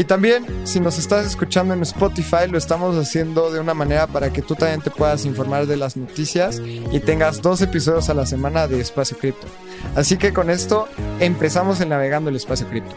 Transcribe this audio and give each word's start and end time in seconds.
Y 0.00 0.04
también, 0.04 0.46
si 0.64 0.80
nos 0.80 0.96
estás 0.96 1.26
escuchando 1.26 1.74
en 1.74 1.82
Spotify, 1.82 2.48
lo 2.48 2.56
estamos 2.56 2.96
haciendo 2.96 3.50
de 3.50 3.60
una 3.60 3.74
manera 3.74 4.06
para 4.06 4.32
que 4.32 4.40
tú 4.40 4.54
también 4.54 4.80
te 4.80 4.90
puedas 4.90 5.26
informar 5.26 5.66
de 5.66 5.76
las 5.76 5.94
noticias 5.94 6.58
y 6.90 7.00
tengas 7.00 7.42
dos 7.42 7.60
episodios 7.60 8.08
a 8.08 8.14
la 8.14 8.24
semana 8.24 8.66
de 8.66 8.80
Espacio 8.80 9.18
Cripto. 9.18 9.46
Así 9.94 10.16
que 10.16 10.32
con 10.32 10.48
esto 10.48 10.88
empezamos 11.18 11.82
en 11.82 11.90
Navegando 11.90 12.30
el 12.30 12.36
Espacio 12.36 12.66
Cripto. 12.66 12.96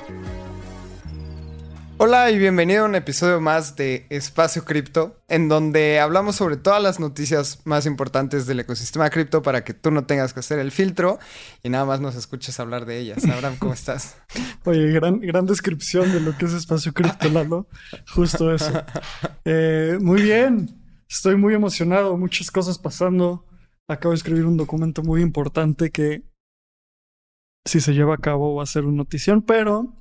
Hola 2.06 2.30
y 2.32 2.38
bienvenido 2.38 2.84
a 2.84 2.90
un 2.90 2.96
episodio 2.96 3.40
más 3.40 3.78
de 3.78 4.08
Espacio 4.10 4.66
Cripto, 4.66 5.24
en 5.30 5.48
donde 5.48 6.02
hablamos 6.02 6.36
sobre 6.36 6.58
todas 6.58 6.84
las 6.84 7.00
noticias 7.00 7.62
más 7.64 7.86
importantes 7.86 8.46
del 8.46 8.60
ecosistema 8.60 9.10
cripto 9.10 9.42
para 9.42 9.64
que 9.64 9.74
tú 9.74 9.90
no 9.90 10.04
tengas 10.06 10.34
que 10.34 10.42
hacer 10.42 10.60
el 10.60 10.72
filtro 10.72 11.18
y 11.64 11.70
nada 11.70 11.86
más 11.86 12.02
nos 12.02 12.16
escuches 12.16 12.60
hablar 12.60 12.86
de 12.86 13.00
ellas. 13.00 13.24
Abraham, 13.24 13.56
¿cómo 13.58 13.72
estás? 13.72 14.18
Oye, 14.66 14.92
gran, 14.92 15.22
gran 15.22 15.46
descripción 15.46 16.12
de 16.12 16.20
lo 16.20 16.38
que 16.38 16.44
es 16.44 16.52
Espacio 16.52 16.94
Cripto, 16.94 17.30
Lalo. 17.30 17.70
Justo 18.14 18.54
eso. 18.54 18.84
Eh, 19.46 19.98
muy 20.02 20.24
bien, 20.24 20.78
estoy 21.08 21.38
muy 21.38 21.54
emocionado, 21.54 22.18
muchas 22.18 22.52
cosas 22.52 22.78
pasando. 22.78 23.46
Acabo 23.88 24.12
de 24.12 24.18
escribir 24.18 24.46
un 24.46 24.58
documento 24.58 25.04
muy 25.04 25.22
importante 25.22 25.90
que 25.90 26.24
si 27.64 27.80
se 27.80 27.94
lleva 27.94 28.16
a 28.16 28.18
cabo 28.18 28.56
va 28.56 28.64
a 28.64 28.66
ser 28.66 28.84
una 28.84 28.98
notición, 28.98 29.42
pero 29.42 29.96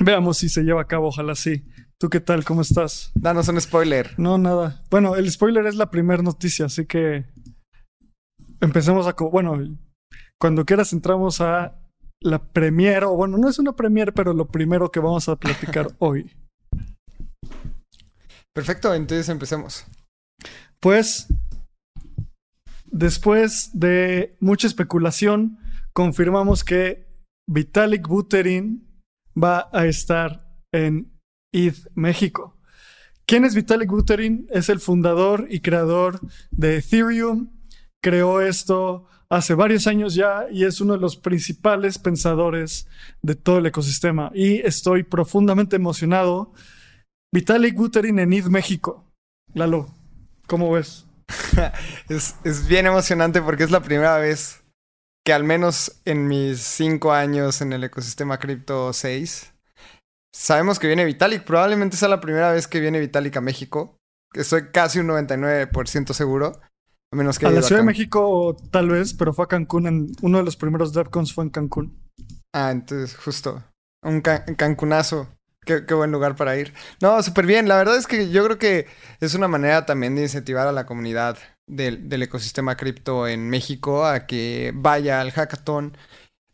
Veamos 0.00 0.38
si 0.38 0.48
se 0.48 0.62
lleva 0.62 0.82
a 0.82 0.86
cabo, 0.86 1.08
ojalá 1.08 1.34
sí. 1.34 1.64
¿Tú 1.98 2.08
qué 2.10 2.20
tal? 2.20 2.44
¿Cómo 2.44 2.62
estás? 2.62 3.10
Danos 3.14 3.48
un 3.48 3.60
spoiler. 3.60 4.14
No, 4.18 4.38
nada. 4.38 4.84
Bueno, 4.90 5.16
el 5.16 5.30
spoiler 5.30 5.66
es 5.66 5.74
la 5.74 5.90
primera 5.90 6.22
noticia, 6.22 6.66
así 6.66 6.86
que 6.86 7.26
empecemos 8.60 9.06
a... 9.06 9.12
Bueno, 9.12 9.58
cuando 10.40 10.64
quieras 10.64 10.92
entramos 10.92 11.40
a 11.40 11.76
la 12.20 12.52
premier, 12.52 13.04
o 13.04 13.16
bueno, 13.16 13.36
no 13.38 13.48
es 13.48 13.58
una 13.58 13.74
premier, 13.74 14.12
pero 14.12 14.32
lo 14.32 14.48
primero 14.48 14.90
que 14.90 15.00
vamos 15.00 15.28
a 15.28 15.36
platicar 15.36 15.88
hoy. 15.98 16.32
Perfecto, 18.54 18.94
entonces 18.94 19.28
empecemos. 19.28 19.86
Pues, 20.80 21.26
después 22.86 23.70
de 23.72 24.36
mucha 24.40 24.66
especulación, 24.66 25.58
confirmamos 25.92 26.64
que 26.64 27.08
Vitalik 27.48 28.06
Buterin 28.06 28.87
va 29.42 29.68
a 29.72 29.86
estar 29.86 30.44
en 30.72 31.12
ETH 31.52 31.88
México. 31.94 32.58
¿Quién 33.26 33.44
es 33.44 33.54
Vitalik 33.54 33.90
Buterin? 33.90 34.46
Es 34.50 34.68
el 34.68 34.80
fundador 34.80 35.46
y 35.50 35.60
creador 35.60 36.20
de 36.50 36.78
Ethereum. 36.78 37.50
Creó 38.02 38.40
esto 38.40 39.06
hace 39.28 39.54
varios 39.54 39.86
años 39.86 40.14
ya 40.14 40.46
y 40.50 40.64
es 40.64 40.80
uno 40.80 40.94
de 40.94 41.00
los 41.00 41.16
principales 41.16 41.98
pensadores 41.98 42.88
de 43.20 43.34
todo 43.34 43.58
el 43.58 43.66
ecosistema. 43.66 44.30
Y 44.34 44.60
estoy 44.60 45.02
profundamente 45.02 45.76
emocionado. 45.76 46.52
Vitalik 47.32 47.74
Buterin 47.76 48.18
en 48.18 48.32
ETH 48.32 48.46
México. 48.46 49.12
Lalo, 49.52 49.94
¿cómo 50.46 50.72
ves? 50.72 51.06
es, 52.08 52.36
es 52.44 52.66
bien 52.66 52.86
emocionante 52.86 53.42
porque 53.42 53.64
es 53.64 53.70
la 53.70 53.82
primera 53.82 54.16
vez 54.16 54.62
que 55.28 55.34
al 55.34 55.44
menos 55.44 56.00
en 56.06 56.26
mis 56.26 56.58
cinco 56.62 57.12
años 57.12 57.60
en 57.60 57.74
el 57.74 57.84
ecosistema 57.84 58.38
cripto 58.38 58.94
6, 58.94 59.52
sabemos 60.34 60.78
que 60.78 60.86
viene 60.86 61.04
Vitalik. 61.04 61.44
Probablemente 61.44 61.98
sea 61.98 62.08
la 62.08 62.22
primera 62.22 62.50
vez 62.50 62.66
que 62.66 62.80
viene 62.80 62.98
Vitalik 62.98 63.36
a 63.36 63.42
México. 63.42 63.98
Estoy 64.32 64.70
casi 64.72 65.00
un 65.00 65.08
99% 65.08 66.14
seguro. 66.14 66.62
A 67.12 67.16
menos 67.16 67.38
que 67.38 67.44
a 67.44 67.50
la 67.50 67.60
Ciudad 67.60 67.82
de 67.82 67.86
México 67.86 68.56
tal 68.70 68.88
vez, 68.88 69.12
pero 69.12 69.34
fue 69.34 69.44
a 69.44 69.48
Cancún. 69.48 69.86
En, 69.86 70.06
uno 70.22 70.38
de 70.38 70.44
los 70.44 70.56
primeros 70.56 70.94
DevCons 70.94 71.34
fue 71.34 71.44
en 71.44 71.50
Cancún. 71.50 72.02
Ah, 72.54 72.70
entonces 72.70 73.14
justo. 73.14 73.62
Un 74.02 74.22
Cancunazo. 74.22 75.28
Qué, 75.66 75.84
qué, 75.84 75.92
buen 75.92 76.10
lugar 76.10 76.36
para 76.36 76.56
ir. 76.56 76.72
No, 77.02 77.22
súper 77.22 77.44
bien. 77.44 77.68
La 77.68 77.76
verdad 77.76 77.98
es 77.98 78.06
que 78.06 78.30
yo 78.30 78.42
creo 78.46 78.56
que 78.56 78.86
es 79.20 79.34
una 79.34 79.46
manera 79.46 79.84
también 79.84 80.14
de 80.14 80.22
incentivar 80.22 80.66
a 80.66 80.72
la 80.72 80.86
comunidad 80.86 81.36
del, 81.68 82.22
ecosistema 82.22 82.76
cripto 82.76 83.28
en 83.28 83.48
México 83.48 84.04
a 84.06 84.26
que 84.26 84.72
vaya 84.74 85.20
al 85.20 85.32
hackathon. 85.32 85.96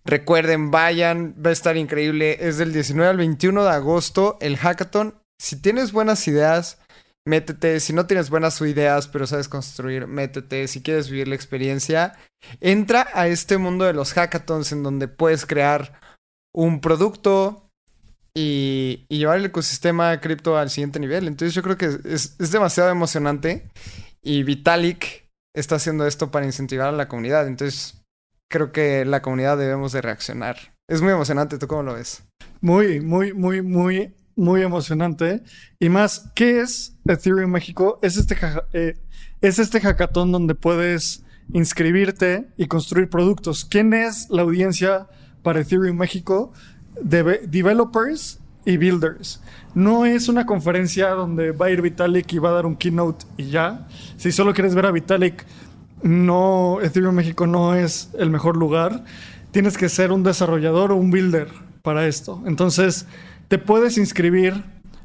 Recuerden, 0.05 0.71
vayan, 0.71 1.35
va 1.45 1.51
a 1.51 1.53
estar 1.53 1.77
increíble. 1.77 2.39
Es 2.41 2.59
del 2.59 2.73
19 2.73 3.11
al 3.11 3.17
21 3.17 3.65
de 3.65 3.71
agosto 3.71 4.37
el 4.41 4.57
hackathon. 4.57 5.15
Si 5.41 5.61
tienes 5.61 5.93
buenas 5.93 6.27
ideas, 6.29 6.79
métete. 7.27 7.81
Si 7.81 7.93
no 7.93 8.07
tienes 8.07 8.29
buenas 8.29 8.61
ideas, 8.61 9.09
pero 9.09 9.27
sabes 9.27 9.49
construir, 9.49 10.07
métete. 10.07 10.69
Si 10.69 10.83
quieres 10.83 11.09
vivir 11.09 11.29
la 11.29 11.35
experiencia, 11.35 12.15
entra 12.61 13.09
a 13.15 13.29
este 13.29 13.57
mundo 13.57 13.85
de 13.85 13.95
los 13.95 14.13
hackathons 14.13 14.73
en 14.73 14.83
donde 14.83 15.09
puedes 15.09 15.47
crear 15.47 16.01
un 16.55 16.81
producto 16.81 17.71
y, 18.37 19.07
llevar 19.09 19.39
el 19.39 19.47
ecosistema 19.47 20.21
cripto 20.21 20.59
al 20.59 20.71
siguiente 20.71 21.01
nivel. 21.01 21.29
Entonces 21.29 21.55
yo 21.55 21.63
creo 21.63 21.79
que 21.79 21.87
es, 22.05 22.37
es 22.39 22.51
demasiado 22.51 22.91
emocionante 22.91 23.71
y 24.25 24.43
Vitalik 24.43 25.29
está 25.55 25.77
haciendo 25.77 26.07
esto 26.07 26.31
para 26.31 26.47
incentivar 26.47 26.89
a 26.89 26.93
la 26.93 27.07
comunidad. 27.07 27.47
Entonces, 27.47 28.03
creo 28.51 28.73
que 28.73 29.05
la 29.05 29.23
comunidad 29.23 29.59
debemos 29.59 29.93
de 29.93 30.03
reaccionar. 30.03 30.57
Es 30.89 31.01
muy 31.03 31.13
emocionante, 31.13 31.59
¿tú 31.59 31.67
cómo 31.67 31.83
lo 31.83 31.95
ves? 31.95 32.25
Muy, 32.61 33.01
muy, 33.01 33.33
muy, 33.33 33.63
muy, 33.63 34.15
muy 34.35 34.63
emocionante. 34.63 35.43
Y 35.79 35.89
más, 35.89 36.31
¿qué 36.35 36.61
es 36.61 36.97
Ethereum 37.07 37.51
México? 37.51 37.99
Es 38.03 38.17
este, 38.17 38.37
eh, 38.73 38.99
es 39.41 39.59
este 39.59 39.81
hackathon 39.81 40.33
donde 40.33 40.55
puedes 40.55 41.23
inscribirte 41.53 42.49
y 42.57 42.67
construir 42.67 43.09
productos. 43.11 43.65
¿Quién 43.65 43.93
es 43.93 44.29
la 44.31 44.43
audiencia 44.43 45.07
para 45.43 45.61
Ethereum 45.61 45.97
México? 45.97 46.53
developers 47.03 48.39
y 48.65 48.77
builders. 48.77 49.41
No 49.75 50.07
es 50.07 50.29
una 50.29 50.47
conferencia 50.47 51.11
donde 51.11 51.51
va 51.53 51.67
a 51.67 51.71
ir 51.71 51.83
Vitalik 51.83 52.33
y 52.33 52.39
va 52.39 52.49
a 52.51 52.53
dar 52.53 52.67
un 52.67 52.77
keynote 52.77 53.27
y 53.37 53.51
ya. 53.51 53.89
Si 54.17 54.31
solo 54.33 54.55
quieres 54.55 54.75
ver 54.75 54.87
a 54.87 54.93
Vitalik, 54.93 55.45
no, 56.03 56.81
Ethereum 56.83 57.15
México 57.15 57.47
no 57.47 57.75
es 57.75 58.11
el 58.19 58.31
mejor 58.31 58.57
lugar. 58.57 59.05
Tienes 59.51 59.77
que 59.79 59.89
ser 59.89 60.13
un 60.13 60.23
desarrollador 60.23 60.93
o 60.93 60.97
un 60.97 61.11
builder 61.11 61.49
para 61.83 62.07
esto. 62.07 62.43
Entonces, 62.47 63.07
te 63.49 63.59
puedes 63.59 63.99
inscribir 63.99 64.63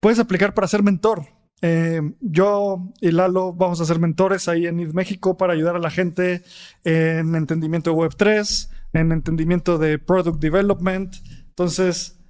puedes 0.00 0.18
aplicar 0.18 0.54
para 0.54 0.66
ser 0.66 0.82
mentor. 0.82 1.26
Eh, 1.66 2.02
yo 2.20 2.92
y 3.00 3.10
Lalo 3.10 3.54
vamos 3.54 3.80
a 3.80 3.86
ser 3.86 3.98
mentores 3.98 4.48
ahí 4.48 4.66
en 4.66 4.80
ID 4.80 4.92
México 4.92 5.38
para 5.38 5.54
ayudar 5.54 5.76
a 5.76 5.78
la 5.78 5.90
gente 5.90 6.42
en 6.84 7.34
entendimiento 7.34 7.90
de 7.90 7.96
Web3, 7.96 8.68
en 8.92 9.12
entendimiento 9.12 9.78
de 9.78 9.98
Product 9.98 10.38
Development. 10.38 11.16
Entonces, 11.48 12.20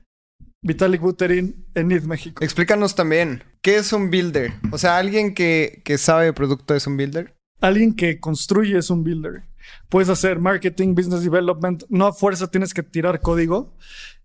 Vitalik 0.63 1.01
Buterin 1.01 1.67
en 1.75 1.91
ID 1.91 2.05
México. 2.05 2.45
Explícanos 2.45 2.95
también, 2.95 3.43
¿qué 3.61 3.75
es 3.75 3.93
un 3.93 4.09
builder? 4.09 4.53
O 4.71 4.79
sea, 4.79 4.99
alguien 4.99 5.35
que, 5.35 5.83
que 5.85 5.99
sabe 5.99 6.27
de 6.27 6.33
producto 6.33 6.77
es 6.77 6.87
un 6.87 6.97
builder. 6.97 7.35
Alguien 7.61 7.97
que 7.97 8.21
construye 8.21 8.79
es 8.79 8.89
un 8.89 9.03
builder. 9.03 9.43
Puedes 9.89 10.11
hacer 10.11 10.39
marketing, 10.39 10.95
business 10.95 11.25
development, 11.25 11.83
no 11.89 12.07
a 12.07 12.13
fuerza 12.13 12.53
tienes 12.53 12.73
que 12.73 12.85
tirar 12.85 13.21
código, 13.21 13.75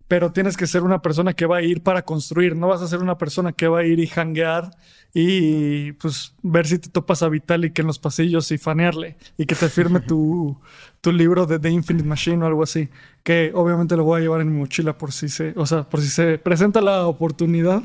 pero 0.09 0.31
tienes 0.31 0.57
que 0.57 0.65
ser 0.65 0.81
una 0.81 1.03
persona 1.03 1.33
que 1.33 1.45
va 1.45 1.57
a 1.57 1.61
ir 1.61 1.83
para 1.83 2.01
construir, 2.01 2.55
no 2.55 2.67
vas 2.67 2.81
a 2.81 2.87
ser 2.87 2.99
una 2.99 3.19
persona 3.19 3.53
que 3.53 3.67
va 3.67 3.81
a 3.81 3.85
ir 3.85 3.99
y 3.99 4.07
hanguear 4.07 4.71
y 5.13 5.91
pues 5.93 6.33
ver 6.41 6.65
si 6.65 6.79
te 6.79 6.89
topas 6.89 7.21
a 7.21 7.29
Vitalik 7.29 7.77
en 7.77 7.85
los 7.85 7.99
pasillos 7.99 8.51
y 8.51 8.57
fanearle 8.57 9.17
y 9.37 9.45
que 9.45 9.53
te 9.53 9.69
firme 9.69 9.99
tu, 9.99 10.57
tu 11.01 11.11
libro 11.11 11.45
de 11.45 11.59
The 11.59 11.69
Infinite 11.69 12.07
Machine 12.07 12.43
o 12.43 12.47
algo 12.47 12.63
así, 12.63 12.89
que 13.23 13.51
obviamente 13.53 13.95
lo 13.95 14.03
voy 14.03 14.19
a 14.19 14.23
llevar 14.23 14.41
en 14.41 14.51
mi 14.51 14.57
mochila 14.57 14.97
por 14.97 15.11
si 15.11 15.29
se, 15.29 15.53
o 15.55 15.67
sea, 15.67 15.83
por 15.83 16.01
si 16.01 16.07
se 16.07 16.39
presenta 16.39 16.81
la 16.81 17.05
oportunidad. 17.05 17.83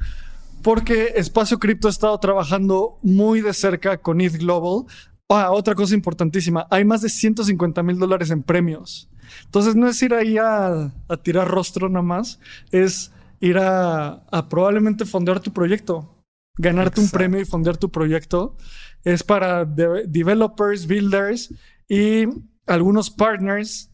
porque 0.61 1.13
Espacio 1.15 1.59
Cripto 1.59 1.87
ha 1.87 1.91
estado 1.91 2.19
trabajando 2.19 2.99
muy 3.01 3.41
de 3.41 3.53
cerca 3.53 3.97
con 3.97 4.21
ETH 4.21 4.37
Global. 4.37 4.85
Ah, 5.29 5.51
otra 5.51 5.75
cosa 5.75 5.95
importantísima, 5.95 6.67
hay 6.69 6.83
más 6.83 7.01
de 7.01 7.09
150 7.09 7.83
mil 7.83 7.97
dólares 7.97 8.31
en 8.31 8.43
premios. 8.43 9.09
Entonces 9.45 9.75
no 9.75 9.87
es 9.87 10.01
ir 10.01 10.13
ahí 10.13 10.37
a, 10.37 10.93
tirar 11.23 11.47
rostro 11.47 11.87
nada 11.87 12.03
más, 12.03 12.39
es 12.71 13.13
ir 13.39 13.57
a, 13.57 14.23
probablemente 14.49 15.05
fondear 15.05 15.39
tu 15.39 15.53
proyecto, 15.53 16.23
ganarte 16.57 16.99
un 16.99 17.09
premio 17.09 17.39
y 17.39 17.45
fondear 17.45 17.77
tu 17.77 17.89
proyecto. 17.89 18.57
Es 19.03 19.23
para 19.23 19.65
developers, 19.65 20.85
builders 20.85 21.53
y 21.87 22.25
algunos 22.67 23.09
partners. 23.09 23.89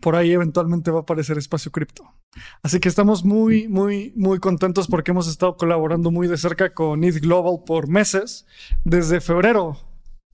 Por 0.00 0.14
ahí 0.14 0.32
eventualmente 0.32 0.90
va 0.90 0.98
a 0.98 1.02
aparecer 1.02 1.36
Espacio 1.38 1.72
Cripto. 1.72 2.04
Así 2.62 2.80
que 2.80 2.88
estamos 2.88 3.24
muy, 3.24 3.68
muy, 3.68 4.12
muy 4.16 4.38
contentos 4.38 4.88
porque 4.88 5.10
hemos 5.10 5.28
estado 5.28 5.56
colaborando 5.56 6.10
muy 6.10 6.28
de 6.28 6.36
cerca 6.36 6.72
con 6.72 7.04
ETH 7.04 7.20
Global 7.20 7.64
por 7.64 7.88
meses, 7.88 8.46
desde 8.84 9.20
febrero. 9.20 9.78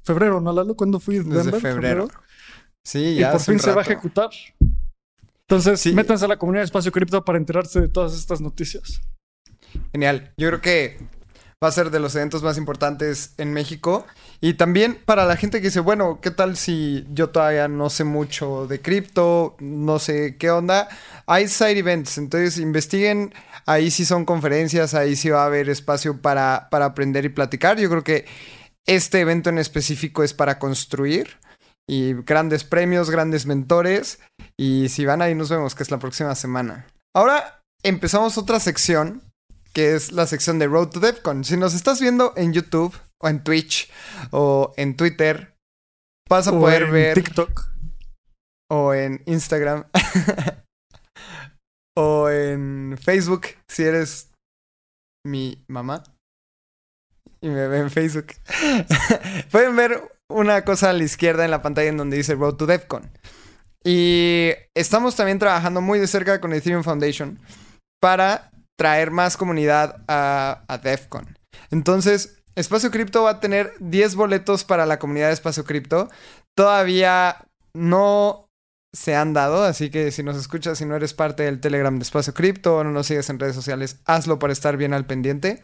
Febrero, 0.03 0.41
¿no, 0.41 0.53
Lalo? 0.53 0.77
¿Cuándo 0.77 0.99
fui? 1.01 1.19
Desde 1.19 1.53
febrero. 1.61 2.09
Sí, 2.83 3.17
ya. 3.17 3.29
Y 3.29 3.33
por 3.33 3.41
fin 3.41 3.59
se 3.59 3.73
va 3.73 3.83
a 3.83 3.85
ejecutar. 3.85 4.31
Entonces, 5.43 5.93
métanse 5.95 6.25
a 6.25 6.29
la 6.29 6.39
comunidad 6.39 6.63
de 6.63 6.67
Espacio 6.67 6.93
Cripto 6.93 7.25
para 7.25 7.37
enterarse 7.37 7.81
de 7.81 7.89
todas 7.89 8.15
estas 8.15 8.41
noticias. 8.41 9.01
Genial. 9.93 10.33
Yo 10.37 10.49
creo 10.49 10.61
que 10.61 10.99
va 11.63 11.69
a 11.69 11.73
ser 11.73 11.91
de 11.91 12.01
los 12.01 12.17
eventos 12.17 12.43
más 12.43 12.57
importantes 12.57 13.35
en 13.37 13.53
México. 13.53 14.07
Y 14.41 14.55
también 14.55 14.99
para 15.05 15.27
la 15.27 15.37
gente 15.37 15.61
que 15.61 15.67
dice, 15.67 15.81
bueno, 15.81 16.21
¿qué 16.23 16.31
tal 16.31 16.57
si 16.57 17.07
yo 17.13 17.29
todavía 17.29 17.69
no 17.69 17.91
sé 17.91 18.05
mucho 18.05 18.67
de 18.67 18.81
cripto? 18.81 19.57
No 19.59 19.99
sé 19.99 20.37
qué 20.39 20.51
onda. 20.51 20.89
Hay 21.27 21.49
side 21.49 21.79
events, 21.79 22.17
entonces 22.17 22.57
investiguen. 22.59 23.35
Ahí 23.67 23.91
sí 23.91 24.07
son 24.07 24.25
conferencias, 24.25 24.95
ahí 24.95 25.17
sí 25.17 25.29
va 25.29 25.43
a 25.43 25.47
haber 25.47 25.69
espacio 25.69 26.23
para, 26.23 26.69
para 26.71 26.87
aprender 26.87 27.27
y 27.27 27.29
platicar. 27.29 27.79
Yo 27.79 27.91
creo 27.91 28.05
que 28.05 28.25
este 28.87 29.21
evento 29.21 29.51
en 29.51 29.59
específico 29.59 30.25
es 30.25 30.33
para 30.33 30.59
construir. 30.59 31.39
Y 31.87 32.15
grandes 32.23 32.65
premios, 32.65 33.11
grandes 33.11 33.45
mentores. 33.45 34.21
Y 34.57 34.89
si 34.89 35.05
van 35.05 35.21
ahí 35.21 35.35
nos 35.35 35.51
vemos, 35.51 35.75
que 35.75 35.83
es 35.83 35.91
la 35.91 35.99
próxima 35.99 36.35
semana. 36.37 36.87
Ahora 37.15 37.63
empezamos 37.83 38.39
otra 38.39 38.61
sección 38.61 39.30
que 39.73 39.95
es 39.95 40.13
la 40.13 40.27
sección 40.27 40.59
de 40.59 40.67
Road 40.67 40.89
to 40.89 41.01
DevCon. 41.01 41.45
Si 41.45 41.57
nos 41.57 41.75
estás 41.75 42.01
viendo 42.01 42.33
en 42.37 42.53
YouTube 42.53 42.97
o 43.21 43.29
en 43.29 43.43
Twitch 43.43 43.91
o 44.31 44.73
en 44.77 44.97
Twitter, 44.97 45.57
vas 46.29 46.49
a 46.49 46.53
poder 46.53 46.85
en 46.85 46.93
ver 46.93 47.15
TikTok 47.15 47.69
o 48.71 48.95
en 48.95 49.23
Instagram 49.27 49.85
o 51.97 52.29
en 52.29 52.97
Facebook 53.01 53.47
si 53.69 53.85
eres 53.85 54.31
mi 55.27 55.65
mamá 55.69 56.03
y 57.41 57.49
me 57.49 57.69
ve 57.69 57.79
en 57.79 57.91
Facebook. 57.91 58.29
Pueden 59.51 59.77
ver 59.77 60.13
una 60.29 60.65
cosa 60.65 60.91
a 60.91 60.93
la 60.93 61.05
izquierda 61.05 61.45
en 61.45 61.51
la 61.51 61.63
pantalla 61.63 61.89
en 61.89 61.97
donde 61.97 62.17
dice 62.17 62.35
Road 62.35 62.55
to 62.55 62.67
DevCon. 62.67 63.11
Y 63.85 64.53
estamos 64.75 65.17
también 65.17 65.39
trabajando 65.39 65.81
muy 65.81 65.99
de 65.99 66.07
cerca 66.07 66.41
con 66.41 66.53
Ethereum 66.53 66.85
Foundation 66.85 67.39
para 68.01 68.51
traer 68.81 69.11
más 69.11 69.37
comunidad 69.37 70.03
a, 70.09 70.65
a 70.67 70.79
DEFCON. 70.79 71.37
Entonces, 71.71 72.39
Espacio 72.55 72.91
Cripto 72.91 73.25
va 73.25 73.33
a 73.33 73.41
tener 73.41 73.75
10 73.79 74.15
boletos 74.15 74.65
para 74.65 74.87
la 74.87 74.99
comunidad 74.99 75.27
de 75.27 75.35
Espacio 75.35 75.65
Cripto. 75.65 76.09
Todavía 76.57 77.45
no 77.75 78.49
se 78.95 79.15
han 79.15 79.35
dado, 79.35 79.65
así 79.65 79.91
que 79.91 80.11
si 80.11 80.23
nos 80.23 80.39
escuchas 80.39 80.81
y 80.81 80.87
no 80.87 80.97
eres 80.97 81.13
parte 81.13 81.43
del 81.43 81.61
Telegram 81.61 81.95
de 81.95 82.03
Espacio 82.03 82.33
Cripto 82.33 82.79
o 82.79 82.83
no 82.83 82.91
nos 82.91 83.09
sigues 83.09 83.29
en 83.29 83.39
redes 83.39 83.55
sociales, 83.55 84.01
hazlo 84.07 84.39
para 84.39 84.55
estar 84.55 84.79
bien 84.79 84.95
al 84.95 85.05
pendiente. 85.05 85.63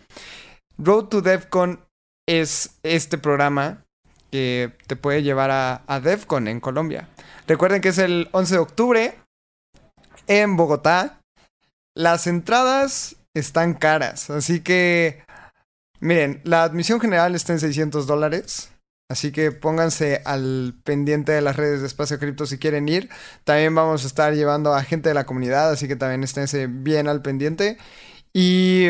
Road 0.76 1.06
to 1.06 1.22
DevCon 1.22 1.80
es 2.28 2.76
este 2.82 3.16
programa 3.16 3.82
que 4.30 4.74
te 4.88 4.96
puede 4.96 5.22
llevar 5.22 5.50
a, 5.50 5.84
a 5.86 6.00
DevCon 6.00 6.48
en 6.48 6.60
Colombia. 6.60 7.08
Recuerden 7.48 7.80
que 7.80 7.88
es 7.88 7.98
el 7.98 8.28
11 8.32 8.54
de 8.56 8.60
octubre 8.60 9.14
en 10.26 10.58
Bogotá. 10.58 11.22
Las 11.96 12.26
entradas 12.26 13.16
están 13.34 13.72
caras, 13.72 14.28
así 14.28 14.60
que 14.60 15.24
miren, 15.98 16.42
la 16.44 16.62
admisión 16.62 17.00
general 17.00 17.34
está 17.34 17.54
en 17.54 17.60
600 17.60 18.06
dólares. 18.06 18.70
Así 19.08 19.30
que 19.30 19.52
pónganse 19.52 20.20
al 20.24 20.74
pendiente 20.82 21.30
de 21.30 21.40
las 21.40 21.56
redes 21.56 21.80
de 21.80 21.86
Espacio 21.86 22.18
Cripto 22.18 22.44
si 22.44 22.58
quieren 22.58 22.88
ir. 22.88 23.08
También 23.44 23.74
vamos 23.74 24.04
a 24.04 24.08
estar 24.08 24.34
llevando 24.34 24.74
a 24.74 24.82
gente 24.82 25.08
de 25.08 25.14
la 25.14 25.24
comunidad, 25.24 25.70
así 25.70 25.86
que 25.86 25.96
también 25.96 26.24
esténse 26.24 26.66
bien 26.66 27.08
al 27.08 27.22
pendiente. 27.22 27.78
Y 28.34 28.88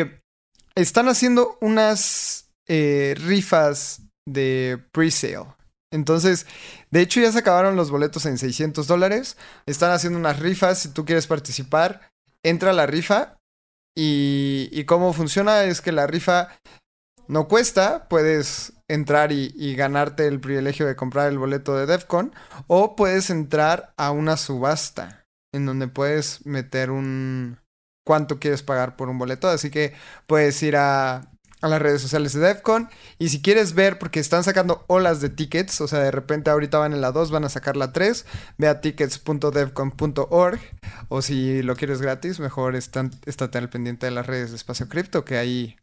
están 0.75 1.07
haciendo 1.07 1.57
unas 1.61 2.49
eh, 2.67 3.15
rifas 3.19 4.01
de 4.27 4.83
pre-sale. 4.91 5.45
Entonces, 5.93 6.47
de 6.91 7.01
hecho 7.01 7.21
ya 7.21 7.31
se 7.31 7.39
acabaron 7.39 7.75
los 7.77 7.91
boletos 7.91 8.25
en 8.25 8.37
600 8.37 8.87
dólares. 8.87 9.37
Están 9.65 9.91
haciendo 9.91 10.19
unas 10.19 10.39
rifas 10.39 10.79
si 10.79 10.89
tú 10.89 11.05
quieres 11.05 11.27
participar 11.27 12.11
entra 12.43 12.73
la 12.73 12.85
rifa 12.85 13.37
y, 13.95 14.83
cómo 14.85 15.13
funciona 15.13 15.63
es 15.63 15.81
que 15.81 15.91
la 15.91 16.05
rifa 16.05 16.49
no 17.27 17.47
cuesta, 17.47 18.07
puedes 18.07 18.73
entrar 18.87 19.31
y, 19.31 19.75
ganarte 19.75 20.27
el 20.27 20.39
privilegio 20.39 20.85
de 20.85 20.95
comprar 20.95 21.29
el 21.29 21.39
boleto 21.39 21.75
de 21.75 21.87
DEFCON 21.87 22.33
o 22.67 22.95
puedes 22.95 23.29
entrar 23.29 23.93
a 23.97 24.11
una 24.11 24.37
subasta 24.37 25.25
en 25.53 25.65
donde 25.65 25.87
puedes 25.87 26.45
meter 26.45 26.91
un 26.91 27.59
cuánto 28.05 28.39
quieres 28.39 28.63
pagar 28.63 28.95
por 28.95 29.09
un 29.09 29.17
boleto, 29.17 29.49
así 29.49 29.69
que 29.69 29.93
puedes 30.27 30.61
ir 30.63 30.77
a 30.77 31.36
a 31.61 31.67
las 31.67 31.81
redes 31.81 32.01
sociales 32.01 32.33
de 32.33 32.41
DEFCON. 32.41 32.89
Y 33.17 33.29
si 33.29 33.41
quieres 33.41 33.73
ver, 33.73 33.99
porque 33.99 34.19
están 34.19 34.43
sacando 34.43 34.83
olas 34.87 35.21
de 35.21 35.29
tickets, 35.29 35.81
o 35.81 35.87
sea, 35.87 35.99
de 35.99 36.11
repente 36.11 36.49
ahorita 36.49 36.77
van 36.77 36.93
en 36.93 37.01
la 37.01 37.11
2, 37.11 37.31
van 37.31 37.45
a 37.45 37.49
sacar 37.49 37.77
la 37.77 37.91
3, 37.91 38.25
ve 38.57 38.67
a 38.67 38.81
tickets.devcon.org. 38.81 40.59
O 41.09 41.21
si 41.21 41.61
lo 41.63 41.75
quieres 41.75 42.01
gratis, 42.01 42.39
mejor 42.39 42.75
están, 42.75 43.11
estate 43.25 43.57
al 43.57 43.69
pendiente 43.69 44.05
de 44.05 44.11
las 44.11 44.27
redes 44.27 44.51
de 44.51 44.57
Espacio 44.57 44.87
Cripto, 44.87 45.25
que 45.25 45.37
ahí 45.37 45.75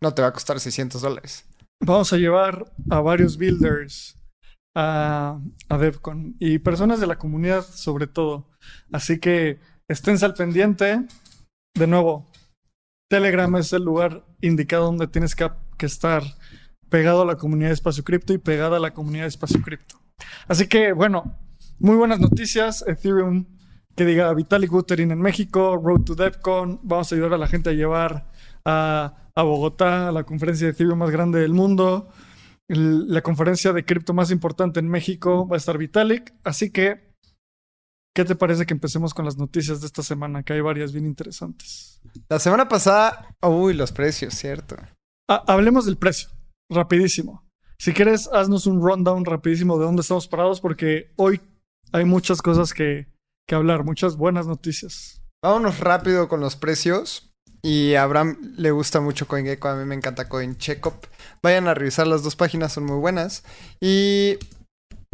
no 0.00 0.14
te 0.14 0.22
va 0.22 0.28
a 0.28 0.32
costar 0.32 0.58
600 0.58 1.02
dólares. 1.02 1.44
Vamos 1.84 2.12
a 2.12 2.16
llevar 2.16 2.70
a 2.90 3.00
varios 3.00 3.38
builders 3.38 4.16
a, 4.74 5.40
a 5.68 5.78
DevCon 5.78 6.36
y 6.38 6.58
personas 6.58 7.00
de 7.00 7.06
la 7.06 7.18
comunidad 7.18 7.64
sobre 7.64 8.06
todo. 8.06 8.48
Así 8.92 9.18
que 9.18 9.58
esténse 9.88 10.24
al 10.24 10.34
pendiente. 10.34 11.06
De 11.74 11.86
nuevo, 11.86 12.29
Telegram 13.10 13.56
es 13.56 13.72
el 13.72 13.82
lugar 13.82 14.24
indicado 14.40 14.84
donde 14.84 15.08
tienes 15.08 15.34
que, 15.34 15.50
estar 15.80 16.22
pegado 16.88 17.22
a 17.22 17.24
la 17.24 17.34
comunidad 17.34 17.70
de 17.70 17.74
Espacio 17.74 18.04
Cripto 18.04 18.32
y 18.32 18.38
pegada 18.38 18.76
a 18.76 18.80
la 18.80 18.94
comunidad 18.94 19.24
de 19.24 19.30
Espacio 19.30 19.60
Cripto. 19.62 20.00
Así 20.46 20.68
que, 20.68 20.92
bueno, 20.92 21.36
muy 21.80 21.96
buenas 21.96 22.20
noticias. 22.20 22.84
Ethereum, 22.86 23.46
que 23.96 24.04
diga 24.04 24.32
Vitalik 24.32 24.70
Buterin 24.70 25.10
en 25.10 25.20
México, 25.20 25.76
Road 25.76 26.02
to 26.02 26.14
DevCon. 26.14 26.78
Vamos 26.84 27.10
a 27.10 27.14
ayudar 27.16 27.34
a 27.34 27.38
la 27.38 27.48
gente 27.48 27.70
a 27.70 27.72
llevar 27.72 28.30
a, 28.64 29.16
Bogotá 29.34 30.10
a 30.10 30.12
la 30.12 30.22
conferencia 30.22 30.68
de 30.68 30.72
Ethereum 30.74 31.00
más 31.00 31.10
grande 31.10 31.40
del 31.40 31.52
mundo. 31.52 32.10
la 32.68 33.22
conferencia 33.22 33.72
de 33.72 33.84
cripto 33.84 34.14
más 34.14 34.30
importante 34.30 34.78
en 34.78 34.86
México 34.86 35.48
va 35.48 35.56
a 35.56 35.58
estar 35.58 35.78
Vitalik. 35.78 36.32
Así 36.44 36.70
que 36.70 37.09
¿Qué 38.14 38.24
te 38.24 38.34
parece 38.34 38.66
que 38.66 38.74
empecemos 38.74 39.14
con 39.14 39.24
las 39.24 39.36
noticias 39.36 39.80
de 39.80 39.86
esta 39.86 40.02
semana? 40.02 40.42
Que 40.42 40.54
hay 40.54 40.60
varias 40.60 40.92
bien 40.92 41.06
interesantes. 41.06 42.00
La 42.28 42.38
semana 42.38 42.68
pasada, 42.68 43.36
uy, 43.42 43.74
los 43.74 43.92
precios, 43.92 44.34
cierto. 44.34 44.76
hablemos 45.28 45.86
del 45.86 45.96
precio, 45.96 46.28
rapidísimo. 46.68 47.48
Si 47.78 47.92
quieres, 47.92 48.28
haznos 48.32 48.66
un 48.66 48.82
rundown 48.82 49.24
rapidísimo 49.24 49.78
de 49.78 49.84
dónde 49.84 50.02
estamos 50.02 50.26
parados, 50.26 50.60
porque 50.60 51.12
hoy 51.16 51.40
hay 51.92 52.04
muchas 52.04 52.42
cosas 52.42 52.74
que, 52.74 53.06
que 53.46 53.54
hablar, 53.54 53.84
muchas 53.84 54.16
buenas 54.16 54.46
noticias. 54.46 55.22
Vámonos 55.42 55.78
rápido 55.78 56.28
con 56.28 56.40
los 56.40 56.56
precios. 56.56 57.30
Y 57.62 57.94
a 57.94 58.04
Abraham 58.04 58.54
le 58.56 58.70
gusta 58.70 59.00
mucho 59.00 59.28
CoinGecko, 59.28 59.68
a 59.68 59.76
mí 59.76 59.84
me 59.84 59.94
encanta 59.94 60.28
CoinCheckup. 60.28 61.06
Vayan 61.42 61.68
a 61.68 61.74
revisar 61.74 62.06
las 62.06 62.22
dos 62.22 62.34
páginas, 62.34 62.72
son 62.72 62.86
muy 62.86 62.98
buenas. 62.98 63.44
Y 63.80 64.38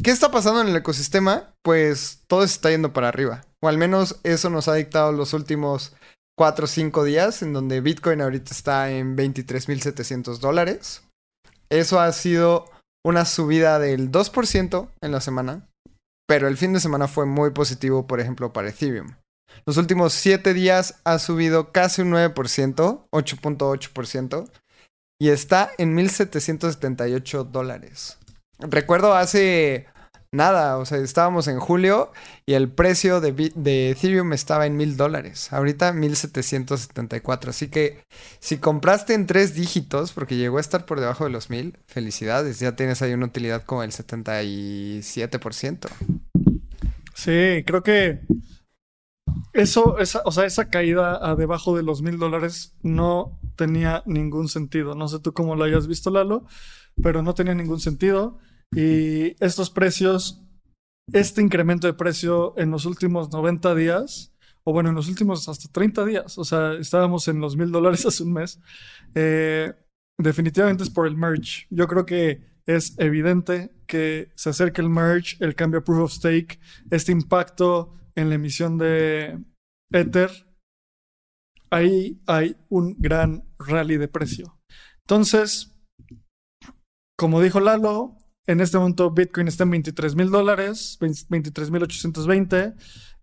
¿Qué 0.03 0.11
está 0.11 0.31
pasando 0.31 0.61
en 0.61 0.69
el 0.69 0.77
ecosistema? 0.77 1.55
Pues 1.63 2.21
todo 2.27 2.41
se 2.43 2.55
está 2.55 2.71
yendo 2.71 2.93
para 2.93 3.09
arriba. 3.09 3.45
O 3.63 3.69
al 3.69 3.79
menos 3.79 4.21
eso 4.23 4.51
nos 4.51 4.69
ha 4.69 4.75
dictado 4.75 5.11
los 5.13 5.33
últimos 5.33 5.95
4 6.37 6.65
o 6.65 6.69
5 6.69 7.05
días, 7.05 7.43
en 7.43 7.53
donde 7.53 7.81
Bitcoin 7.81 8.21
ahorita 8.21 8.53
está 8.53 8.91
en 8.91 9.17
23.700 9.17 10.39
dólares. 10.39 11.03
Eso 11.71 11.99
ha 11.99 12.13
sido 12.13 12.71
una 13.05 13.25
subida 13.25 13.79
del 13.79 14.13
2% 14.13 14.89
en 15.01 15.13
la 15.13 15.21
semana, 15.21 15.69
pero 16.29 16.47
el 16.49 16.57
fin 16.57 16.73
de 16.73 16.81
semana 16.81 17.09
fue 17.09 17.25
muy 17.25 17.51
positivo, 17.51 18.07
por 18.07 18.21
ejemplo, 18.21 18.53
para 18.53 18.69
Ethereum. 18.69 19.15
Los 19.65 19.77
últimos 19.77 20.13
7 20.13 20.53
días 20.55 20.97
ha 21.05 21.19
subido 21.19 21.73
casi 21.73 22.03
un 22.03 22.13
9%, 22.13 23.09
8.8%, 23.11 24.51
y 25.21 25.31
está 25.31 25.71
en 25.79 25.97
1.778 25.97 27.45
dólares. 27.45 28.19
Recuerdo 28.59 29.15
hace, 29.15 29.87
nada. 30.37 30.79
O 30.79 30.85
sea, 30.85 30.99
estábamos 30.99 31.49
en 31.49 31.59
julio 31.59 32.13
y 32.45 32.55
el 32.55 32.69
precio 32.71 33.21
de, 33.21 33.53
de 33.55 33.91
Ethereum 33.91 34.33
estaba 34.33 34.67
en 34.67 34.77
mil 34.77 34.97
dólares. 34.97 35.53
Ahorita 35.53 35.93
1774. 35.93 37.51
Así 37.51 37.69
que 37.69 38.05
si 38.39 38.59
compraste 38.59 39.15
en 39.15 39.27
tres 39.27 39.55
dígitos, 39.55 40.13
porque 40.13 40.37
llegó 40.37 40.59
a 40.59 40.61
estar 40.61 40.85
por 40.87 41.01
debajo 41.01 41.25
de 41.25 41.31
los 41.31 41.51
mil, 41.51 41.79
felicidades. 41.87 42.61
Ya 42.61 42.77
tienes 42.77 43.03
ahí 43.03 43.13
una 43.13 43.27
utilidad 43.27 43.65
como 43.65 43.83
el 43.83 43.91
77%. 43.91 45.89
Sí, 47.15 47.65
creo 47.65 47.83
que 47.83 48.21
eso, 49.53 49.99
esa, 49.99 50.21
o 50.25 50.33
sea, 50.33 50.45
esa 50.45 50.69
caída 50.69 51.19
a 51.23 51.35
debajo 51.35 51.77
de 51.77 51.83
los 51.83 52.03
mil 52.03 52.19
dólares 52.19 52.77
no 52.83 53.41
tenía 53.57 54.03
ningún 54.05 54.49
sentido. 54.49 54.95
No 54.95 55.09
sé 55.09 55.19
tú 55.21 55.33
cómo 55.33 55.57
lo 55.57 55.65
hayas 55.65 55.87
visto, 55.87 56.11
Lalo, 56.11 56.45
pero 57.03 57.23
no 57.23 57.35
tenía 57.35 57.55
ningún 57.55 57.81
sentido. 57.81 58.39
Y 58.75 59.43
estos 59.45 59.71
precios, 59.71 60.43
este 61.13 61.43
incremento 61.43 61.87
de 61.87 61.95
precio 61.95 62.55
en 62.57 62.71
los 62.71 62.85
últimos 62.85 63.31
90 63.31 63.75
días, 63.75 64.35
o 64.65 64.73
bueno, 64.73 64.89
en 64.89 64.97
los 64.97 65.09
últimos 65.09 65.49
hasta 65.49 65.71
30 65.71 66.05
días, 66.05 66.39
o 66.39 66.45
sea, 66.45 66.73
estábamos 66.75 67.29
en 67.29 67.41
los 67.41 67.57
mil 67.57 67.71
dólares 67.71 68.05
hace 68.07 68.25
un 68.25 68.33
mes, 68.33 68.61
eh, 69.15 69.73
definitivamente 70.19 70.83
es 70.83 70.91
por 70.91 71.07
el 71.07 71.17
merge. 71.17 71.67
Yo 71.71 71.87
creo 71.87 72.05
que 72.05 72.43
es 72.67 72.99
evidente 72.99 73.73
que 73.87 74.33
se 74.35 74.51
acerca 74.51 74.83
el 74.83 74.91
merge, 74.91 75.37
el 75.41 75.55
cambio 75.55 75.81
a 75.81 75.85
proof 75.85 76.01
of 76.01 76.13
stake, 76.13 76.59
este 76.91 77.13
impacto 77.13 77.95
en 78.17 78.29
la 78.29 78.35
emisión 78.35 78.77
de 78.79 79.39
Ether, 79.93 80.31
ahí 81.71 82.21
hay 82.27 82.57
un 82.69 82.97
gran 82.99 83.45
rally 83.59 83.97
de 83.97 84.09
precio. 84.09 84.59
Entonces, 85.03 85.76
como 87.17 87.41
dijo 87.41 87.61
Lalo, 87.61 88.17
en 88.47 88.61
este 88.61 88.79
momento 88.79 89.11
Bitcoin 89.11 89.49
está 89.49 89.65
en 89.65 89.71
23 89.71 90.15
mil 90.15 90.31
dólares, 90.31 90.99
23 91.01 91.71
mil 91.71 91.83
820, 91.83 92.75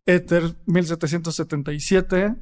Ether 0.05 0.55
1777. 0.65 2.35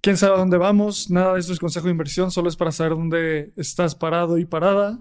¿Quién 0.00 0.16
sabe 0.16 0.34
a 0.34 0.38
dónde 0.38 0.58
vamos? 0.58 1.10
Nada 1.10 1.34
de 1.34 1.40
esto 1.40 1.52
es 1.52 1.58
consejo 1.58 1.86
de 1.86 1.92
inversión, 1.92 2.30
solo 2.30 2.48
es 2.48 2.56
para 2.56 2.72
saber 2.72 2.92
dónde 2.92 3.52
estás 3.56 3.94
parado 3.94 4.38
y 4.38 4.44
parada. 4.44 4.98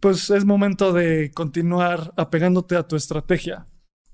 Pues 0.00 0.30
es 0.30 0.44
momento 0.44 0.92
de 0.92 1.30
continuar 1.32 2.12
apegándote 2.16 2.76
a 2.76 2.86
tu 2.86 2.96
estrategia. 2.96 3.68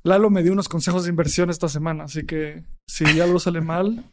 Lalo 0.05 0.31
me 0.31 0.43
dio 0.43 0.53
unos 0.53 0.69
consejos 0.69 1.05
de 1.05 1.11
inversión 1.11 1.49
esta 1.49 1.69
semana, 1.69 2.05
así 2.05 2.27
que 2.27 2.65
si 2.89 3.21
algo 3.21 3.39
sale 3.39 3.61
mal, 3.61 4.11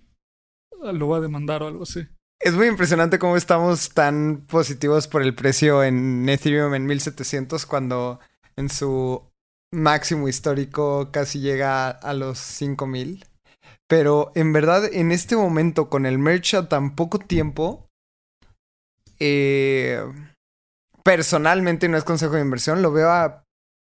lo 0.82 1.06
voy 1.08 1.18
a 1.18 1.22
demandar 1.22 1.64
o 1.64 1.68
algo 1.68 1.84
así. 1.84 2.08
Es 2.42 2.54
muy 2.54 2.68
impresionante 2.68 3.20
cómo 3.20 3.36
estamos 3.36 3.90
tan 3.90 4.46
positivos 4.48 5.10
por 5.10 5.22
el 5.22 5.36
precio 5.36 5.84
en 5.84 6.28
Ethereum 6.30 6.74
en 6.74 6.86
1700 6.86 7.66
cuando 7.66 8.22
en 8.56 8.70
su 8.70 9.30
máximo 9.74 10.30
histórico 10.30 11.10
casi 11.12 11.42
llega 11.42 11.90
a 11.90 12.14
los 12.14 12.40
5000. 12.40 13.26
Pero 13.90 14.32
en 14.36 14.54
verdad, 14.54 14.86
en 14.86 15.12
este 15.12 15.36
momento, 15.36 15.90
con 15.90 16.06
el 16.06 16.18
merch 16.18 16.54
a 16.54 16.70
tan 16.70 16.96
poco 16.96 17.20
tiempo, 17.20 17.88
eh, 19.20 20.02
personalmente 21.04 21.90
no 21.90 21.98
es 21.98 22.06
consejo 22.06 22.36
de 22.36 22.42
inversión, 22.42 22.82
lo 22.82 22.94
veo 22.94 23.10
a 23.10 23.44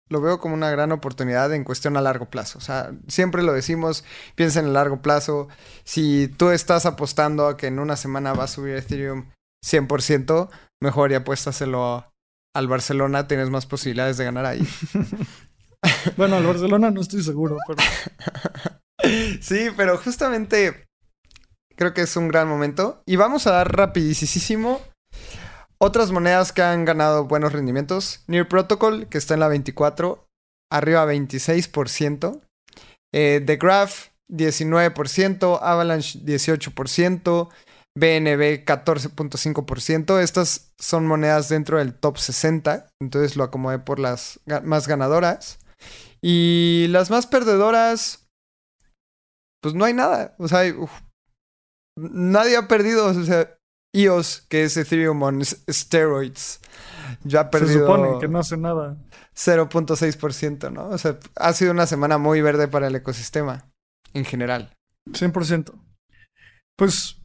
lo 0.09 0.21
veo 0.21 0.39
como 0.39 0.53
una 0.53 0.69
gran 0.69 0.91
oportunidad 0.91 1.53
en 1.53 1.63
cuestión 1.63 1.97
a 1.97 2.01
largo 2.01 2.29
plazo. 2.29 2.57
O 2.57 2.61
sea, 2.61 2.91
siempre 3.07 3.43
lo 3.43 3.53
decimos, 3.53 4.03
piensa 4.35 4.59
en 4.59 4.67
el 4.67 4.73
largo 4.73 5.01
plazo. 5.01 5.47
Si 5.83 6.27
tú 6.27 6.49
estás 6.49 6.85
apostando 6.85 7.47
a 7.47 7.57
que 7.57 7.67
en 7.67 7.79
una 7.79 7.95
semana 7.95 8.33
va 8.33 8.45
a 8.45 8.47
subir 8.47 8.75
Ethereum 8.75 9.29
100%, 9.65 10.49
mejor 10.81 11.11
y 11.11 11.15
apuéstaselo 11.15 12.11
al 12.55 12.67
Barcelona, 12.67 13.27
tienes 13.27 13.49
más 13.49 13.65
posibilidades 13.65 14.17
de 14.17 14.25
ganar 14.25 14.45
ahí. 14.45 14.67
bueno, 16.17 16.37
al 16.37 16.45
Barcelona 16.45 16.91
no 16.91 17.01
estoy 17.01 17.23
seguro, 17.23 17.57
pero... 17.67 17.81
sí, 19.41 19.67
pero 19.75 19.97
justamente 19.97 20.87
creo 21.75 21.93
que 21.93 22.01
es 22.01 22.15
un 22.15 22.27
gran 22.27 22.47
momento. 22.47 23.01
Y 23.05 23.15
vamos 23.15 23.47
a 23.47 23.51
dar 23.51 23.75
rapidísimo 23.75 24.81
otras 25.79 26.11
monedas 26.11 26.51
que 26.51 26.61
han 26.61 26.85
ganado 26.85 27.25
buenos 27.25 27.53
rendimientos. 27.53 28.23
Near 28.27 28.47
Protocol, 28.47 29.07
que 29.07 29.17
está 29.17 29.33
en 29.33 29.41
la 29.41 29.47
24, 29.47 30.25
arriba 30.71 31.05
26%. 31.05 32.41
Eh, 33.13 33.41
The 33.45 33.55
Graph, 33.57 34.07
19%. 34.31 35.59
Avalanche, 35.61 36.19
18%. 36.19 37.49
BNB 37.97 38.63
14.5%. 38.63 40.19
Estas 40.19 40.71
son 40.77 41.07
monedas 41.07 41.49
dentro 41.49 41.79
del 41.79 41.95
top 41.95 42.17
60. 42.17 42.89
Entonces 43.01 43.35
lo 43.35 43.43
acomodé 43.43 43.79
por 43.79 43.99
las 43.99 44.39
más 44.63 44.87
ganadoras. 44.87 45.59
Y 46.21 46.87
las 46.89 47.09
más 47.09 47.27
perdedoras, 47.27 48.27
pues 49.61 49.73
no 49.73 49.85
hay 49.85 49.93
nada. 49.93 50.35
O 50.37 50.47
sea, 50.47 50.61
nadie 51.95 52.57
ha 52.57 52.67
perdido. 52.67 53.07
O 53.07 53.13
sea, 53.23 53.56
EOS, 53.93 54.45
que 54.49 54.63
es 54.63 54.77
Ethereum 54.77 55.21
on 55.23 55.43
steroids. 55.43 56.59
Ya 57.23 57.41
ha 57.41 57.49
perdido. 57.49 57.73
Se 57.73 57.79
supone 57.79 58.19
que 58.19 58.27
no 58.27 58.39
hace 58.39 58.57
nada. 58.57 58.97
0.6%, 59.35 60.71
¿no? 60.71 60.89
O 60.89 60.97
sea, 60.97 61.19
ha 61.35 61.53
sido 61.53 61.71
una 61.71 61.85
semana 61.85 62.17
muy 62.17 62.41
verde 62.41 62.67
para 62.67 62.87
el 62.87 62.95
ecosistema 62.95 63.69
en 64.13 64.25
general. 64.25 64.73
100%. 65.11 65.73
Pues 66.77 67.21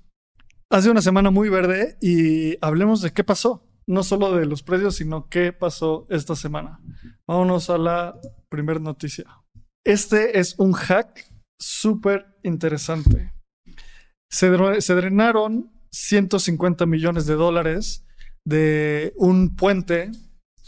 ha 0.70 0.80
sido 0.80 0.92
una 0.92 1.02
semana 1.02 1.30
muy 1.30 1.48
verde 1.48 1.98
y 2.00 2.56
hablemos 2.64 3.02
de 3.02 3.12
qué 3.12 3.24
pasó. 3.24 3.66
No 3.86 4.02
solo 4.02 4.36
de 4.36 4.46
los 4.46 4.62
precios, 4.62 4.96
sino 4.96 5.28
qué 5.28 5.52
pasó 5.52 6.06
esta 6.08 6.36
semana. 6.36 6.80
Vámonos 7.26 7.68
a 7.68 7.78
la 7.78 8.18
primera 8.48 8.78
noticia. 8.78 9.24
Este 9.84 10.38
es 10.38 10.58
un 10.58 10.72
hack 10.72 11.26
súper 11.60 12.38
interesante. 12.42 13.32
Se, 14.30 14.80
se 14.80 14.94
drenaron 14.94 15.72
150 15.92 16.86
millones 16.86 17.26
de 17.26 17.34
dólares 17.34 18.04
de 18.44 19.12
un 19.16 19.54
puente, 19.54 20.10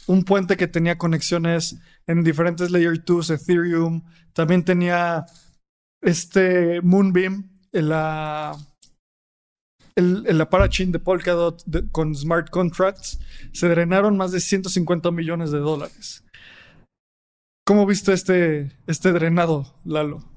un 0.06 0.24
puente 0.24 0.56
que 0.56 0.68
tenía 0.68 0.98
conexiones 0.98 1.76
en 2.06 2.22
diferentes 2.22 2.70
Layer 2.70 3.02
2, 3.04 3.30
Ethereum, 3.30 4.02
también 4.32 4.64
tenía 4.64 5.26
este 6.02 6.80
Moonbeam 6.82 7.50
en 7.72 7.88
la, 7.88 8.56
la 9.96 10.50
parachain 10.50 10.92
de 10.92 10.98
Polkadot 10.98 11.64
con 11.90 12.14
smart 12.14 12.50
contracts, 12.50 13.18
se 13.52 13.68
drenaron 13.68 14.16
más 14.16 14.32
de 14.32 14.40
150 14.40 15.10
millones 15.10 15.50
de 15.50 15.58
dólares. 15.58 16.24
¿Cómo 17.66 17.86
viste 17.86 18.12
este, 18.12 18.72
este 18.86 19.12
drenado, 19.12 19.74
Lalo? 19.84 20.33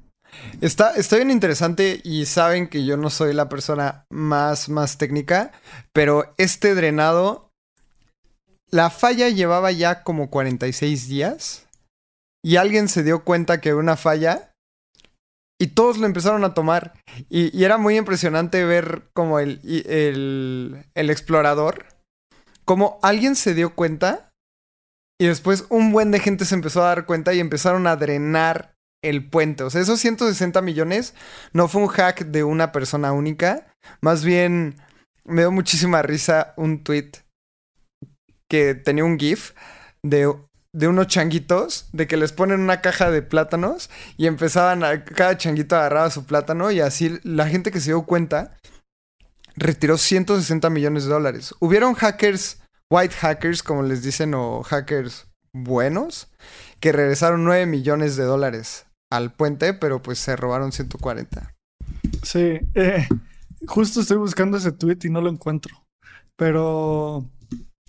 Está, 0.62 0.96
está 0.96 1.16
bien 1.18 1.32
interesante 1.32 2.02
y 2.04 2.26
saben 2.26 2.68
que 2.68 2.86
yo 2.86 2.98
no 2.98 3.10
soy 3.10 3.34
la 3.34 3.50
persona 3.50 4.06
más, 4.10 4.70
más 4.70 4.98
técnica, 4.98 5.52
pero 5.94 6.34
este 6.38 6.76
drenado, 6.76 7.52
la 8.70 8.90
falla 8.90 9.30
llevaba 9.30 9.72
ya 9.72 10.04
como 10.04 10.30
46 10.30 11.08
días 11.08 11.68
y 12.44 12.58
alguien 12.58 12.88
se 12.88 13.04
dio 13.04 13.24
cuenta 13.24 13.62
que 13.62 13.74
una 13.74 13.98
falla 13.98 14.54
y 15.60 15.68
todos 15.68 15.98
lo 15.98 16.06
empezaron 16.06 16.44
a 16.44 16.54
tomar. 16.54 16.94
Y, 17.30 17.64
era 17.64 17.78
muy 17.78 17.98
impresionante 17.98 18.64
ver 18.64 19.10
como 19.14 19.40
el, 19.40 19.60
el, 19.88 20.86
el 20.94 21.10
explorador, 21.10 21.86
como 22.66 23.00
alguien 23.02 23.36
se 23.36 23.54
dio 23.54 23.74
cuenta 23.74 24.32
y 25.20 25.28
después 25.28 25.66
un 25.70 25.92
buen 25.92 26.12
de 26.12 26.20
gente 26.20 26.46
se 26.46 26.56
empezó 26.56 26.84
a 26.84 26.90
dar 26.90 27.06
cuenta 27.06 27.34
y 27.34 27.40
empezaron 27.40 27.88
a 27.88 27.96
drenar 27.96 28.77
el 29.04 29.30
puente. 29.30 29.64
O 29.64 29.70
sea, 29.70 29.82
esos 29.82 30.00
160 30.00 30.62
millones 30.62 31.14
no 31.54 31.68
fue 31.68 31.82
un 31.82 31.88
hack 31.88 32.26
de 32.26 32.44
una 32.44 32.72
persona 32.72 33.12
única. 33.12 33.68
Más 34.02 34.24
bien, 34.24 34.76
me 35.26 35.42
dio 35.42 35.52
muchísima 35.52 36.02
risa 36.02 36.54
un 36.58 36.84
tweet 36.84 37.12
que 38.50 38.76
tenía 38.76 39.04
un 39.04 39.20
GIF 39.20 39.54
de, 40.04 40.34
de 40.74 40.88
unos 40.88 41.08
changuitos, 41.08 41.90
de 41.92 42.08
que 42.08 42.18
les 42.18 42.32
ponen 42.32 42.62
una 42.62 42.82
caja 42.82 43.12
de 43.12 43.22
plátanos 43.22 43.90
y 44.16 44.28
empezaban 44.28 44.84
a. 44.84 45.04
Cada 45.04 45.38
changuito 45.38 45.76
agarraba 45.76 46.10
su 46.10 46.26
plátano 46.26 46.72
y 46.72 46.80
así 46.80 47.20
la 47.24 47.48
gente 47.48 47.72
que 47.72 47.82
se 47.82 47.92
dio 47.92 48.04
cuenta 48.04 48.58
retiró 49.56 49.98
160 49.98 50.70
millones 50.70 51.06
de 51.06 51.10
dólares. 51.10 51.54
Hubieron 51.60 51.96
hackers, 51.96 52.62
white 52.90 53.16
hackers, 53.16 53.64
como 53.64 53.84
les 53.84 54.04
dicen, 54.04 54.34
o 54.34 54.64
hackers 54.64 55.28
buenos, 55.52 56.30
que 56.80 56.92
regresaron 56.92 57.44
9 57.44 57.66
millones 57.66 58.16
de 58.16 58.24
dólares 58.24 58.87
al 59.10 59.34
puente, 59.34 59.74
pero 59.74 60.02
pues 60.02 60.20
se 60.20 60.36
robaron 60.36 60.72
140. 60.72 61.54
Sí, 62.24 62.60
eh, 62.76 63.08
justo 63.68 64.02
estoy 64.02 64.18
buscando 64.18 64.58
ese 64.58 64.72
tweet 64.72 65.00
y 65.04 65.10
no 65.10 65.22
lo 65.22 65.30
encuentro. 65.30 65.86
Pero 66.36 67.30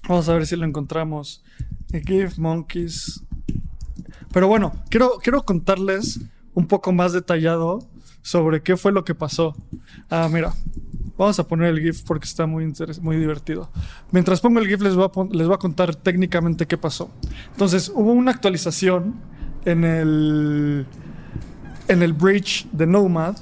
vamos 0.08 0.28
a 0.28 0.34
ver 0.34 0.46
si 0.46 0.56
lo 0.56 0.64
encontramos. 0.64 1.44
Give 1.90 2.30
Monkeys. 2.36 3.24
Pero 4.32 4.48
bueno, 4.48 4.72
quiero, 4.90 5.18
quiero 5.22 5.44
contarles 5.44 6.20
un 6.54 6.66
poco 6.66 6.92
más 6.92 7.12
detallado 7.12 7.88
sobre 8.22 8.62
qué 8.62 8.76
fue 8.76 8.92
lo 8.92 9.04
que 9.04 9.14
pasó. 9.14 9.54
Ah, 10.10 10.28
mira. 10.30 10.52
Vamos 11.16 11.36
a 11.40 11.48
poner 11.48 11.70
el 11.70 11.80
GIF 11.80 12.04
porque 12.04 12.26
está 12.26 12.46
muy, 12.46 12.72
muy 13.02 13.16
divertido. 13.16 13.72
Mientras 14.12 14.40
pongo 14.40 14.60
el 14.60 14.68
GIF 14.68 14.82
les 14.82 14.94
les 14.94 15.46
voy 15.46 15.54
a 15.54 15.58
contar 15.58 15.96
técnicamente 15.96 16.66
qué 16.66 16.78
pasó. 16.78 17.10
Entonces, 17.50 17.90
hubo 17.92 18.12
una 18.12 18.30
actualización 18.30 19.16
en 19.64 19.82
el, 19.82 20.86
en 21.88 22.02
el 22.02 22.12
bridge 22.12 22.66
de 22.72 22.86
Nomad 22.86 23.36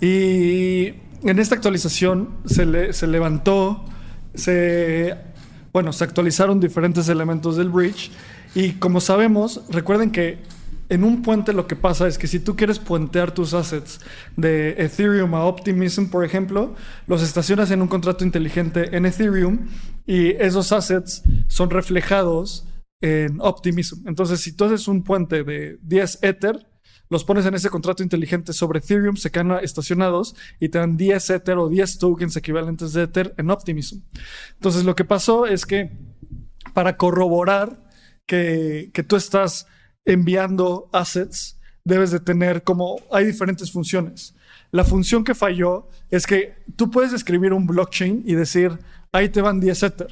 y 0.00 0.94
en 1.22 1.38
esta 1.38 1.54
actualización 1.54 2.30
se, 2.44 2.92
se 2.92 3.06
levantó, 3.06 3.84
se, 4.34 5.16
bueno, 5.72 5.92
se 5.92 6.04
actualizaron 6.04 6.60
diferentes 6.60 7.08
elementos 7.08 7.56
del 7.56 7.70
bridge 7.70 8.10
y 8.54 8.72
como 8.72 9.00
sabemos, 9.00 9.62
recuerden 9.68 10.10
que 10.10 10.38
en 10.88 11.04
un 11.04 11.22
puente 11.22 11.52
lo 11.52 11.66
que 11.66 11.76
pasa 11.76 12.08
es 12.08 12.16
que 12.16 12.26
si 12.26 12.40
tú 12.40 12.56
quieres 12.56 12.78
puentear 12.78 13.32
tus 13.32 13.52
assets 13.52 14.00
de 14.36 14.74
Ethereum 14.78 15.34
a 15.34 15.44
Optimism, 15.44 16.06
por 16.06 16.24
ejemplo, 16.24 16.74
los 17.06 17.22
estacionas 17.22 17.70
en 17.70 17.82
un 17.82 17.88
contrato 17.88 18.24
inteligente 18.24 18.96
en 18.96 19.04
Ethereum 19.04 19.68
y 20.06 20.30
esos 20.30 20.72
assets 20.72 21.22
son 21.48 21.68
reflejados 21.70 22.66
en 23.02 23.38
Optimism. 23.40 24.08
Entonces, 24.08 24.40
si 24.40 24.56
tú 24.56 24.64
haces 24.64 24.88
un 24.88 25.04
puente 25.04 25.44
de 25.44 25.78
10 25.82 26.20
Ether, 26.22 26.66
los 27.10 27.24
pones 27.24 27.46
en 27.46 27.54
ese 27.54 27.70
contrato 27.70 28.02
inteligente 28.02 28.52
sobre 28.52 28.80
Ethereum, 28.80 29.16
se 29.16 29.30
quedan 29.30 29.52
estacionados 29.62 30.34
y 30.60 30.68
te 30.68 30.78
dan 30.78 30.96
10 30.96 31.30
Ether 31.30 31.58
o 31.58 31.68
10 31.68 31.98
tokens 31.98 32.36
equivalentes 32.36 32.92
de 32.92 33.04
Ether 33.04 33.34
en 33.36 33.50
Optimism. 33.50 34.00
Entonces, 34.54 34.84
lo 34.84 34.94
que 34.94 35.04
pasó 35.04 35.46
es 35.46 35.64
que 35.64 35.90
para 36.74 36.96
corroborar 36.96 37.88
que, 38.26 38.90
que 38.92 39.02
tú 39.02 39.16
estás 39.16 39.66
enviando 40.04 40.90
assets, 40.92 41.58
debes 41.84 42.10
de 42.10 42.20
tener 42.20 42.62
como 42.62 43.00
hay 43.10 43.24
diferentes 43.24 43.72
funciones. 43.72 44.34
La 44.70 44.84
función 44.84 45.24
que 45.24 45.34
falló 45.34 45.88
es 46.10 46.26
que 46.26 46.56
tú 46.76 46.90
puedes 46.90 47.14
escribir 47.14 47.54
un 47.54 47.66
blockchain 47.66 48.22
y 48.26 48.34
decir, 48.34 48.78
ahí 49.12 49.30
te 49.30 49.40
van 49.40 49.60
10 49.60 49.82
Ether. 49.82 50.10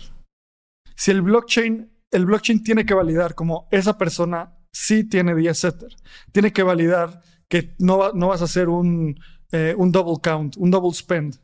Si 0.94 1.10
el 1.10 1.20
blockchain, 1.20 1.92
el 2.10 2.24
blockchain 2.24 2.62
tiene 2.64 2.86
que 2.86 2.94
validar 2.94 3.34
como 3.34 3.68
esa 3.70 3.98
persona 3.98 4.55
sí 4.76 5.04
tiene 5.04 5.34
10 5.34 5.64
Ether. 5.64 5.96
Tiene 6.32 6.52
que 6.52 6.62
validar 6.62 7.22
que 7.48 7.74
no, 7.78 8.12
no 8.12 8.28
vas 8.28 8.42
a 8.42 8.44
hacer 8.44 8.68
un, 8.68 9.18
eh, 9.50 9.74
un 9.76 9.90
double 9.90 10.16
count, 10.22 10.56
un 10.58 10.70
double 10.70 10.92
spend. 10.92 11.38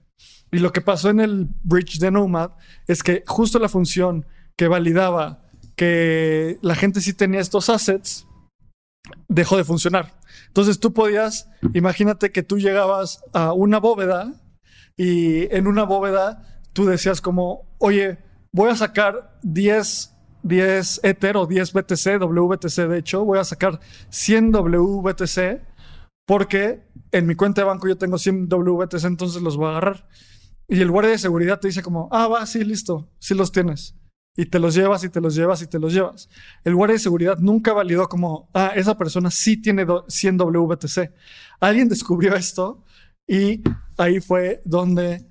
Y 0.51 0.59
lo 0.59 0.71
que 0.71 0.83
pasó 0.83 1.09
en 1.09 1.21
el 1.21 1.49
bridge 1.63 1.99
de 1.99 2.11
Nomad 2.11 2.51
es 2.87 3.03
que 3.03 3.25
justo 3.27 3.59
la 3.59 3.71
función 3.71 4.27
que 4.55 4.69
validaba 4.69 5.49
que 5.77 6.59
la 6.61 6.75
gente 6.75 7.01
sí 7.01 7.15
tenía 7.15 7.41
estos 7.41 7.71
assets, 7.71 8.27
dejó 9.29 9.57
de 9.57 9.65
funcionar. 9.65 10.21
Entonces 10.49 10.79
tú 10.79 10.93
podías, 10.93 11.49
imagínate 11.73 12.33
que 12.33 12.43
tú 12.43 12.59
llegabas 12.59 13.25
a 13.33 13.55
una 13.55 13.81
bóveda 13.81 14.35
y 14.95 15.53
en 15.55 15.67
una 15.67 15.85
bóveda 15.85 16.61
tú 16.75 16.85
decías 16.85 17.23
como, 17.23 17.75
oye, 17.79 18.19
voy 18.53 18.71
a 18.71 18.77
sacar 18.77 19.39
10, 19.43 20.12
10 20.43 21.01
Ether 21.03 21.37
o 21.37 21.47
10 21.47 21.73
BTC, 21.73 22.21
WBTC 22.21 22.89
de 22.89 22.99
hecho, 22.99 23.25
voy 23.25 23.39
a 23.39 23.45
sacar 23.45 23.81
100 24.11 24.53
WBTC 24.53 25.61
porque 26.27 26.83
en 27.11 27.27
mi 27.27 27.35
cuenta 27.35 27.63
de 27.63 27.67
banco 27.67 27.89
yo 27.89 27.99
tengo 27.99 28.19
100 28.19 28.49
WBTC, 28.49 29.05
entonces 29.05 29.43
los 29.43 29.57
voy 29.57 29.67
a 29.67 29.71
agarrar. 29.71 30.09
Y 30.69 30.81
el 30.81 30.91
guardia 30.91 31.13
de 31.13 31.19
seguridad 31.19 31.61
te 31.61 31.69
dice 31.69 31.83
como, 31.83 32.09
ah, 32.13 32.29
va, 32.29 32.47
sí, 32.47 32.65
listo, 32.65 33.11
sí 33.19 33.35
los 33.35 33.53
tienes 33.53 33.97
y 34.35 34.47
te 34.47 34.59
los 34.59 34.75
llevas 34.75 35.05
y 35.05 35.11
te 35.11 35.21
los 35.21 35.35
llevas 35.35 35.63
y 35.63 35.67
te 35.67 35.79
los 35.79 35.93
llevas. 35.93 36.29
El 36.65 36.75
guardia 36.75 36.95
de 36.95 37.01
seguridad 37.01 37.39
nunca 37.39 37.73
validó 37.73 38.09
como, 38.09 38.49
ah, 38.55 38.73
esa 38.75 38.97
persona 38.97 39.31
sí 39.31 39.61
tiene 39.61 39.87
100 40.09 40.39
WBTC. 40.39 41.13
Alguien 41.61 41.89
descubrió 41.89 42.35
esto 42.35 42.85
y 43.27 43.63
ahí 43.99 44.21
fue 44.21 44.63
donde 44.65 45.27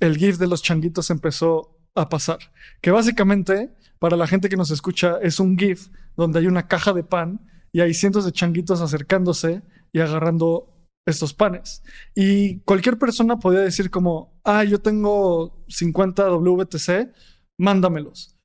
el 0.00 0.16
GIF 0.16 0.38
de 0.38 0.46
los 0.46 0.62
changuitos 0.62 1.10
empezó 1.10 1.77
pasar. 2.06 2.38
Que 2.80 2.90
básicamente, 2.90 3.74
para 3.98 4.16
la 4.16 4.26
gente 4.26 4.48
que 4.48 4.56
nos 4.56 4.70
escucha, 4.70 5.18
es 5.22 5.40
un 5.40 5.56
GIF 5.58 5.88
donde 6.16 6.40
hay 6.40 6.46
una 6.46 6.68
caja 6.68 6.92
de 6.92 7.04
pan 7.04 7.46
y 7.72 7.80
hay 7.80 7.94
cientos 7.94 8.24
de 8.24 8.32
changuitos 8.32 8.80
acercándose 8.80 9.62
y 9.92 10.00
agarrando 10.00 10.74
estos 11.06 11.34
panes. 11.34 11.82
Y 12.14 12.60
cualquier 12.60 12.98
persona 12.98 13.38
podía 13.38 13.60
decir 13.60 13.90
como, 13.90 14.38
ah, 14.44 14.64
yo 14.64 14.80
tengo 14.80 15.64
50 15.68 16.30
WBTC, 16.30 17.12
mándamelos. 17.58 18.36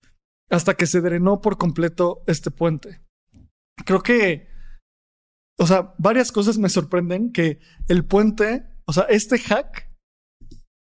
Hasta 0.50 0.76
que 0.76 0.88
se 0.88 1.02
drenó 1.02 1.42
por 1.42 1.58
completo 1.58 2.24
este 2.28 2.52
puente. 2.52 3.02
Creo 3.86 4.02
que, 4.02 4.48
o 5.58 5.68
sea, 5.68 5.94
varias 5.98 6.32
cosas 6.32 6.58
me 6.58 6.70
sorprenden 6.70 7.32
que 7.32 7.60
el 7.88 8.06
puente, 8.06 8.66
o 8.86 8.94
sea, 8.94 9.04
este 9.04 9.40
hack, 9.40 9.90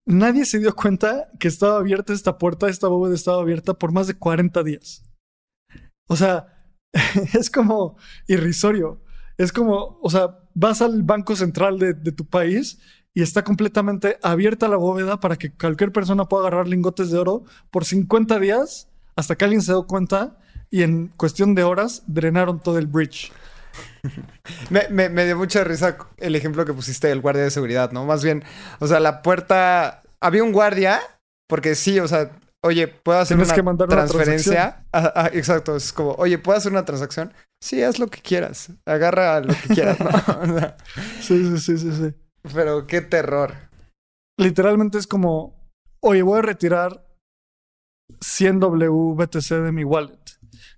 nadie 0.05 0.45
se 0.45 0.59
dio 0.59 0.75
cuenta 0.75 1.29
que 1.39 1.47
estaba 1.47 1.77
abierta 1.77 2.13
esta 2.13 2.37
puerta, 2.37 2.69
esta 2.69 2.87
bóveda 2.87 3.15
estaba 3.15 3.41
abierta 3.41 3.73
por 3.73 3.91
más 3.91 4.07
de 4.07 4.15
40 4.15 4.63
días. 4.63 5.03
O 6.07 6.15
sea, 6.15 6.47
es 7.33 7.49
como 7.49 7.97
irrisorio. 8.27 9.01
Es 9.37 9.51
como, 9.51 9.99
o 10.01 10.09
sea, 10.09 10.39
vas 10.53 10.81
al 10.81 11.03
banco 11.03 11.35
central 11.35 11.77
de, 11.77 11.93
tu 11.93 12.25
país 12.25 12.79
y 13.13 13.21
está 13.21 13.43
completamente 13.43 14.17
abierta 14.21 14.67
la 14.67 14.77
bóveda 14.77 15.19
para 15.19 15.35
que 15.35 15.53
cualquier 15.53 15.91
persona 15.91 16.25
pueda 16.25 16.47
agarrar 16.47 16.67
lingotes 16.67 17.11
de 17.11 17.17
oro 17.17 17.43
por 17.69 17.85
50 17.85 18.39
días 18.39 18.89
hasta 19.15 19.35
que 19.35 19.45
alguien 19.45 19.61
se 19.61 19.73
dio 19.73 19.87
cuenta 19.87 20.37
y 20.69 20.83
en 20.83 21.07
cuestión 21.09 21.55
de 21.55 21.63
horas 21.63 22.03
drenaron 22.07 22.59
todo 22.61 22.77
el 22.77 22.87
bridge. 22.87 23.31
me, 24.69 25.25
dio 25.25 25.37
mucha 25.37 25.63
risa 25.63 25.97
el 26.17 26.35
ejemplo 26.35 26.65
que 26.65 26.73
pusiste 26.73 27.07
del 27.07 27.21
guardia 27.21 27.43
de 27.43 27.51
seguridad, 27.51 27.91
¿no? 27.91 28.05
Más 28.05 28.23
bien, 28.23 28.43
o 28.79 28.87
sea, 28.87 28.99
la 28.99 29.21
puerta... 29.21 30.01
Había 30.21 30.43
un 30.43 30.53
guardia, 30.53 31.01
porque 31.47 31.75
sí, 31.75 31.99
o 31.99 32.07
sea, 32.07 32.31
oye, 32.63 32.87
¿puedo 32.87 33.19
hacer 33.19 33.37
una, 33.37 33.53
que 33.53 33.61
mandar 33.61 33.87
transferencia? 33.87 34.85
Una 34.91 35.27
exacto, 35.33 35.75
es 35.75 35.93
como, 35.93 36.11
oye, 36.13 36.37
¿puedo 36.39 36.57
hacer 36.57 36.71
una 36.71 36.85
transacción? 36.85 37.33
Sí, 37.61 37.83
haz 37.83 37.99
lo 37.99 38.07
que 38.07 38.21
quieras. 38.21 38.71
Agarra 38.85 39.39
lo 39.41 39.53
que 39.53 39.73
quieras, 39.73 39.99
¿no? 39.99 40.09
sí, 41.21 41.45
sí, 41.45 41.59
sí, 41.59 41.77
sí, 41.77 41.91
sí. 41.91 42.13
Pero 42.53 42.87
qué 42.87 43.01
terror. 43.01 43.53
Literalmente 44.37 44.97
es 44.97 45.07
como, 45.07 45.55
oye, 46.01 46.21
voy 46.21 46.39
a 46.39 46.41
retirar 46.41 47.05
100 48.21 48.59
WBTC 48.59 49.49
de 49.63 49.71
mi 49.71 49.83
wallet 49.83 50.19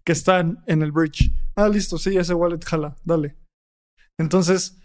que 0.08 0.14
están 0.14 0.64
en 0.68 0.82
el 0.82 0.94
bridge. 0.94 1.34
Ah, 1.58 1.68
listo, 1.68 1.98
sí, 1.98 2.16
ese 2.16 2.34
wallet 2.34 2.64
jala, 2.64 2.96
dale. 3.04 3.36
Entonces, 4.18 4.80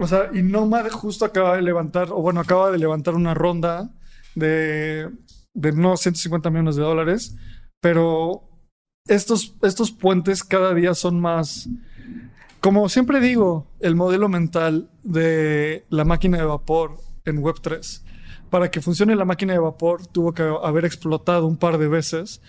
o 0.00 0.06
sea, 0.06 0.30
y 0.32 0.40
Nomad 0.40 0.88
justo 0.90 1.26
acaba 1.26 1.56
de 1.56 1.62
levantar, 1.62 2.10
o 2.10 2.22
bueno, 2.22 2.40
acaba 2.40 2.70
de 2.70 2.78
levantar 2.78 3.14
una 3.14 3.34
ronda 3.34 3.94
de, 4.34 5.10
de 5.52 5.72
no 5.72 5.94
150 5.94 6.48
millones 6.48 6.76
de 6.76 6.82
dólares, 6.82 7.36
pero 7.82 8.48
estos, 9.06 9.58
estos 9.60 9.90
puentes 9.90 10.42
cada 10.42 10.72
día 10.72 10.94
son 10.94 11.20
más 11.20 11.68
como 12.60 12.88
siempre 12.88 13.20
digo, 13.20 13.66
el 13.80 13.94
modelo 13.94 14.28
mental 14.28 14.90
de 15.02 15.84
la 15.90 16.04
máquina 16.06 16.38
de 16.38 16.44
vapor 16.44 16.98
en 17.26 17.42
Web3, 17.42 18.02
para 18.48 18.70
que 18.70 18.82
funcione 18.82 19.16
la 19.16 19.24
máquina 19.26 19.52
de 19.54 19.58
vapor 19.58 20.06
tuvo 20.06 20.32
que 20.32 20.42
haber 20.42 20.86
explotado 20.86 21.46
un 21.46 21.56
par 21.56 21.78
de 21.78 21.88
veces. 21.88 22.42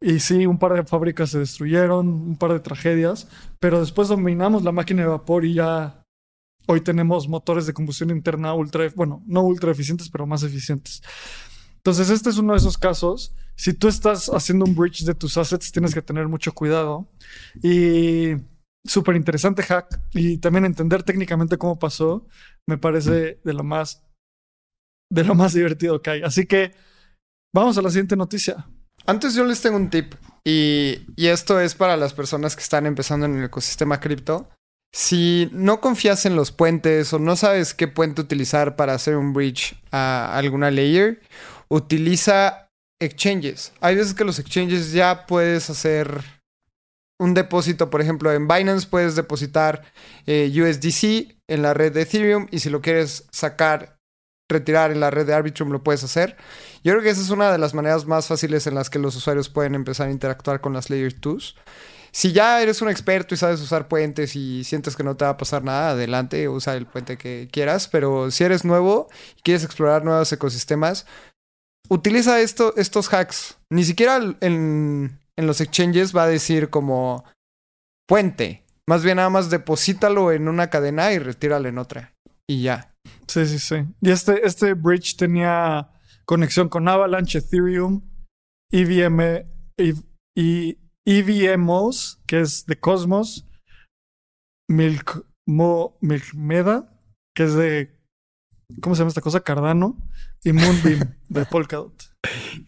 Y 0.00 0.20
sí, 0.20 0.46
un 0.46 0.58
par 0.58 0.74
de 0.74 0.84
fábricas 0.84 1.30
se 1.30 1.40
destruyeron, 1.40 2.08
un 2.08 2.36
par 2.36 2.52
de 2.52 2.60
tragedias, 2.60 3.28
pero 3.58 3.80
después 3.80 4.08
dominamos 4.08 4.62
la 4.62 4.72
máquina 4.72 5.02
de 5.02 5.08
vapor 5.08 5.44
y 5.44 5.54
ya 5.54 6.02
hoy 6.66 6.80
tenemos 6.82 7.28
motores 7.28 7.66
de 7.66 7.72
combustión 7.72 8.10
interna 8.10 8.54
ultra, 8.54 8.88
bueno, 8.94 9.22
no 9.26 9.42
ultra 9.42 9.72
eficientes, 9.72 10.08
pero 10.10 10.26
más 10.26 10.42
eficientes. 10.42 11.02
Entonces, 11.76 12.10
este 12.10 12.30
es 12.30 12.38
uno 12.38 12.52
de 12.52 12.58
esos 12.58 12.76
casos. 12.76 13.34
Si 13.56 13.72
tú 13.72 13.88
estás 13.88 14.28
haciendo 14.28 14.64
un 14.64 14.74
bridge 14.74 15.04
de 15.04 15.14
tus 15.14 15.36
assets, 15.36 15.72
tienes 15.72 15.94
que 15.94 16.02
tener 16.02 16.28
mucho 16.28 16.52
cuidado. 16.52 17.08
Y 17.62 18.34
súper 18.86 19.16
interesante 19.16 19.62
hack 19.62 20.00
y 20.12 20.38
también 20.38 20.64
entender 20.64 21.02
técnicamente 21.02 21.58
cómo 21.58 21.78
pasó 21.78 22.26
me 22.66 22.78
parece 22.78 23.40
de 23.44 23.52
lo 23.52 23.64
más 23.64 24.04
de 25.10 25.24
lo 25.24 25.34
más 25.34 25.54
divertido 25.54 26.00
que 26.02 26.10
hay. 26.10 26.22
Así 26.22 26.46
que 26.46 26.74
vamos 27.54 27.78
a 27.78 27.82
la 27.82 27.90
siguiente 27.90 28.16
noticia. 28.16 28.68
Antes 29.08 29.34
yo 29.34 29.44
les 29.44 29.62
tengo 29.62 29.76
un 29.76 29.88
tip 29.88 30.14
y, 30.44 31.06
y 31.16 31.28
esto 31.28 31.58
es 31.60 31.74
para 31.74 31.96
las 31.96 32.12
personas 32.12 32.54
que 32.54 32.62
están 32.62 32.84
empezando 32.84 33.24
en 33.24 33.38
el 33.38 33.44
ecosistema 33.44 34.00
cripto. 34.00 34.50
Si 34.92 35.48
no 35.50 35.80
confías 35.80 36.26
en 36.26 36.36
los 36.36 36.52
puentes 36.52 37.10
o 37.14 37.18
no 37.18 37.34
sabes 37.34 37.72
qué 37.72 37.88
puente 37.88 38.20
utilizar 38.20 38.76
para 38.76 38.92
hacer 38.92 39.16
un 39.16 39.32
bridge 39.32 39.82
a 39.92 40.36
alguna 40.36 40.70
layer, 40.70 41.22
utiliza 41.68 42.70
exchanges. 43.00 43.72
Hay 43.80 43.96
veces 43.96 44.12
que 44.12 44.24
los 44.24 44.38
exchanges 44.38 44.92
ya 44.92 45.24
puedes 45.24 45.70
hacer 45.70 46.22
un 47.18 47.32
depósito, 47.32 47.88
por 47.88 48.02
ejemplo, 48.02 48.30
en 48.30 48.46
Binance 48.46 48.86
puedes 48.86 49.16
depositar 49.16 49.90
eh, 50.26 50.52
USDC 50.54 51.34
en 51.48 51.62
la 51.62 51.72
red 51.72 51.94
de 51.94 52.02
Ethereum 52.02 52.46
y 52.50 52.58
si 52.58 52.68
lo 52.68 52.82
quieres 52.82 53.26
sacar, 53.30 53.97
retirar 54.48 54.90
en 54.90 55.00
la 55.00 55.10
red 55.10 55.26
de 55.26 55.34
Arbitrum, 55.34 55.70
lo 55.70 55.82
puedes 55.82 56.04
hacer. 56.04 56.36
Yo 56.82 56.92
creo 56.92 57.02
que 57.02 57.10
esa 57.10 57.20
es 57.20 57.30
una 57.30 57.52
de 57.52 57.58
las 57.58 57.74
maneras 57.74 58.06
más 58.06 58.26
fáciles 58.26 58.66
en 58.66 58.74
las 58.74 58.90
que 58.90 58.98
los 58.98 59.14
usuarios 59.16 59.48
pueden 59.48 59.74
empezar 59.74 60.08
a 60.08 60.12
interactuar 60.12 60.60
con 60.60 60.72
las 60.72 60.90
Layer 60.90 61.20
2. 61.20 61.56
Si 62.10 62.32
ya 62.32 62.62
eres 62.62 62.80
un 62.80 62.88
experto 62.88 63.34
y 63.34 63.38
sabes 63.38 63.60
usar 63.60 63.88
puentes 63.88 64.34
y 64.34 64.64
sientes 64.64 64.96
que 64.96 65.04
no 65.04 65.16
te 65.16 65.24
va 65.24 65.32
a 65.32 65.36
pasar 65.36 65.62
nada, 65.62 65.90
adelante, 65.90 66.48
usa 66.48 66.74
el 66.74 66.86
puente 66.86 67.18
que 67.18 67.48
quieras. 67.52 67.88
Pero 67.88 68.30
si 68.30 68.44
eres 68.44 68.64
nuevo 68.64 69.08
y 69.36 69.42
quieres 69.42 69.64
explorar 69.64 70.04
nuevos 70.04 70.32
ecosistemas, 70.32 71.06
utiliza 71.88 72.40
esto, 72.40 72.74
estos 72.76 73.12
hacks. 73.12 73.58
Ni 73.70 73.84
siquiera 73.84 74.16
en, 74.40 75.18
en 75.36 75.46
los 75.46 75.60
exchanges 75.60 76.16
va 76.16 76.24
a 76.24 76.28
decir 76.28 76.70
como 76.70 77.24
puente. 78.08 78.64
Más 78.88 79.04
bien 79.04 79.16
nada 79.16 79.28
más 79.28 79.50
deposítalo 79.50 80.32
en 80.32 80.48
una 80.48 80.70
cadena 80.70 81.12
y 81.12 81.18
retíralo 81.18 81.68
en 81.68 81.78
otra. 81.78 82.14
Y 82.48 82.62
ya. 82.62 82.87
Sí, 83.26 83.46
sí, 83.46 83.58
sí. 83.58 83.76
Y 84.00 84.10
este, 84.10 84.46
este 84.46 84.74
bridge 84.74 85.16
tenía 85.16 85.90
conexión 86.24 86.68
con 86.68 86.88
Avalanche, 86.88 87.38
Ethereum, 87.38 88.02
EVM 88.72 89.46
y 90.36 90.78
EVMOS, 91.06 92.20
que 92.26 92.40
es 92.40 92.66
de 92.66 92.78
Cosmos, 92.78 93.48
Milk, 94.68 95.24
Mo, 95.46 95.96
Milkmeda, 96.00 97.00
que 97.34 97.44
es 97.44 97.54
de. 97.54 97.98
¿Cómo 98.82 98.94
se 98.94 99.00
llama 99.00 99.08
esta 99.08 99.22
cosa? 99.22 99.40
Cardano. 99.40 99.96
Y 100.44 100.52
Moonbeam 100.52 101.16
de 101.28 101.46
Polkadot. 101.46 101.94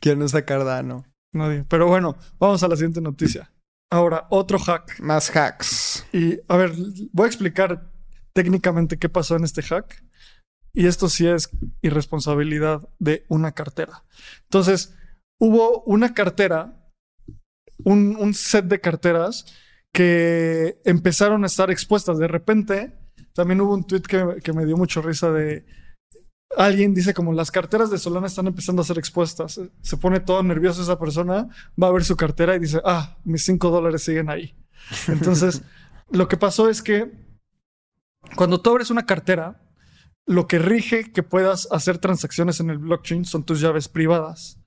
¿Quién 0.00 0.22
usa 0.22 0.44
Cardano? 0.44 1.04
Nadie. 1.34 1.64
Pero 1.68 1.86
bueno, 1.86 2.16
vamos 2.38 2.62
a 2.62 2.68
la 2.68 2.76
siguiente 2.76 3.00
noticia. 3.00 3.52
Ahora, 3.92 4.26
otro 4.30 4.58
hack. 4.58 4.98
Más 5.00 5.34
hacks. 5.36 6.06
Y 6.12 6.40
a 6.48 6.56
ver, 6.56 6.72
voy 7.12 7.24
a 7.24 7.28
explicar 7.28 7.92
técnicamente 8.32 8.98
qué 8.98 9.08
pasó 9.08 9.36
en 9.36 9.44
este 9.44 9.62
hack. 9.62 10.04
Y 10.72 10.86
esto 10.86 11.08
sí 11.08 11.26
es 11.26 11.50
irresponsabilidad 11.82 12.88
de 12.98 13.24
una 13.28 13.52
cartera. 13.52 14.04
Entonces, 14.44 14.94
hubo 15.40 15.82
una 15.82 16.14
cartera, 16.14 16.92
un, 17.84 18.34
set 18.34 18.66
de 18.66 18.80
carteras 18.80 19.46
que 19.92 20.80
empezaron 20.84 21.42
a 21.42 21.48
estar 21.48 21.70
expuestas. 21.70 22.18
De 22.18 22.28
repente, 22.28 22.92
también 23.34 23.60
hubo 23.60 23.74
un 23.74 23.84
tweet 23.84 24.02
que, 24.02 24.40
que 24.44 24.52
me 24.52 24.64
dio 24.64 24.76
mucho 24.76 25.02
risa 25.02 25.32
de 25.32 25.66
alguien 26.56 26.94
dice 26.94 27.14
como 27.14 27.32
las 27.32 27.50
carteras 27.50 27.90
de 27.90 27.98
Solana 27.98 28.26
están 28.26 28.46
empezando 28.46 28.82
a 28.82 28.84
ser 28.84 28.98
expuestas. 28.98 29.60
Se 29.82 29.96
pone 29.96 30.20
todo 30.20 30.42
nervioso 30.42 30.82
esa 30.82 30.98
persona, 30.98 31.48
va 31.80 31.88
a 31.88 31.92
ver 31.92 32.04
su 32.04 32.16
cartera 32.16 32.56
y 32.56 32.60
dice, 32.60 32.80
ah, 32.84 33.18
mis 33.24 33.44
5 33.44 33.70
dólares 33.70 34.02
siguen 34.02 34.30
ahí. 34.30 34.56
Entonces, 35.08 35.62
lo 36.10 36.28
que 36.28 36.36
pasó 36.36 36.68
es 36.68 36.82
que 36.82 37.12
cuando 38.36 38.60
tú 38.60 38.70
abres 38.70 38.90
una 38.90 39.06
cartera, 39.06 39.60
lo 40.26 40.46
que 40.46 40.58
rige 40.58 41.12
que 41.12 41.22
puedas 41.22 41.68
hacer 41.72 41.98
transacciones 41.98 42.60
en 42.60 42.70
el 42.70 42.78
blockchain 42.78 43.24
son 43.24 43.44
tus 43.44 43.60
llaves 43.60 43.88
privadas. 43.88 44.60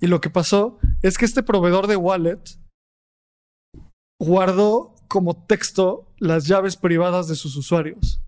Y 0.00 0.06
lo 0.08 0.20
que 0.20 0.30
pasó 0.30 0.78
es 1.02 1.18
que 1.18 1.24
este 1.24 1.42
proveedor 1.42 1.86
de 1.86 1.96
wallet 1.96 2.42
guardó 4.20 4.94
como 5.08 5.46
texto 5.46 6.12
las 6.18 6.46
llaves 6.46 6.76
privadas 6.76 7.28
de 7.28 7.36
sus 7.36 7.56
usuarios. 7.56 8.20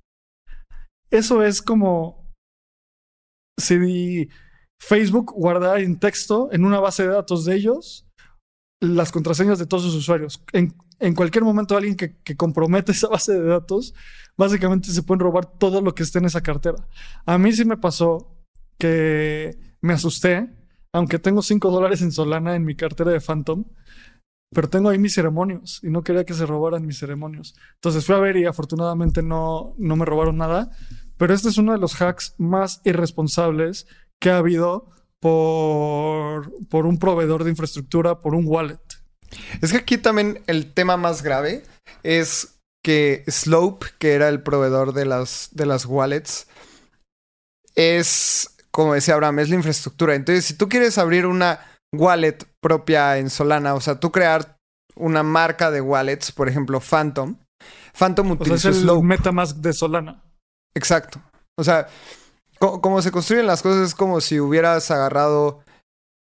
Eso 1.10 1.42
es 1.42 1.62
como 1.62 2.32
si 3.58 4.28
Facebook 4.80 5.32
guarda 5.32 5.80
en 5.80 5.98
texto 5.98 6.50
en 6.52 6.64
una 6.64 6.80
base 6.80 7.02
de 7.04 7.14
datos 7.14 7.44
de 7.44 7.56
ellos 7.56 8.05
las 8.80 9.12
contraseñas 9.12 9.58
de 9.58 9.66
todos 9.66 9.84
sus 9.84 9.94
usuarios. 9.94 10.42
En, 10.52 11.14
cualquier 11.14 11.44
momento 11.44 11.76
alguien 11.76 11.96
que, 11.96 12.16
que, 12.22 12.36
compromete 12.36 12.92
esa 12.92 13.08
base 13.08 13.32
de 13.32 13.44
datos, 13.46 13.94
básicamente 14.36 14.90
se 14.90 15.02
pueden 15.02 15.20
robar 15.20 15.46
todo 15.46 15.80
lo 15.80 15.94
que 15.94 16.02
esté 16.02 16.18
en 16.18 16.26
esa 16.26 16.42
cartera. 16.42 16.86
A 17.24 17.38
mí 17.38 17.52
sí 17.52 17.64
me 17.64 17.76
pasó 17.76 18.36
que 18.78 19.58
me 19.80 19.94
asusté, 19.94 20.50
aunque 20.92 21.18
tengo 21.18 21.42
5 21.42 21.70
dólares 21.70 22.02
en 22.02 22.12
Solana 22.12 22.56
en 22.56 22.64
mi 22.64 22.76
cartera 22.76 23.10
de 23.10 23.20
Phantom, 23.20 23.64
pero 24.52 24.68
tengo 24.68 24.88
ahí 24.88 24.98
mis 24.98 25.14
ceremonios 25.14 25.80
y 25.82 25.90
no 25.90 26.02
quería 26.02 26.24
que 26.24 26.34
se 26.34 26.46
robaran 26.46 26.86
mis 26.86 26.98
ceremonios. 26.98 27.54
Entonces 27.74 28.04
fui 28.04 28.14
a 28.14 28.20
ver 28.20 28.36
y 28.36 28.44
afortunadamente 28.44 29.22
no, 29.22 29.74
no 29.78 29.96
me 29.96 30.04
robaron 30.04 30.36
nada, 30.36 30.70
pero 31.16 31.34
este 31.34 31.48
es 31.48 31.58
uno 31.58 31.72
de 31.72 31.78
los 31.78 32.00
hacks 32.00 32.34
más 32.38 32.80
irresponsables 32.84 33.86
que 34.20 34.30
ha 34.30 34.38
habido 34.38 34.90
por, 35.20 36.52
por 36.68 36.86
un 36.86 36.98
proveedor 36.98 37.44
de 37.44 37.50
infraestructura, 37.50 38.20
por 38.20 38.34
un 38.34 38.44
wallet. 38.46 38.78
Es 39.60 39.72
que 39.72 39.78
aquí 39.78 39.98
también 39.98 40.42
el 40.46 40.72
tema 40.72 40.96
más 40.96 41.22
grave 41.22 41.64
es 42.02 42.60
que 42.84 43.24
Slope, 43.26 43.86
que 43.98 44.12
era 44.12 44.28
el 44.28 44.42
proveedor 44.42 44.92
de 44.92 45.06
las, 45.06 45.48
de 45.52 45.66
las 45.66 45.86
wallets, 45.86 46.46
es, 47.74 48.56
como 48.70 48.94
decía 48.94 49.14
Abraham, 49.14 49.40
es 49.40 49.48
la 49.48 49.56
infraestructura. 49.56 50.14
Entonces, 50.14 50.44
si 50.44 50.54
tú 50.54 50.68
quieres 50.68 50.96
abrir 50.98 51.26
una 51.26 51.60
wallet 51.92 52.38
propia 52.60 53.18
en 53.18 53.30
Solana, 53.30 53.74
o 53.74 53.80
sea, 53.80 53.98
tú 53.98 54.12
crear 54.12 54.56
una 54.94 55.22
marca 55.22 55.70
de 55.70 55.80
wallets, 55.80 56.32
por 56.32 56.48
ejemplo, 56.48 56.80
Phantom, 56.80 57.36
Phantom 57.92 58.30
utiliza 58.32 58.68
el 58.68 59.02
MetaMask 59.02 59.56
de 59.56 59.72
Solana. 59.72 60.22
Exacto. 60.74 61.20
O 61.58 61.64
sea, 61.64 61.88
como 62.58 63.02
se 63.02 63.12
construyen 63.12 63.46
las 63.46 63.62
cosas 63.62 63.88
es 63.88 63.94
como 63.94 64.20
si 64.20 64.40
hubieras 64.40 64.90
agarrado 64.90 65.60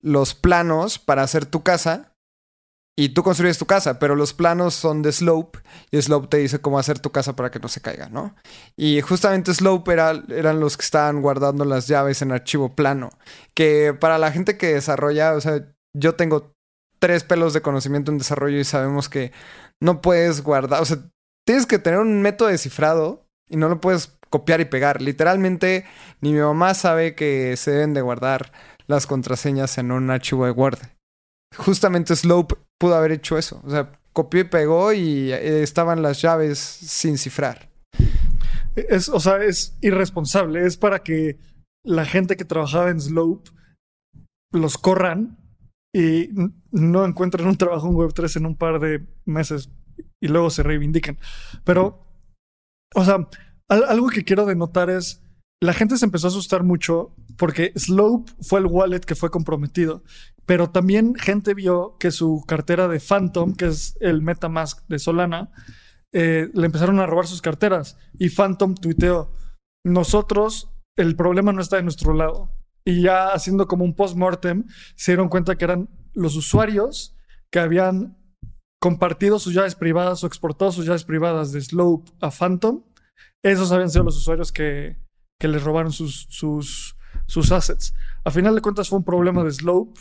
los 0.03 0.35
planos 0.35 0.99
para 0.99 1.23
hacer 1.23 1.47
tu 1.47 1.63
casa 1.63 2.15
y 2.97 3.09
tú 3.09 3.25
construyes 3.25 3.59
tu 3.59 3.67
casa, 3.67 3.99
pero 3.99 4.15
los 4.15 4.35
planos 4.35 4.75
son 4.75 5.03
de 5.03 5.11
Slope 5.11 5.59
y 5.91 6.01
Slope 6.01 6.29
te 6.29 6.37
dice 6.37 6.61
cómo 6.61 6.79
hacer 6.79 7.01
tu 7.01 7.11
casa 7.11 7.35
para 7.35 7.51
que 7.51 7.59
no 7.59 7.69
se 7.69 7.81
caiga, 7.81 8.09
¿no? 8.09 8.37
Y 8.77 9.01
justamente 9.01 9.53
Slope 9.53 9.93
eran 9.93 10.61
los 10.61 10.77
que 10.77 10.85
estaban 10.85 11.21
guardando 11.21 11.65
las 11.65 11.89
llaves 11.89 12.23
en 12.23 12.31
archivo 12.31 12.77
plano, 12.77 13.11
que 13.55 13.95
para 13.99 14.19
la 14.19 14.31
gente 14.31 14.57
que 14.57 14.75
desarrolla, 14.75 15.35
o 15.35 15.41
sea, 15.41 15.67
yo 15.93 16.15
tengo 16.15 16.53
tres 17.01 17.25
pelos 17.25 17.53
de 17.53 17.63
conocimiento 17.63 18.13
en 18.13 18.19
desarrollo 18.19 18.59
y 18.59 18.65
sabemos 18.65 19.09
que 19.09 19.33
no 19.81 20.01
puedes 20.01 20.43
guardar, 20.43 20.81
o 20.81 20.85
sea, 20.85 20.99
tienes 21.45 21.67
que 21.67 21.81
tener 21.81 21.99
un 21.99 22.23
método 22.23 22.49
de 22.49 22.59
cifrado 22.59 23.27
y 23.51 23.57
no 23.57 23.69
lo 23.69 23.81
puedes 23.81 24.17
copiar 24.35 24.61
y 24.61 24.65
pegar. 24.65 25.01
Literalmente, 25.01 25.85
ni 26.21 26.33
mi 26.33 26.41
mamá 26.41 26.75
sabe 26.75 27.15
que 27.15 27.57
se 27.57 27.71
deben 27.71 27.95
de 27.95 28.01
guardar 28.01 28.51
las 28.89 29.07
contraseñas 29.07 29.79
en 29.79 29.93
un 29.93 30.11
archivo 30.11 30.45
de 30.45 30.51
Word. 30.51 30.81
Justamente 31.57 32.17
Slope 32.17 32.57
pudo 32.77 32.97
haber 32.97 33.13
hecho 33.13 33.39
eso. 33.39 33.61
O 33.63 33.71
sea, 33.71 33.93
copió 34.13 34.41
y 34.41 34.45
pegó 34.45 34.93
y 34.93 35.31
eh, 35.33 35.63
estaban 35.63 36.03
las 36.03 36.21
llaves 36.21 36.59
sin 36.59 37.17
cifrar. 37.17 37.71
Es, 38.75 39.09
o 39.09 39.21
sea, 39.21 39.37
es 39.37 39.79
irresponsable. 39.83 40.67
Es 40.67 40.77
para 40.77 41.05
que 41.05 41.39
la 41.85 42.05
gente 42.05 42.37
que 42.37 42.45
trabajaba 42.45 42.91
en 42.91 43.01
Slope 43.01 43.53
los 44.51 44.79
corran 44.79 45.39
y 45.95 46.31
no 46.73 47.05
encuentren 47.05 47.47
un 47.47 47.57
trabajo 47.57 47.87
en 47.87 47.95
Web3 47.95 48.39
en 48.39 48.47
un 48.47 48.57
par 48.57 48.81
de 48.81 49.07
meses 49.27 49.71
y 50.21 50.27
luego 50.27 50.51
se 50.51 50.65
reivindiquen. 50.65 51.21
Pero, 51.63 52.05
o 52.97 53.05
sea, 53.05 53.29
algo 53.69 54.09
que 54.09 54.25
quiero 54.25 54.47
denotar 54.47 54.91
es, 54.91 55.23
la 55.61 55.73
gente 55.73 55.97
se 55.97 56.05
empezó 56.05 56.27
a 56.27 56.31
asustar 56.31 56.63
mucho 56.63 57.15
porque 57.37 57.73
Slope 57.77 58.33
fue 58.41 58.61
el 58.61 58.67
wallet 58.67 59.01
que 59.01 59.15
fue 59.15 59.31
comprometido, 59.31 60.03
pero 60.47 60.71
también 60.71 61.15
gente 61.15 61.55
vio 61.55 61.97
que 61.99 62.11
su 62.11 62.45
cartera 62.47 62.89
de 62.89 63.01
Phantom, 63.01 63.55
que 63.55 63.67
es 63.67 63.97
el 64.01 64.23
MetaMask 64.23 64.87
de 64.89 64.99
Solana, 64.99 65.51
eh, 66.13 66.51
le 66.53 66.67
empezaron 66.67 67.01
a 67.01 67.07
robar 67.07 67.27
sus 67.27 67.43
carteras 67.43 67.97
y 68.19 68.29
Phantom 68.29 68.75
tuiteó, 68.75 69.35
nosotros, 69.85 70.71
el 70.97 71.17
problema 71.17 71.53
no 71.53 71.61
está 71.61 71.77
de 71.77 71.83
nuestro 71.83 72.15
lado. 72.15 72.51
Y 72.85 73.03
ya 73.03 73.29
haciendo 73.29 73.67
como 73.67 73.85
un 73.85 73.95
post-mortem, 73.95 74.65
se 74.97 75.13
dieron 75.13 75.29
cuenta 75.29 75.57
que 75.57 75.65
eran 75.65 75.89
los 76.13 76.37
usuarios 76.37 77.17
que 77.51 77.59
habían 77.59 78.19
compartido 78.81 79.39
sus 79.39 79.55
llaves 79.55 79.75
privadas 79.75 80.23
o 80.23 80.27
exportado 80.27 80.71
sus 80.73 80.85
llaves 80.85 81.05
privadas 81.05 81.53
de 81.53 81.63
Slope 81.63 82.13
a 82.21 82.31
Phantom 82.31 82.83
esos 83.45 83.71
habían 83.73 83.91
sido 83.91 84.05
los 84.05 84.17
usuarios 84.17 84.51
que, 84.51 84.97
que 85.39 85.49
les 85.49 85.63
robaron 85.63 85.93
sus, 85.93 86.27
sus, 86.31 86.97
sus 87.27 87.53
assets. 87.53 87.95
A 88.25 88.31
final 88.31 88.55
de 88.55 88.63
cuentas 88.63 88.89
fue 88.89 88.99
un 88.99 89.05
problema 89.05 89.45
de 89.45 89.53
Slope 89.53 90.01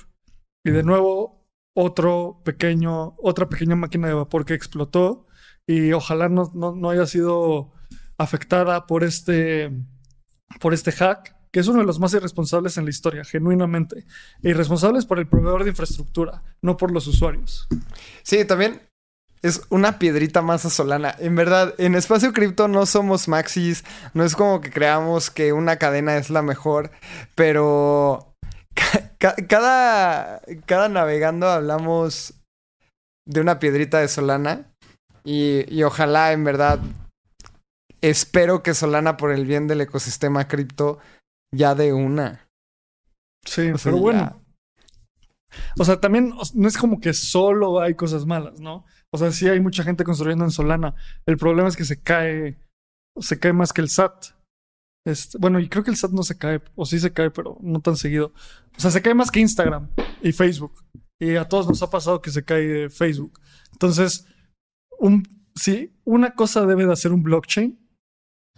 y 0.65 0.71
de 0.71 0.83
nuevo 0.83 1.45
otro 1.75 2.41
pequeño, 2.45 3.15
otra 3.17 3.49
pequeña 3.49 3.75
máquina 3.75 4.07
de 4.07 4.13
vapor 4.13 4.45
que 4.45 4.53
explotó 4.53 5.27
y 5.67 5.91
ojalá 5.91 6.29
no, 6.29 6.51
no, 6.53 6.89
haya 6.89 7.05
sido 7.05 7.73
afectada 8.17 8.85
por 8.87 9.03
este, 9.03 9.71
por 10.59 10.73
este 10.73 10.91
hack, 10.91 11.35
que 11.51 11.59
es 11.59 11.67
uno 11.67 11.79
de 11.79 11.85
los 11.85 11.99
más 11.99 12.13
irresponsables 12.13 12.77
en 12.77 12.85
la 12.85 12.89
historia, 12.89 13.23
genuinamente. 13.23 14.05
Irresponsables 14.41 15.05
por 15.05 15.19
el 15.19 15.27
proveedor 15.27 15.63
de 15.63 15.71
infraestructura, 15.71 16.43
no 16.61 16.77
por 16.77 16.91
los 16.91 17.07
usuarios. 17.07 17.67
Sí, 18.23 18.45
también 18.45 18.81
es 19.43 19.61
una 19.69 19.99
piedrita 19.99 20.41
más 20.41 20.65
a 20.65 20.69
Solana. 20.69 21.13
En 21.19 21.35
verdad, 21.35 21.75
en 21.77 21.95
Espacio 21.95 22.31
Cripto 22.31 22.67
no 22.67 22.85
somos 22.85 23.27
maxis, 23.27 23.83
no 24.13 24.23
es 24.23 24.35
como 24.35 24.61
que 24.61 24.71
creamos 24.71 25.29
que 25.29 25.53
una 25.53 25.77
cadena 25.77 26.15
es 26.15 26.29
la 26.29 26.41
mejor, 26.41 26.91
pero 27.35 28.33
cada, 29.19 30.41
cada 30.65 30.89
navegando 30.89 31.49
hablamos 31.49 32.33
de 33.27 33.41
una 33.41 33.59
piedrita 33.59 33.99
de 33.99 34.07
Solana 34.07 34.71
y, 35.25 35.65
y 35.73 35.83
ojalá 35.83 36.31
en 36.31 36.45
verdad 36.45 36.79
espero 38.01 38.63
que 38.63 38.73
Solana 38.73 39.17
por 39.17 39.31
el 39.31 39.45
bien 39.45 39.67
del 39.67 39.81
ecosistema 39.81 40.47
cripto 40.47 40.99
ya 41.53 41.75
de 41.75 41.91
una. 41.91 42.47
Sí, 43.45 43.71
pero 43.83 43.97
bueno. 43.97 44.41
O 45.77 45.85
sea, 45.85 45.99
también 45.99 46.33
no 46.53 46.67
es 46.67 46.77
como 46.77 46.99
que 46.99 47.13
solo 47.13 47.81
hay 47.81 47.93
cosas 47.93 48.25
malas, 48.25 48.59
¿no? 48.59 48.85
O 49.13 49.17
sea, 49.17 49.31
sí 49.31 49.47
hay 49.47 49.59
mucha 49.59 49.83
gente 49.83 50.03
construyendo 50.03 50.43
en 50.43 50.49
Solana. 50.49 50.95
El 51.27 51.37
problema 51.37 51.69
es 51.69 51.77
que 51.77 51.85
se 51.85 52.01
cae, 52.01 52.57
se 53.19 53.37
cae 53.37 53.53
más 53.53 53.71
que 53.71 53.81
el 53.81 53.89
SAT. 53.89 54.33
Bueno, 55.39 55.59
y 55.59 55.69
creo 55.69 55.83
que 55.83 55.91
el 55.91 55.97
SAT 55.97 56.13
no 56.13 56.23
se 56.23 56.35
cae, 56.35 56.61
o 56.73 56.83
sí 56.83 56.99
se 56.99 57.13
cae, 57.13 57.29
pero 57.29 57.57
no 57.61 57.79
tan 57.79 57.95
seguido. 57.95 58.33
O 58.75 58.79
sea, 58.79 58.89
se 58.89 59.03
cae 59.03 59.13
más 59.13 59.29
que 59.29 59.39
Instagram 59.39 59.87
y 60.23 60.31
Facebook. 60.31 60.83
Y 61.19 61.35
a 61.35 61.47
todos 61.47 61.67
nos 61.67 61.83
ha 61.83 61.91
pasado 61.91 62.23
que 62.23 62.31
se 62.31 62.43
cae 62.43 62.89
Facebook. 62.89 63.39
Entonces, 63.73 64.25
un, 64.97 65.23
si 65.55 65.93
una 66.05 66.33
cosa 66.33 66.65
debe 66.65 66.87
de 66.87 66.93
hacer 66.93 67.11
un 67.11 67.21
blockchain, 67.21 67.79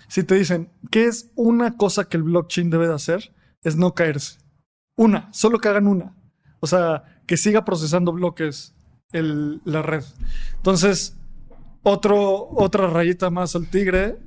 si 0.08 0.24
te 0.24 0.36
dicen, 0.36 0.72
¿qué 0.90 1.06
es 1.06 1.34
una 1.36 1.76
cosa 1.76 2.08
que 2.08 2.16
el 2.16 2.24
blockchain 2.24 2.70
debe 2.70 2.88
de 2.88 2.94
hacer? 2.94 3.36
Es 3.62 3.76
no 3.76 3.94
caerse. 3.94 4.40
Una, 4.98 5.34
solo 5.34 5.60
que 5.60 5.68
hagan 5.68 5.88
una. 5.88 6.16
O 6.62 6.68
sea, 6.68 7.22
que 7.28 7.36
siga 7.36 7.66
procesando 7.66 8.14
bloques 8.14 8.75
el, 9.16 9.62
la 9.66 9.82
red. 9.82 10.04
Entonces, 10.58 11.16
otro, 11.84 12.50
otra 12.52 12.88
rayita 12.88 13.30
más 13.30 13.56
al 13.56 13.68
tigre. 13.68 14.18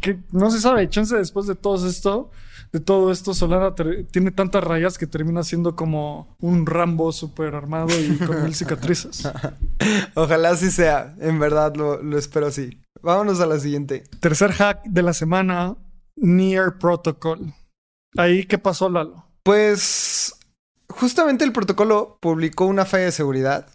Que 0.00 0.18
no 0.32 0.50
se 0.50 0.60
sabe, 0.60 0.88
chance 0.88 1.14
después 1.14 1.46
de 1.46 1.54
todo 1.54 1.86
esto, 1.86 2.30
de 2.72 2.80
todo 2.80 3.12
esto, 3.12 3.34
Solana 3.34 3.74
tiene 4.10 4.30
tantas 4.30 4.64
rayas 4.64 4.96
que 4.96 5.06
termina 5.06 5.42
siendo 5.42 5.76
como 5.76 6.34
un 6.40 6.64
Rambo 6.64 7.12
super 7.12 7.54
armado 7.54 7.88
y 7.98 8.16
con 8.16 8.44
mil 8.44 8.54
cicatrices. 8.54 9.28
Ojalá 10.14 10.50
así 10.50 10.70
sea, 10.70 11.14
en 11.20 11.38
verdad 11.38 11.76
lo, 11.76 12.02
lo 12.02 12.16
espero 12.16 12.46
así. 12.46 12.80
Vámonos 13.02 13.40
a 13.40 13.46
la 13.46 13.58
siguiente. 13.58 14.04
Tercer 14.20 14.52
hack 14.52 14.84
de 14.84 15.02
la 15.02 15.12
semana, 15.12 15.76
Near 16.16 16.78
Protocol. 16.78 17.52
Ahí, 18.16 18.44
¿qué 18.44 18.56
pasó, 18.56 18.88
Lalo? 18.88 19.26
Pues 19.42 20.34
justamente 20.88 21.44
el 21.44 21.52
protocolo 21.52 22.18
publicó 22.20 22.66
una 22.66 22.84
falla 22.84 23.04
de 23.04 23.12
seguridad. 23.12 23.66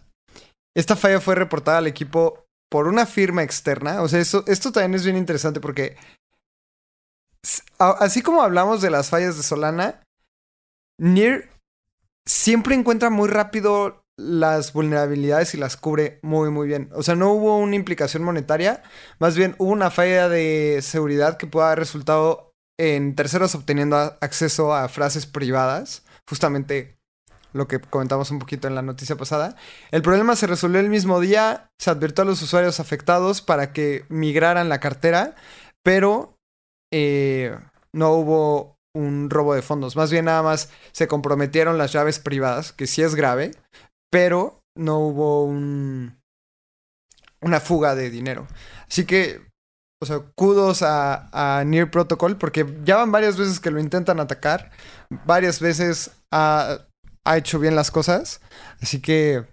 Esta 0.76 0.96
falla 0.96 1.20
fue 1.20 1.34
reportada 1.34 1.78
al 1.78 1.86
equipo 1.86 2.46
por 2.70 2.88
una 2.88 3.06
firma 3.06 3.42
externa. 3.42 4.02
O 4.02 4.08
sea, 4.08 4.20
esto, 4.20 4.44
esto 4.46 4.72
también 4.72 4.94
es 4.94 5.04
bien 5.04 5.16
interesante 5.16 5.60
porque 5.60 5.96
así 7.78 8.22
como 8.22 8.42
hablamos 8.42 8.80
de 8.80 8.90
las 8.90 9.10
fallas 9.10 9.36
de 9.36 9.42
Solana, 9.42 10.02
Near 10.98 11.48
siempre 12.26 12.74
encuentra 12.74 13.10
muy 13.10 13.28
rápido 13.28 14.04
las 14.16 14.72
vulnerabilidades 14.72 15.54
y 15.54 15.58
las 15.58 15.76
cubre 15.76 16.20
muy 16.22 16.50
muy 16.50 16.68
bien. 16.68 16.88
O 16.94 17.02
sea, 17.02 17.16
no 17.16 17.32
hubo 17.32 17.58
una 17.58 17.76
implicación 17.76 18.22
monetaria, 18.22 18.82
más 19.18 19.36
bien 19.36 19.56
hubo 19.58 19.70
una 19.70 19.90
falla 19.90 20.28
de 20.28 20.80
seguridad 20.82 21.36
que 21.36 21.46
pudo 21.46 21.64
haber 21.64 21.80
resultado 21.80 22.52
en 22.78 23.14
terceros 23.14 23.54
obteniendo 23.54 23.96
acceso 24.20 24.74
a 24.74 24.88
frases 24.88 25.26
privadas, 25.26 26.04
justamente 26.28 26.96
lo 27.54 27.68
que 27.68 27.80
comentamos 27.80 28.30
un 28.30 28.40
poquito 28.40 28.68
en 28.68 28.74
la 28.74 28.82
noticia 28.82 29.16
pasada. 29.16 29.56
El 29.92 30.02
problema 30.02 30.36
se 30.36 30.48
resolvió 30.48 30.80
el 30.80 30.90
mismo 30.90 31.20
día, 31.20 31.70
se 31.80 31.90
advirtió 31.90 32.22
a 32.22 32.26
los 32.26 32.42
usuarios 32.42 32.80
afectados 32.80 33.40
para 33.40 33.72
que 33.72 34.04
migraran 34.08 34.68
la 34.68 34.80
cartera, 34.80 35.36
pero 35.82 36.36
eh, 36.92 37.56
no 37.92 38.10
hubo 38.10 38.76
un 38.94 39.30
robo 39.30 39.54
de 39.54 39.62
fondos. 39.62 39.94
Más 39.96 40.10
bien 40.10 40.26
nada 40.26 40.42
más 40.42 40.68
se 40.92 41.06
comprometieron 41.06 41.78
las 41.78 41.92
llaves 41.92 42.18
privadas, 42.18 42.72
que 42.72 42.88
sí 42.88 43.02
es 43.02 43.14
grave, 43.14 43.52
pero 44.10 44.60
no 44.76 44.98
hubo 44.98 45.44
un, 45.44 46.20
una 47.40 47.60
fuga 47.60 47.94
de 47.94 48.10
dinero. 48.10 48.48
Así 48.88 49.06
que, 49.06 49.46
o 50.02 50.06
sea, 50.06 50.22
kudos 50.34 50.82
a, 50.82 51.58
a 51.58 51.64
Near 51.64 51.88
Protocol 51.90 52.36
porque 52.36 52.66
ya 52.82 52.96
van 52.96 53.12
varias 53.12 53.36
veces 53.36 53.60
que 53.60 53.70
lo 53.70 53.78
intentan 53.78 54.18
atacar, 54.18 54.72
varias 55.24 55.60
veces 55.60 56.10
ha, 56.32 56.78
ha 57.24 57.36
hecho 57.36 57.58
bien 57.58 57.74
las 57.74 57.90
cosas, 57.90 58.40
así 58.80 59.00
que 59.00 59.44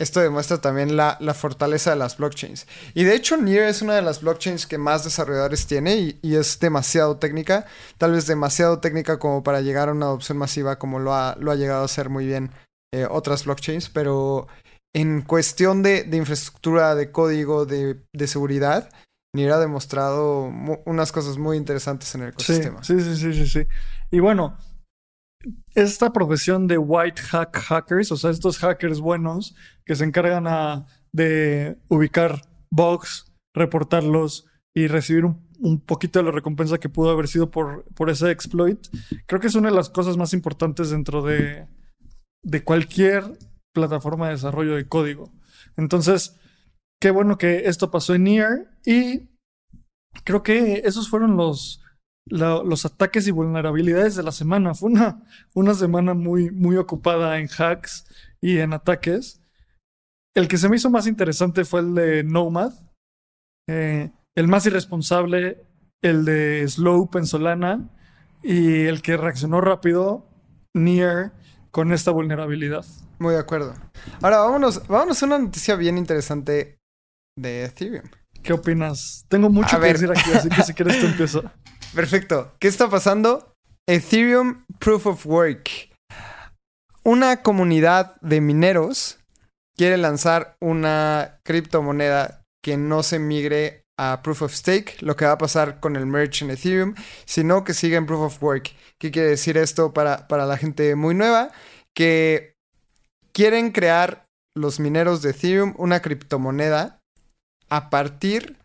esto 0.00 0.20
demuestra 0.20 0.60
también 0.60 0.96
la, 0.96 1.16
la, 1.20 1.34
fortaleza 1.34 1.90
de 1.90 1.96
las 1.96 2.18
blockchains. 2.18 2.66
Y 2.94 3.02
de 3.02 3.16
hecho, 3.16 3.36
Near 3.36 3.68
es 3.68 3.82
una 3.82 3.96
de 3.96 4.02
las 4.02 4.20
blockchains 4.20 4.66
que 4.66 4.78
más 4.78 5.02
desarrolladores 5.02 5.66
tiene 5.66 5.96
y, 5.96 6.18
y, 6.22 6.36
es 6.36 6.60
demasiado 6.60 7.16
técnica, 7.16 7.66
tal 7.98 8.12
vez 8.12 8.26
demasiado 8.26 8.78
técnica 8.78 9.18
como 9.18 9.42
para 9.42 9.60
llegar 9.60 9.88
a 9.88 9.92
una 9.92 10.06
adopción 10.06 10.38
masiva 10.38 10.78
como 10.78 11.00
lo 11.00 11.14
ha, 11.14 11.36
lo 11.40 11.50
ha 11.50 11.56
llegado 11.56 11.82
a 11.82 11.86
hacer 11.86 12.10
muy 12.10 12.26
bien 12.26 12.52
eh, 12.94 13.06
otras 13.10 13.44
blockchains, 13.44 13.90
pero 13.90 14.46
en 14.94 15.22
cuestión 15.22 15.82
de, 15.82 16.04
de 16.04 16.16
infraestructura, 16.16 16.94
de 16.94 17.10
código, 17.10 17.66
de, 17.66 18.00
de 18.12 18.26
seguridad, 18.28 18.90
Near 19.34 19.52
ha 19.52 19.58
demostrado 19.58 20.44
unas 20.86 21.12
cosas 21.12 21.38
muy 21.38 21.56
interesantes 21.56 22.14
en 22.14 22.22
el 22.22 22.28
ecosistema. 22.28 22.82
Sí, 22.82 23.00
sí, 23.00 23.16
sí, 23.16 23.34
sí, 23.34 23.46
sí. 23.46 23.66
Y 24.10 24.20
bueno, 24.20 24.56
esta 25.74 26.12
profesión 26.12 26.66
de 26.66 26.78
white 26.78 27.20
hack 27.22 27.56
hackers, 27.56 28.12
o 28.12 28.16
sea, 28.16 28.30
estos 28.30 28.58
hackers 28.58 29.00
buenos 29.00 29.54
que 29.84 29.94
se 29.94 30.04
encargan 30.04 30.86
de 31.12 31.78
ubicar 31.88 32.42
bugs, 32.70 33.32
reportarlos 33.54 34.46
y 34.74 34.86
recibir 34.88 35.24
un, 35.24 35.48
un, 35.60 35.80
poquito 35.80 36.18
de 36.18 36.26
la 36.26 36.30
recompensa 36.32 36.78
que 36.78 36.88
pudo 36.88 37.10
haber 37.10 37.28
sido 37.28 37.50
por, 37.50 37.84
por 37.94 38.10
ese 38.10 38.30
exploit, 38.30 38.78
creo 39.26 39.40
que 39.40 39.46
es 39.46 39.54
una 39.54 39.70
de 39.70 39.76
las 39.76 39.90
cosas 39.90 40.16
más 40.16 40.32
importantes 40.32 40.90
dentro 40.90 41.22
de, 41.22 41.66
de 42.42 42.64
cualquier 42.64 43.38
plataforma 43.74 44.26
de 44.26 44.34
desarrollo 44.34 44.74
de 44.74 44.88
código. 44.88 45.32
Entonces, 45.76 46.38
qué 47.00 47.10
bueno 47.10 47.38
que 47.38 47.68
esto 47.68 47.90
pasó 47.90 48.14
en 48.14 48.24
Near 48.24 48.78
y 48.84 49.28
creo 50.24 50.42
que 50.42 50.82
esos 50.84 51.08
fueron 51.08 51.36
los, 51.36 51.80
la, 52.30 52.62
los 52.64 52.84
ataques 52.84 53.26
y 53.26 53.30
vulnerabilidades 53.30 54.16
de 54.16 54.22
la 54.22 54.32
semana. 54.32 54.74
Fue 54.74 54.90
una, 54.90 55.22
una 55.54 55.74
semana 55.74 56.14
muy, 56.14 56.50
muy 56.50 56.76
ocupada 56.76 57.38
en 57.38 57.48
hacks 57.48 58.06
y 58.40 58.58
en 58.58 58.72
ataques. 58.72 59.40
El 60.34 60.48
que 60.48 60.58
se 60.58 60.68
me 60.68 60.76
hizo 60.76 60.90
más 60.90 61.06
interesante 61.06 61.64
fue 61.64 61.80
el 61.80 61.94
de 61.94 62.24
Nomad, 62.24 62.72
eh, 63.68 64.10
el 64.36 64.48
más 64.48 64.66
irresponsable, 64.66 65.66
el 66.02 66.24
de 66.24 66.66
Slope 66.68 67.18
en 67.18 67.26
Solana 67.26 67.90
y 68.42 68.84
el 68.84 69.02
que 69.02 69.16
reaccionó 69.16 69.60
rápido, 69.60 70.26
Near, 70.74 71.32
con 71.70 71.92
esta 71.92 72.10
vulnerabilidad. 72.10 72.84
Muy 73.18 73.34
de 73.34 73.40
acuerdo. 73.40 73.74
Ahora 74.22 74.38
vámonos, 74.38 74.86
vámonos 74.86 75.22
a 75.22 75.26
una 75.26 75.38
noticia 75.38 75.74
bien 75.74 75.98
interesante 75.98 76.78
de 77.36 77.64
Ethereum. 77.64 78.08
¿Qué 78.42 78.52
opinas? 78.52 79.24
Tengo 79.28 79.50
mucho 79.50 79.76
a 79.76 79.80
que 79.80 79.86
ver. 79.86 79.98
decir 79.98 80.10
aquí, 80.10 80.30
así 80.32 80.48
que 80.48 80.62
si 80.62 80.74
quieres 80.74 81.00
tú 81.00 81.06
empiezo. 81.10 81.42
Perfecto. 81.94 82.52
¿Qué 82.60 82.68
está 82.68 82.88
pasando? 82.88 83.54
Ethereum 83.88 84.64
Proof 84.78 85.06
of 85.06 85.26
Work. 85.26 85.90
Una 87.02 87.42
comunidad 87.42 88.20
de 88.20 88.40
mineros 88.40 89.18
quiere 89.76 89.96
lanzar 89.96 90.56
una 90.60 91.40
criptomoneda 91.44 92.42
que 92.62 92.76
no 92.76 93.02
se 93.02 93.18
migre 93.18 93.82
a 93.98 94.20
Proof 94.22 94.42
of 94.42 94.54
Stake, 94.54 94.96
lo 95.00 95.16
que 95.16 95.24
va 95.24 95.32
a 95.32 95.38
pasar 95.38 95.80
con 95.80 95.96
el 95.96 96.06
merge 96.06 96.44
en 96.44 96.50
Ethereum, 96.50 96.94
sino 97.24 97.64
que 97.64 97.74
siga 97.74 97.96
en 97.96 98.06
Proof 98.06 98.20
of 98.20 98.42
Work. 98.42 98.74
¿Qué 99.00 99.10
quiere 99.10 99.30
decir 99.30 99.56
esto 99.56 99.92
para, 99.92 100.28
para 100.28 100.46
la 100.46 100.56
gente 100.56 100.94
muy 100.94 101.14
nueva? 101.14 101.50
Que 101.94 102.54
quieren 103.32 103.72
crear 103.72 104.26
los 104.56 104.80
mineros 104.80 105.22
de 105.22 105.30
Ethereum 105.30 105.74
una 105.78 106.00
criptomoneda 106.02 107.00
a 107.70 107.90
partir 107.90 108.58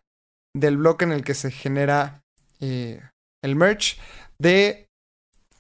del 0.56 0.78
bloque 0.78 1.06
en 1.06 1.12
el 1.12 1.24
que 1.24 1.34
se 1.34 1.52
genera 1.52 2.22
eh, 2.60 3.02
el 3.44 3.56
merge 3.56 3.98
de 4.40 4.88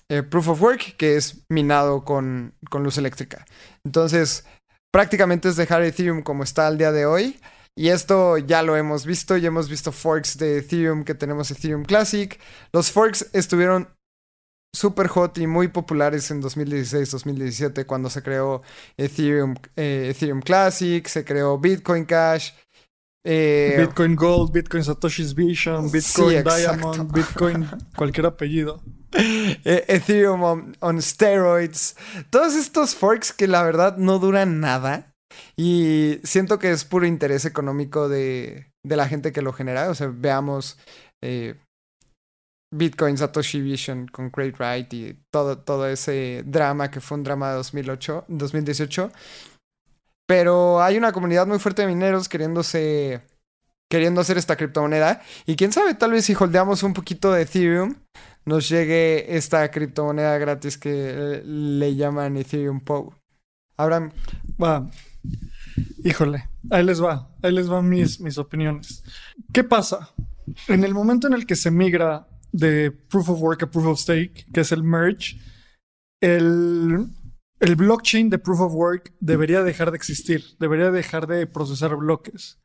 eh, 0.10 0.24
Proof 0.24 0.50
of 0.50 0.62
Work, 0.62 0.98
que 0.98 1.16
es 1.16 1.44
minado 1.50 2.04
con, 2.04 2.56
con 2.70 2.84
luz 2.84 2.98
eléctrica. 2.98 3.46
Entonces, 3.84 4.46
prácticamente 4.92 5.50
es 5.50 5.56
dejar 5.56 5.84
Ethereum 5.84 6.24
como 6.24 6.44
está 6.44 6.68
al 6.68 6.78
día 6.78 6.92
de 6.92 7.06
hoy. 7.06 7.40
Y 7.76 7.90
esto 7.90 8.38
ya 8.38 8.62
lo 8.62 8.78
hemos 8.78 9.06
visto, 9.06 9.36
ya 9.36 9.48
hemos 9.48 9.68
visto 9.68 9.92
forks 9.92 10.38
de 10.38 10.60
Ethereum 10.60 11.04
que 11.04 11.16
tenemos 11.16 11.50
Ethereum 11.50 11.84
Classic. 11.84 12.40
Los 12.72 12.92
forks 12.92 13.30
estuvieron 13.34 13.90
super 14.76 15.08
hot 15.08 15.38
y 15.38 15.48
muy 15.48 15.68
populares 15.68 16.30
en 16.32 16.42
2016-2017 16.42 17.86
cuando 17.86 18.10
se 18.10 18.22
creó 18.22 18.62
Ethereum, 18.98 19.56
eh, 19.76 20.10
Ethereum 20.12 20.42
Classic, 20.42 21.06
se 21.08 21.24
creó 21.24 21.58
Bitcoin 21.58 22.06
Cash, 22.06 22.52
eh, 23.26 23.76
Bitcoin 23.78 24.16
Gold, 24.16 24.52
Bitcoin 24.52 24.84
Satoshi's 24.84 25.34
Vision, 25.34 25.90
Bitcoin 25.90 26.44
sí, 26.44 26.44
Diamond, 26.44 27.12
Bitcoin 27.12 27.68
cualquier 27.96 28.26
apellido. 28.26 28.82
Eh, 29.14 29.86
Ethereum 29.88 30.44
on, 30.44 30.78
on, 30.82 31.02
steroids. 31.02 31.96
Todos 32.30 32.56
estos 32.56 32.96
forks 32.96 33.32
que 33.32 33.48
la 33.48 33.64
verdad 33.64 33.98
no 33.98 34.20
duran 34.20 34.60
nada. 34.60 35.14
Y 35.56 36.20
siento 36.24 36.60
que 36.60 36.72
es 36.72 36.84
puro 36.84 37.06
interés 37.06 37.46
económico 37.46 38.10
de, 38.10 38.72
de 38.84 38.96
la 38.98 39.08
gente 39.08 39.32
que 39.32 39.42
lo 39.42 39.54
genera. 39.54 39.90
O 39.90 39.96
sea, 39.96 40.12
veamos 40.14 40.78
eh, 41.24 41.56
Bitcoin 42.74 43.18
Satoshi 43.18 43.62
Vision 43.62 44.08
con 44.08 44.32
Great 44.32 44.58
Wright 44.58 44.94
y 44.94 45.20
todo, 45.32 45.60
todo 45.60 45.88
ese 45.88 46.44
drama 46.46 46.90
que 46.90 47.02
fue 47.02 47.18
un 47.18 47.24
drama 47.24 47.50
de 47.50 47.56
2008, 47.58 48.26
2018. 48.28 49.12
Pero 50.26 50.82
hay 50.82 50.98
una 50.98 51.12
comunidad 51.12 51.48
muy 51.48 51.60
fuerte 51.60 51.82
de 51.82 51.88
mineros 51.88 52.30
queriéndose. 52.30 53.22
Queriendo 53.90 54.22
hacer 54.22 54.38
esta 54.38 54.56
criptomoneda. 54.56 55.22
Y 55.46 55.56
quién 55.56 55.72
sabe, 55.72 55.94
tal 55.94 56.12
vez 56.12 56.26
si 56.26 56.34
holdeamos 56.34 56.82
un 56.82 56.94
poquito 56.94 57.32
de 57.32 57.44
Ethereum, 57.44 57.96
nos 58.44 58.68
llegue 58.68 59.38
esta 59.38 59.70
criptomoneda 59.70 60.38
gratis 60.40 60.78
que 60.78 61.44
le 61.46 61.96
llaman 61.96 62.38
Ethereum 62.38 62.80
POW. 62.80 63.14
Abraham. 63.78 64.12
Bueno, 64.58 64.90
Híjole, 66.04 66.50
ahí 66.70 66.84
les 66.84 67.02
va, 67.02 67.30
ahí 67.42 67.52
les 67.52 67.68
van 67.68 67.88
mis, 67.88 68.20
mis 68.20 68.38
opiniones. 68.38 69.04
¿Qué 69.52 69.64
pasa? 69.64 70.14
En 70.68 70.84
el 70.84 70.94
momento 70.94 71.28
en 71.28 71.34
el 71.34 71.46
que 71.46 71.56
se 71.56 71.72
migra 71.72 72.28
de 72.52 72.92
Proof 72.92 73.30
of 73.30 73.42
Work 73.42 73.64
a 73.64 73.72
Proof 73.72 73.86
of 73.88 74.00
Stake, 74.00 74.46
que 74.54 74.62
es 74.62 74.72
el 74.72 74.84
merge, 74.84 75.40
el, 76.22 77.08
el 77.64 77.78
blockchain 77.78 78.30
de 78.30 78.40
Proof 78.40 78.60
of 78.60 78.74
Work 78.74 79.14
debería 79.22 79.64
dejar 79.64 79.92
de 79.92 79.96
existir, 79.96 80.44
debería 80.60 80.92
dejar 80.92 81.28
de 81.28 81.48
procesar 81.48 81.96
bloques. 81.96 82.60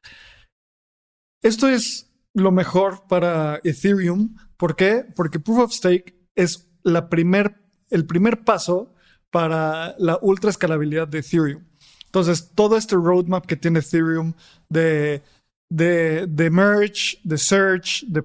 Esto 1.41 1.69
es 1.69 2.11
lo 2.35 2.51
mejor 2.51 3.07
para 3.09 3.61
Ethereum. 3.63 4.35
¿Por 4.57 4.75
qué? 4.75 5.07
Porque 5.15 5.39
Proof 5.39 5.59
of 5.61 5.73
Stake 5.73 6.17
es 6.35 6.69
la 6.83 7.09
primer, 7.09 7.55
el 7.91 8.07
primer 8.07 8.43
paso 8.43 8.93
para 9.31 9.95
la 10.01 10.19
ultra 10.21 10.51
escalabilidad 10.51 11.07
de 11.07 11.21
Ethereum. 11.21 11.65
Entonces, 12.07 12.51
todo 12.57 12.77
este 12.77 12.97
roadmap 12.97 13.47
que 13.47 13.55
tiene 13.55 13.79
Ethereum 13.79 14.33
de, 14.69 15.23
de, 15.71 16.51
merge, 16.51 17.21
de 17.23 17.39
search, 17.39 18.05
de 18.09 18.23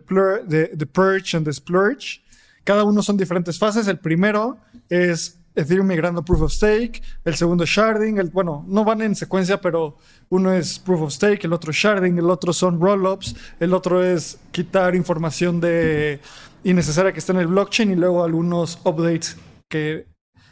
purge 0.88 1.38
and 1.38 1.46
de 1.46 1.54
splurge, 1.54 2.24
cada 2.64 2.84
uno 2.84 3.04
son 3.04 3.16
diferentes 3.16 3.60
fases. 3.60 3.88
El 3.88 4.00
primero 4.00 4.58
es 4.90 5.43
Ethereum 5.56 5.88
migrando 5.88 6.22
a 6.22 6.26
Proof 6.26 6.42
of 6.42 6.52
Stake, 6.52 7.02
el 7.24 7.36
segundo 7.36 7.66
sharding, 7.66 8.18
el, 8.18 8.30
bueno, 8.30 8.66
no 8.68 8.84
van 8.84 9.02
en 9.02 9.16
secuencia, 9.16 9.62
pero 9.62 9.98
uno 10.30 10.52
es 10.52 10.80
Proof 10.80 11.02
of 11.02 11.14
Stake, 11.14 11.46
el 11.46 11.54
otro 11.54 11.72
sharding, 11.72 12.18
el 12.18 12.30
otro 12.30 12.54
son 12.54 12.82
rollups, 12.82 13.36
el 13.60 13.74
otro 13.74 14.04
es 14.04 14.40
quitar 14.52 14.96
información 14.96 15.60
de 15.62 16.20
innecesaria 16.64 17.12
que 17.12 17.20
está 17.20 17.34
en 17.34 17.40
el 17.40 17.48
blockchain 17.48 17.92
y 17.92 17.96
luego 17.96 18.24
algunos 18.24 18.80
updates 18.84 19.38
que, 19.70 20.08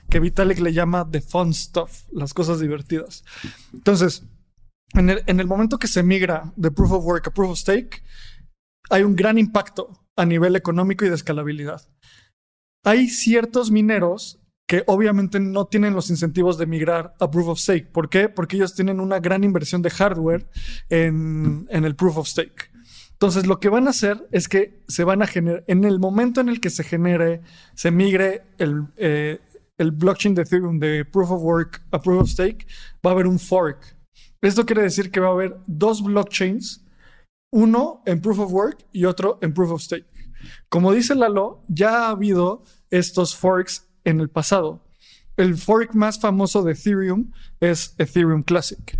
que 0.09 0.19
Vitalik 0.19 0.59
le 0.59 0.73
llama 0.73 1.09
the 1.09 1.21
fun 1.21 1.53
stuff, 1.53 2.03
las 2.11 2.33
cosas 2.33 2.59
divertidas. 2.59 3.23
Entonces, 3.73 4.23
en 4.93 5.09
el, 5.09 5.23
en 5.25 5.39
el 5.39 5.47
momento 5.47 5.79
que 5.79 5.87
se 5.87 6.03
migra 6.03 6.53
de 6.55 6.69
Proof 6.69 6.91
of 6.91 7.05
Work 7.05 7.27
a 7.27 7.31
Proof 7.31 7.51
of 7.51 7.57
Stake, 7.57 8.03
hay 8.89 9.03
un 9.03 9.15
gran 9.15 9.37
impacto 9.37 10.05
a 10.17 10.25
nivel 10.25 10.55
económico 10.55 11.05
y 11.05 11.09
de 11.09 11.15
escalabilidad. 11.15 11.87
Hay 12.83 13.09
ciertos 13.09 13.71
mineros 13.71 14.40
que 14.71 14.85
obviamente 14.87 15.37
no 15.41 15.65
tienen 15.65 15.93
los 15.93 16.09
incentivos 16.09 16.57
de 16.57 16.65
migrar 16.65 17.13
a 17.19 17.29
Proof 17.29 17.49
of 17.49 17.59
Stake. 17.59 17.87
¿Por 17.91 18.09
qué? 18.09 18.29
Porque 18.29 18.55
ellos 18.55 18.73
tienen 18.73 19.01
una 19.01 19.19
gran 19.19 19.43
inversión 19.43 19.81
de 19.81 19.89
hardware 19.89 20.47
en, 20.87 21.67
el 21.69 21.93
Proof 21.93 22.19
of 22.19 22.27
Stake. 22.29 22.71
Entonces, 23.11 23.45
lo 23.47 23.59
que 23.59 23.67
van 23.67 23.87
a 23.87 23.89
hacer 23.89 24.25
es 24.31 24.47
que 24.47 24.81
se 24.87 25.03
van 25.03 25.21
a 25.21 25.27
generar, 25.27 25.65
en 25.67 25.83
el 25.83 25.99
momento 25.99 26.39
en 26.39 26.47
el 26.47 26.61
que 26.61 26.69
se 26.69 26.85
genere, 26.85 27.41
se 27.75 27.91
migre 27.91 28.43
el, 28.59 28.85
eh, 28.95 29.41
el 29.77 29.91
blockchain 29.91 30.35
de 30.35 30.43
Ethereum 30.43 30.79
de 30.79 31.03
Proof 31.03 31.31
of 31.31 31.41
Work 31.43 31.81
a 31.91 32.01
Proof 32.01 32.21
of 32.21 32.29
Stake, 32.29 32.65
va 33.05 33.11
a 33.11 33.13
haber 33.13 33.27
un 33.27 33.39
fork. 33.39 33.97
Esto 34.41 34.65
quiere 34.65 34.83
decir 34.83 35.11
que 35.11 35.19
va 35.19 35.27
a 35.27 35.31
haber 35.31 35.57
dos 35.67 36.01
blockchains, 36.01 36.85
uno 37.51 38.03
en 38.05 38.21
Proof 38.21 38.39
of 38.39 38.53
Work 38.53 38.85
y 38.93 39.03
otro 39.03 39.37
en 39.41 39.53
Proof 39.53 39.71
of 39.71 39.81
Stake. 39.81 40.07
Como 40.69 40.93
dice 40.93 41.13
Lalo, 41.13 41.65
ya 41.67 42.05
ha 42.05 42.09
habido 42.11 42.63
estos 42.89 43.35
forks 43.35 43.90
en 44.03 44.19
el 44.19 44.29
pasado. 44.29 44.83
El 45.37 45.57
fork 45.57 45.93
más 45.93 46.19
famoso 46.19 46.63
de 46.63 46.73
Ethereum 46.73 47.31
es 47.59 47.95
Ethereum 47.97 48.43
Classic. 48.43 48.99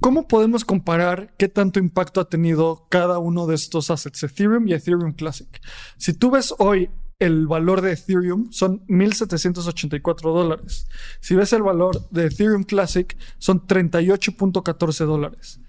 ¿Cómo 0.00 0.28
podemos 0.28 0.64
comparar 0.64 1.34
qué 1.36 1.48
tanto 1.48 1.80
impacto 1.80 2.20
ha 2.20 2.28
tenido 2.28 2.86
cada 2.88 3.18
uno 3.18 3.46
de 3.46 3.56
estos 3.56 3.90
assets, 3.90 4.22
Ethereum 4.22 4.68
y 4.68 4.74
Ethereum 4.74 5.12
Classic? 5.12 5.48
Si 5.96 6.12
tú 6.12 6.30
ves 6.30 6.54
hoy 6.58 6.90
el 7.18 7.48
valor 7.48 7.80
de 7.80 7.92
Ethereum, 7.92 8.52
son 8.52 8.86
1.784 8.86 10.32
dólares. 10.32 10.86
Si 11.20 11.34
ves 11.34 11.52
el 11.52 11.62
valor 11.62 12.08
de 12.10 12.26
Ethereum 12.26 12.62
Classic, 12.62 13.16
son 13.38 13.66
38.14 13.66 15.04
dólares. 15.04 15.60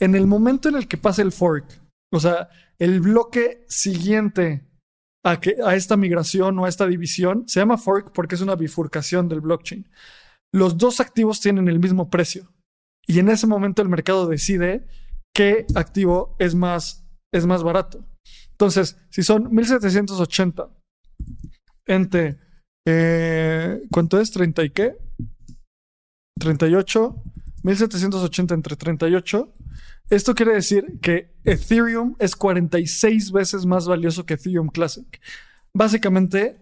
En 0.00 0.14
el 0.14 0.26
momento 0.26 0.68
en 0.68 0.76
el 0.76 0.88
que 0.88 0.96
pase 0.96 1.20
el 1.20 1.32
fork, 1.32 1.66
o 2.10 2.20
sea, 2.20 2.48
el 2.78 3.00
bloque 3.00 3.64
siguiente 3.68 4.64
a, 5.24 5.74
esta 5.74 5.96
migración 5.96 6.58
o 6.58 6.64
a 6.64 6.68
esta 6.68 6.86
división. 6.86 7.48
Se 7.48 7.60
llama 7.60 7.78
fork 7.78 8.12
porque 8.12 8.34
es 8.34 8.40
una 8.40 8.54
bifurcación 8.54 9.28
del 9.28 9.40
blockchain. 9.40 9.88
Los 10.52 10.78
dos 10.78 11.00
activos 11.00 11.40
tienen 11.40 11.68
el 11.68 11.80
mismo 11.80 12.10
precio 12.10 12.52
y 13.06 13.18
en 13.18 13.28
ese 13.28 13.46
momento 13.46 13.82
el 13.82 13.88
mercado 13.88 14.28
decide 14.28 14.86
qué 15.34 15.66
activo 15.74 16.36
es 16.38 16.54
más, 16.54 17.04
es 17.32 17.46
más 17.46 17.62
barato. 17.62 18.04
Entonces, 18.52 18.96
si 19.10 19.22
son 19.22 19.52
1780 19.52 20.68
entre, 21.86 22.38
eh, 22.86 23.82
¿cuánto 23.90 24.20
es? 24.20 24.34
¿30 24.34 24.66
y 24.66 24.70
qué? 24.70 24.96
38, 26.38 27.22
1780 27.62 28.54
entre 28.54 28.76
38 28.76 29.52
esto 30.10 30.34
quiere 30.34 30.52
decir 30.52 31.00
que 31.00 31.34
Ethereum 31.44 32.16
es 32.18 32.36
46 32.36 33.32
veces 33.32 33.66
más 33.66 33.86
valioso 33.86 34.26
que 34.26 34.34
Ethereum 34.34 34.68
Classic. 34.68 35.20
Básicamente, 35.74 36.60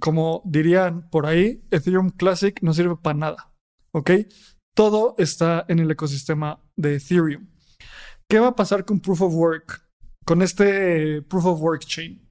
como 0.00 0.42
dirían 0.44 1.08
por 1.10 1.26
ahí, 1.26 1.64
Ethereum 1.70 2.10
Classic 2.10 2.58
no 2.62 2.72
sirve 2.72 2.96
para 2.96 3.18
nada. 3.18 3.54
¿Ok? 3.92 4.10
Todo 4.74 5.14
está 5.18 5.66
en 5.68 5.78
el 5.80 5.90
ecosistema 5.90 6.62
de 6.76 6.96
Ethereum. 6.96 7.46
¿Qué 8.28 8.38
va 8.38 8.48
a 8.48 8.56
pasar 8.56 8.84
con 8.84 9.00
Proof 9.00 9.22
of 9.22 9.34
Work? 9.34 9.86
Con 10.24 10.40
este 10.40 11.20
Proof 11.22 11.44
of 11.44 11.60
Work 11.60 11.84
chain. 11.84 12.26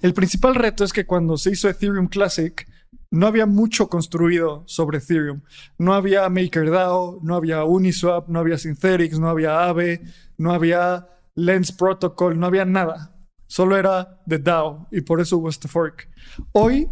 El 0.00 0.14
principal 0.14 0.54
reto 0.56 0.82
es 0.82 0.92
que 0.92 1.06
cuando 1.06 1.36
se 1.36 1.50
hizo 1.50 1.68
Ethereum 1.68 2.08
Classic, 2.08 2.66
no 3.12 3.26
había 3.26 3.44
mucho 3.44 3.88
construido 3.88 4.64
sobre 4.66 4.98
Ethereum. 4.98 5.42
No 5.78 5.92
había 5.92 6.28
MakerDAO, 6.30 7.20
no 7.22 7.36
había 7.36 7.62
Uniswap, 7.62 8.28
no 8.28 8.40
había 8.40 8.56
Synthetix, 8.56 9.18
no 9.18 9.28
había 9.28 9.60
Aave, 9.60 10.00
no 10.38 10.52
había 10.52 11.06
Lens 11.34 11.72
Protocol, 11.72 12.40
no 12.40 12.46
había 12.46 12.64
nada. 12.64 13.14
Solo 13.46 13.76
era 13.76 14.22
The 14.26 14.38
DAO 14.38 14.88
y 14.90 15.02
por 15.02 15.20
eso 15.20 15.36
hubo 15.36 15.50
este 15.50 15.68
fork. 15.68 16.08
Hoy 16.52 16.90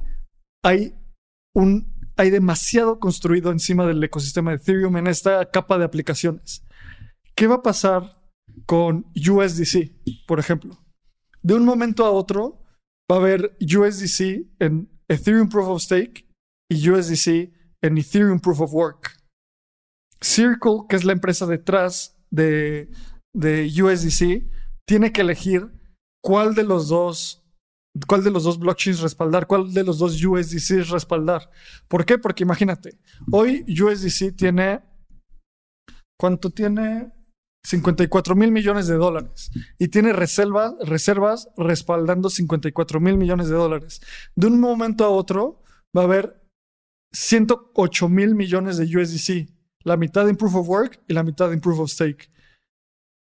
hay 0.63 0.95
un 1.55 1.99
hay 2.19 2.29
demasiado 2.29 3.01
construido 3.01 3.51
encima 3.51 3.87
del 3.87 4.05
ecosistema 4.05 4.51
de 4.51 4.59
Ethereum 4.59 4.99
en 4.99 5.07
esta 5.07 5.51
capa 5.51 5.79
de 5.79 5.87
aplicaciones. 5.87 6.67
¿Qué 7.35 7.47
va 7.47 7.57
a 7.57 7.63
pasar 7.63 8.21
con 8.67 9.07
USDC, 9.17 10.27
por 10.27 10.39
ejemplo? 10.39 10.85
De 11.41 11.55
un 11.55 11.65
momento 11.65 12.05
a 12.05 12.11
otro 12.11 12.63
va 13.11 13.17
a 13.17 13.21
haber 13.21 13.57
USDC 13.63 14.51
en 14.59 15.00
Ethereum 15.11 15.49
Proof 15.49 15.69
of 15.69 15.83
Stake 15.83 16.27
y 16.71 16.89
USDC 16.89 17.53
en 17.83 17.99
Ethereum 17.99 18.39
Proof 18.39 18.61
of 18.61 18.73
Work. 18.73 19.17
Circle, 20.21 20.85
que 20.89 20.97
es 20.97 21.05
la 21.05 21.13
empresa 21.13 21.47
detrás 21.47 22.17
de, 22.31 22.91
de 23.35 23.67
USDC, 23.83 24.49
tiene 24.87 25.13
que 25.13 25.23
elegir 25.23 25.71
cuál 26.23 26.55
de 26.55 26.65
los 26.65 26.89
dos 26.89 27.39
cuál 28.07 28.23
de 28.23 28.31
los 28.31 28.45
dos 28.45 28.61
blockchains 28.61 29.01
respaldar, 29.01 29.49
cuál 29.49 29.73
de 29.75 29.83
los 29.83 29.99
dos 29.99 30.23
USDC 30.25 30.89
respaldar. 30.91 31.51
¿Por 31.89 32.05
qué? 32.05 32.19
Porque 32.19 32.45
imagínate, 32.45 33.01
hoy 33.33 33.65
USDC 33.67 34.37
tiene 34.37 34.81
¿cuánto 36.21 36.51
tiene? 36.51 37.11
54 37.65 38.35
mil 38.35 38.51
millones 38.51 38.87
de 38.87 38.95
dólares 38.95 39.51
y 39.79 39.89
tiene 39.89 40.13
reservas, 40.13 41.49
respaldando 41.57 42.31
54 42.31 43.01
mil 43.01 43.17
millones 43.17 43.49
de 43.49 43.55
dólares. 43.55 44.01
De 44.35 44.47
un 44.47 44.61
momento 44.61 45.05
a 45.05 45.11
otro 45.11 45.63
va 45.97 46.03
a 46.03 46.05
haber 46.05 46.41
108 47.13 48.09
mil 48.09 48.35
millones 48.35 48.77
de 48.77 48.85
USDC, 48.85 49.49
la 49.83 49.97
mitad 49.97 50.29
en 50.29 50.37
Proof 50.37 50.55
of 50.57 50.69
Work 50.69 51.03
y 51.09 51.13
la 51.13 51.23
mitad 51.23 51.53
en 51.53 51.61
Proof 51.61 51.81
of 51.81 51.91
Stake. 51.91 52.31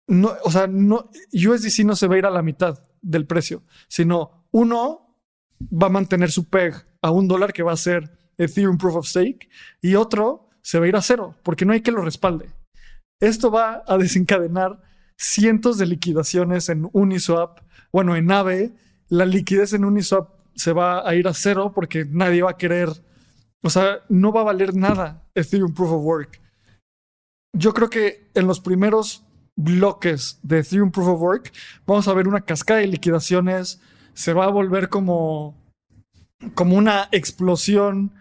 No, 0.09 0.33
o 0.45 0.51
sea, 0.51 0.67
no, 0.67 1.11
USDC 1.33 1.85
no 1.85 1.97
se 1.97 2.07
va 2.07 2.15
a 2.15 2.19
ir 2.19 2.27
a 2.27 2.31
la 2.31 2.43
mitad 2.43 2.87
del 3.01 3.27
precio, 3.27 3.63
sino 3.89 4.47
uno 4.51 5.19
va 5.61 5.87
a 5.87 5.91
mantener 5.91 6.31
su 6.31 6.49
PEG 6.49 6.75
a 7.03 7.11
un 7.11 7.29
dólar 7.29 7.53
que 7.53 7.63
va 7.63 7.73
a 7.73 7.77
ser 7.77 8.19
Ethereum 8.37 8.79
Proof 8.79 8.97
of 8.97 9.07
Stake 9.07 9.49
y 9.81 9.95
otro 9.95 10.49
se 10.63 10.79
va 10.79 10.87
a 10.87 10.89
ir 10.89 10.97
a 10.97 11.03
cero 11.03 11.37
porque 11.43 11.65
no 11.65 11.73
hay 11.73 11.81
que 11.81 11.93
lo 11.93 12.03
respalde. 12.03 12.51
Esto 13.23 13.53
va 13.53 13.85
a 13.87 13.99
desencadenar 13.99 14.83
cientos 15.17 15.79
de 15.79 15.87
liquidaciones 15.87 16.69
en 16.69 16.91
Uniswap. 16.93 17.61
Bueno, 17.93 18.17
en 18.17 18.29
AVE, 18.33 18.75
la 19.09 19.27
liquidez 19.27 19.75
en 19.75 19.85
Uniswap 19.85 20.31
se 20.57 20.73
va 20.73 21.09
a 21.09 21.15
ir 21.15 21.29
a 21.29 21.33
cero 21.33 21.71
porque 21.73 22.05
nadie 22.05 22.43
va 22.43 22.51
a 22.51 22.57
querer, 22.57 22.89
o 23.63 23.71
sea, 23.71 24.01
no 24.09 24.33
va 24.33 24.41
a 24.41 24.45
valer 24.45 24.75
nada 24.75 25.23
Ethereum 25.37 25.73
Proof 25.73 25.93
of 25.93 26.05
Work. 26.05 26.41
Yo 27.57 27.73
creo 27.73 27.89
que 27.89 28.29
en 28.35 28.49
los 28.49 28.59
primeros 28.59 29.25
bloques 29.55 30.41
de 30.43 30.59
Ethereum 30.59 30.91
Proof 30.91 31.07
of 31.07 31.21
Work 31.21 31.53
vamos 31.87 32.09
a 32.09 32.15
ver 32.15 32.27
una 32.27 32.41
cascada 32.41 32.81
de 32.81 32.89
liquidaciones, 32.89 33.81
se 34.15 34.33
va 34.33 34.47
a 34.47 34.51
volver 34.51 34.89
como, 34.89 35.57
como 36.55 36.77
una 36.77 37.09
explosión 37.13 38.15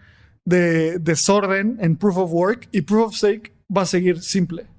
de 0.44 1.00
desorden 1.00 1.78
en 1.80 1.96
Proof 1.96 2.18
of 2.18 2.32
Work 2.32 2.68
y 2.70 2.82
Proof 2.82 3.08
of 3.08 3.16
Stake 3.16 3.52
va 3.76 3.82
a 3.82 3.86
seguir 3.86 4.22
simple. 4.22 4.71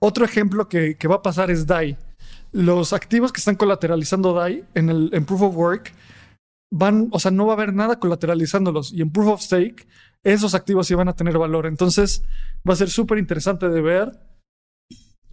Otro 0.00 0.24
ejemplo 0.24 0.68
que, 0.68 0.96
va 1.08 1.16
a 1.16 1.22
pasar 1.22 1.50
es 1.50 1.66
DAI. 1.66 1.96
Los 2.52 2.92
activos 2.92 3.32
que 3.32 3.38
están 3.38 3.56
colateralizando 3.56 4.32
DAI 4.32 4.64
en, 4.74 4.88
el, 4.88 5.24
Proof 5.26 5.42
of 5.42 5.56
Work 5.56 5.92
van, 6.70 7.08
o 7.10 7.18
sea, 7.18 7.30
no 7.30 7.46
va 7.46 7.52
a 7.52 7.56
haber 7.56 7.74
nada 7.74 7.98
colateralizándolos. 7.98 8.92
Y 8.92 9.02
en 9.02 9.10
Proof 9.10 9.28
of 9.28 9.42
Stake, 9.42 9.86
esos 10.22 10.54
activos 10.54 10.86
sí 10.86 10.94
van 10.94 11.08
a 11.08 11.16
tener 11.16 11.38
valor. 11.38 11.66
Entonces, 11.66 12.22
va 12.68 12.74
a 12.74 12.76
ser 12.76 12.90
súper 12.90 13.18
interesante 13.18 13.68
de 13.68 13.80
ver. 13.80 14.20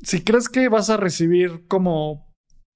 Si 0.02 0.24
crees 0.24 0.50
que 0.50 0.70
vas 0.70 0.90
a 0.90 0.98
recibir 0.98 1.66
como 1.68 2.26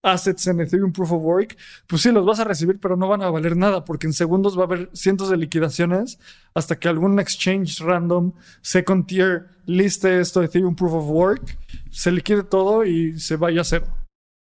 assets 0.02 0.48
en 0.48 0.62
Ethereum 0.62 0.94
Proof 0.94 1.12
of 1.12 1.24
Work, 1.24 1.58
pues 1.88 2.02
sí, 2.02 2.12
los 2.12 2.26
vas 2.26 2.40
a 2.40 2.44
recibir, 2.44 2.80
pero 2.80 2.96
no 2.96 3.08
van 3.08 3.22
a 3.22 3.30
valer 3.30 3.58
nada, 3.58 3.84
porque 3.84 4.08
en 4.08 4.14
segundos 4.14 4.58
va 4.58 4.62
a 4.62 4.66
haber 4.66 4.90
cientos 4.94 5.30
de 5.30 5.38
liquidaciones 5.38 6.20
hasta 6.54 6.80
que 6.80 6.88
algún 6.88 7.20
exchange 7.20 7.82
random, 7.82 8.34
second 8.62 9.06
tier, 9.08 9.50
liste 9.66 10.20
esto 10.20 10.40
de 10.40 10.48
Ethereum 10.48 10.76
Proof 10.76 10.94
of 10.94 11.10
Work, 11.10 11.58
se 12.00 12.14
liquide 12.14 12.44
todo 12.44 12.86
y 12.86 13.20
se 13.20 13.36
vaya 13.36 13.60
a 13.60 13.66
cero. 13.66 13.86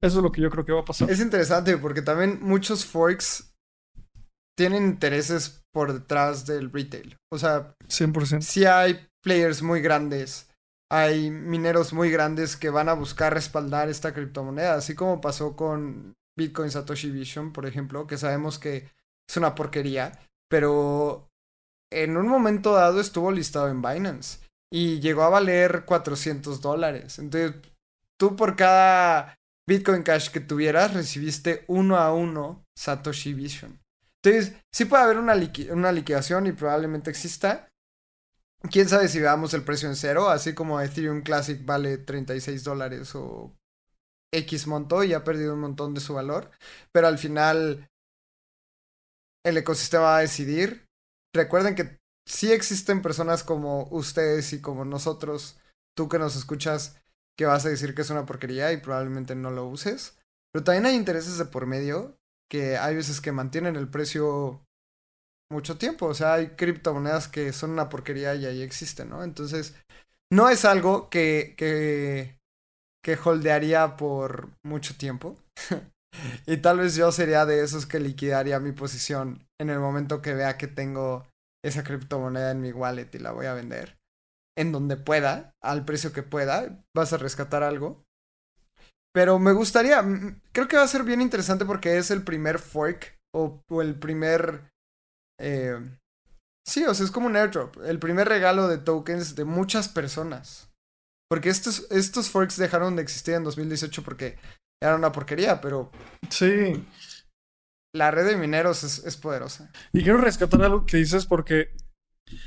Eso 0.00 0.18
es 0.18 0.22
lo 0.22 0.30
que 0.30 0.40
yo 0.40 0.48
creo 0.48 0.64
que 0.64 0.72
va 0.72 0.82
a 0.82 0.84
pasar. 0.84 1.10
Es 1.10 1.18
interesante 1.18 1.76
porque 1.76 2.02
también 2.02 2.38
muchos 2.40 2.86
forks 2.86 3.52
tienen 4.56 4.84
intereses 4.84 5.64
por 5.72 5.92
detrás 5.92 6.46
del 6.46 6.70
retail. 6.70 7.16
O 7.32 7.38
sea, 7.38 7.74
100%. 7.88 8.42
si 8.42 8.64
hay 8.64 9.08
players 9.24 9.60
muy 9.62 9.80
grandes, 9.80 10.48
hay 10.88 11.32
mineros 11.32 11.92
muy 11.92 12.12
grandes 12.12 12.56
que 12.56 12.70
van 12.70 12.88
a 12.88 12.94
buscar 12.94 13.34
respaldar 13.34 13.88
esta 13.88 14.14
criptomoneda, 14.14 14.74
así 14.74 14.94
como 14.94 15.20
pasó 15.20 15.56
con 15.56 16.14
Bitcoin 16.38 16.70
Satoshi 16.70 17.10
Vision, 17.10 17.52
por 17.52 17.66
ejemplo, 17.66 18.06
que 18.06 18.18
sabemos 18.18 18.60
que 18.60 18.88
es 19.28 19.36
una 19.36 19.56
porquería, 19.56 20.12
pero 20.48 21.28
en 21.92 22.16
un 22.16 22.28
momento 22.28 22.72
dado 22.74 23.00
estuvo 23.00 23.32
listado 23.32 23.68
en 23.68 23.82
Binance 23.82 24.47
y 24.70 25.00
llegó 25.00 25.22
a 25.22 25.30
valer 25.30 25.84
400 25.84 26.60
dólares. 26.60 27.18
Entonces, 27.18 27.54
tú 28.18 28.36
por 28.36 28.56
cada 28.56 29.34
Bitcoin 29.68 30.02
Cash 30.02 30.30
que 30.30 30.40
tuvieras 30.40 30.94
recibiste 30.94 31.64
uno 31.68 31.96
a 31.96 32.12
uno 32.12 32.64
Satoshi 32.76 33.34
Vision. 33.34 33.80
Entonces, 34.22 34.54
sí 34.72 34.84
puede 34.84 35.04
haber 35.04 35.18
una, 35.18 35.34
una 35.70 35.92
liquidación 35.92 36.46
y 36.46 36.52
probablemente 36.52 37.10
exista. 37.10 37.68
Quién 38.70 38.88
sabe 38.88 39.08
si 39.08 39.20
veamos 39.20 39.54
el 39.54 39.62
precio 39.62 39.88
en 39.88 39.94
cero, 39.94 40.28
así 40.28 40.54
como 40.54 40.80
Ethereum 40.80 41.22
Classic 41.22 41.64
vale 41.64 41.98
36 41.98 42.64
dólares 42.64 43.14
o 43.14 43.54
X 44.32 44.66
monto 44.66 45.04
y 45.04 45.14
ha 45.14 45.22
perdido 45.22 45.54
un 45.54 45.60
montón 45.60 45.94
de 45.94 46.00
su 46.00 46.14
valor. 46.14 46.50
Pero 46.92 47.06
al 47.06 47.18
final, 47.18 47.88
el 49.44 49.56
ecosistema 49.56 50.04
va 50.04 50.18
a 50.18 50.22
decidir. 50.22 50.86
Recuerden 51.34 51.74
que 51.74 51.97
sí 52.28 52.52
existen 52.52 53.02
personas 53.02 53.42
como 53.42 53.88
ustedes 53.90 54.52
y 54.52 54.60
como 54.60 54.84
nosotros, 54.84 55.58
tú 55.96 56.08
que 56.08 56.18
nos 56.18 56.36
escuchas, 56.36 56.96
que 57.36 57.46
vas 57.46 57.64
a 57.64 57.70
decir 57.70 57.94
que 57.94 58.02
es 58.02 58.10
una 58.10 58.26
porquería 58.26 58.72
y 58.72 58.76
probablemente 58.76 59.34
no 59.34 59.50
lo 59.50 59.66
uses. 59.66 60.18
Pero 60.52 60.64
también 60.64 60.86
hay 60.86 60.94
intereses 60.94 61.38
de 61.38 61.46
por 61.46 61.66
medio 61.66 62.16
que 62.50 62.76
hay 62.76 62.94
veces 62.94 63.20
que 63.20 63.32
mantienen 63.32 63.76
el 63.76 63.88
precio 63.88 64.62
mucho 65.50 65.78
tiempo. 65.78 66.06
O 66.06 66.14
sea, 66.14 66.34
hay 66.34 66.48
criptomonedas 66.50 67.28
que 67.28 67.52
son 67.52 67.70
una 67.70 67.88
porquería 67.88 68.34
y 68.34 68.46
ahí 68.46 68.62
existen, 68.62 69.10
¿no? 69.10 69.24
Entonces, 69.24 69.74
no 70.30 70.48
es 70.48 70.64
algo 70.64 71.08
que, 71.08 71.54
que, 71.56 72.38
que 73.02 73.18
holdearía 73.22 73.96
por 73.96 74.50
mucho 74.64 74.96
tiempo. 74.96 75.36
y 76.46 76.58
tal 76.58 76.78
vez 76.78 76.94
yo 76.96 77.10
sería 77.12 77.46
de 77.46 77.62
esos 77.62 77.86
que 77.86 78.00
liquidaría 78.00 78.60
mi 78.60 78.72
posición 78.72 79.46
en 79.60 79.70
el 79.70 79.78
momento 79.78 80.20
que 80.20 80.34
vea 80.34 80.58
que 80.58 80.66
tengo 80.66 81.26
esa 81.64 81.84
criptomoneda 81.84 82.50
en 82.50 82.60
mi 82.60 82.72
wallet 82.72 83.08
y 83.12 83.18
la 83.18 83.32
voy 83.32 83.46
a 83.46 83.54
vender 83.54 83.98
en 84.58 84.72
donde 84.72 84.96
pueda, 84.96 85.54
al 85.62 85.84
precio 85.84 86.12
que 86.12 86.24
pueda, 86.24 86.84
vas 86.94 87.12
a 87.12 87.16
rescatar 87.16 87.62
algo. 87.62 88.04
Pero 89.14 89.38
me 89.38 89.52
gustaría, 89.52 90.04
creo 90.52 90.66
que 90.66 90.76
va 90.76 90.82
a 90.82 90.88
ser 90.88 91.04
bien 91.04 91.20
interesante 91.20 91.64
porque 91.64 91.96
es 91.96 92.10
el 92.10 92.24
primer 92.24 92.58
fork 92.58 93.16
o, 93.32 93.62
el 93.80 93.96
primer... 93.98 94.72
Eh, 95.40 95.78
sí, 96.66 96.84
o 96.84 96.92
sea, 96.92 97.06
es 97.06 97.12
como 97.12 97.28
un 97.28 97.36
airdrop, 97.36 97.76
el 97.84 98.00
primer 98.00 98.28
regalo 98.28 98.66
de 98.66 98.78
tokens 98.78 99.36
de 99.36 99.44
muchas 99.44 99.88
personas. 99.88 100.68
Porque 101.30 101.50
estos, 101.50 101.86
estos 101.92 102.28
forks 102.28 102.56
dejaron 102.56 102.96
de 102.96 103.02
existir 103.02 103.34
en 103.34 103.44
2018 103.44 104.02
porque 104.02 104.38
era 104.82 104.96
una 104.96 105.12
porquería, 105.12 105.60
pero... 105.60 105.92
Sí. 106.30 106.84
La 107.98 108.12
red 108.12 108.28
de 108.28 108.36
mineros 108.36 108.84
es, 108.84 109.16
poderosa. 109.16 109.72
Y 109.92 110.04
quiero 110.04 110.18
rescatar 110.18 110.62
algo 110.62 110.86
que 110.86 110.98
dices 110.98 111.26
porque 111.26 111.70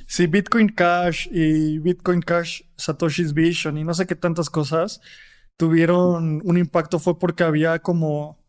si 0.08 0.26
Bitcoin 0.28 0.70
Cash 0.70 1.28
y 1.30 1.78
Bitcoin 1.80 2.22
Cash 2.22 2.62
Satoshi's 2.78 3.34
Vision 3.34 3.78
y 3.78 3.84
no 3.84 3.94
sé 3.94 4.08
qué 4.08 4.16
tantas 4.16 4.50
cosas 4.50 5.02
tuvieron 5.58 6.42
un 6.46 6.58
impacto 6.58 7.00
fue 7.00 7.20
porque 7.20 7.44
había 7.44 7.80
como, 7.80 8.42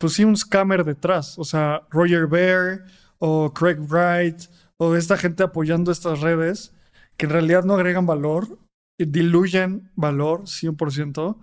pues 0.00 0.14
sí, 0.14 0.24
un 0.24 0.36
scammer 0.36 0.82
detrás. 0.82 1.38
O 1.38 1.44
sea, 1.44 1.86
Roger 1.90 2.26
Bear 2.26 2.84
o 3.18 3.54
Craig 3.54 3.78
Wright 3.78 4.42
o 4.76 4.96
esta 4.96 5.16
gente 5.16 5.44
apoyando 5.44 5.92
estas 5.92 6.20
redes 6.20 6.74
que 7.16 7.26
en 7.26 7.32
realidad 7.32 7.62
no 7.62 7.74
agregan 7.74 8.06
valor, 8.06 8.58
diluyen 8.98 9.92
valor 9.94 10.46
100%. 10.46 11.38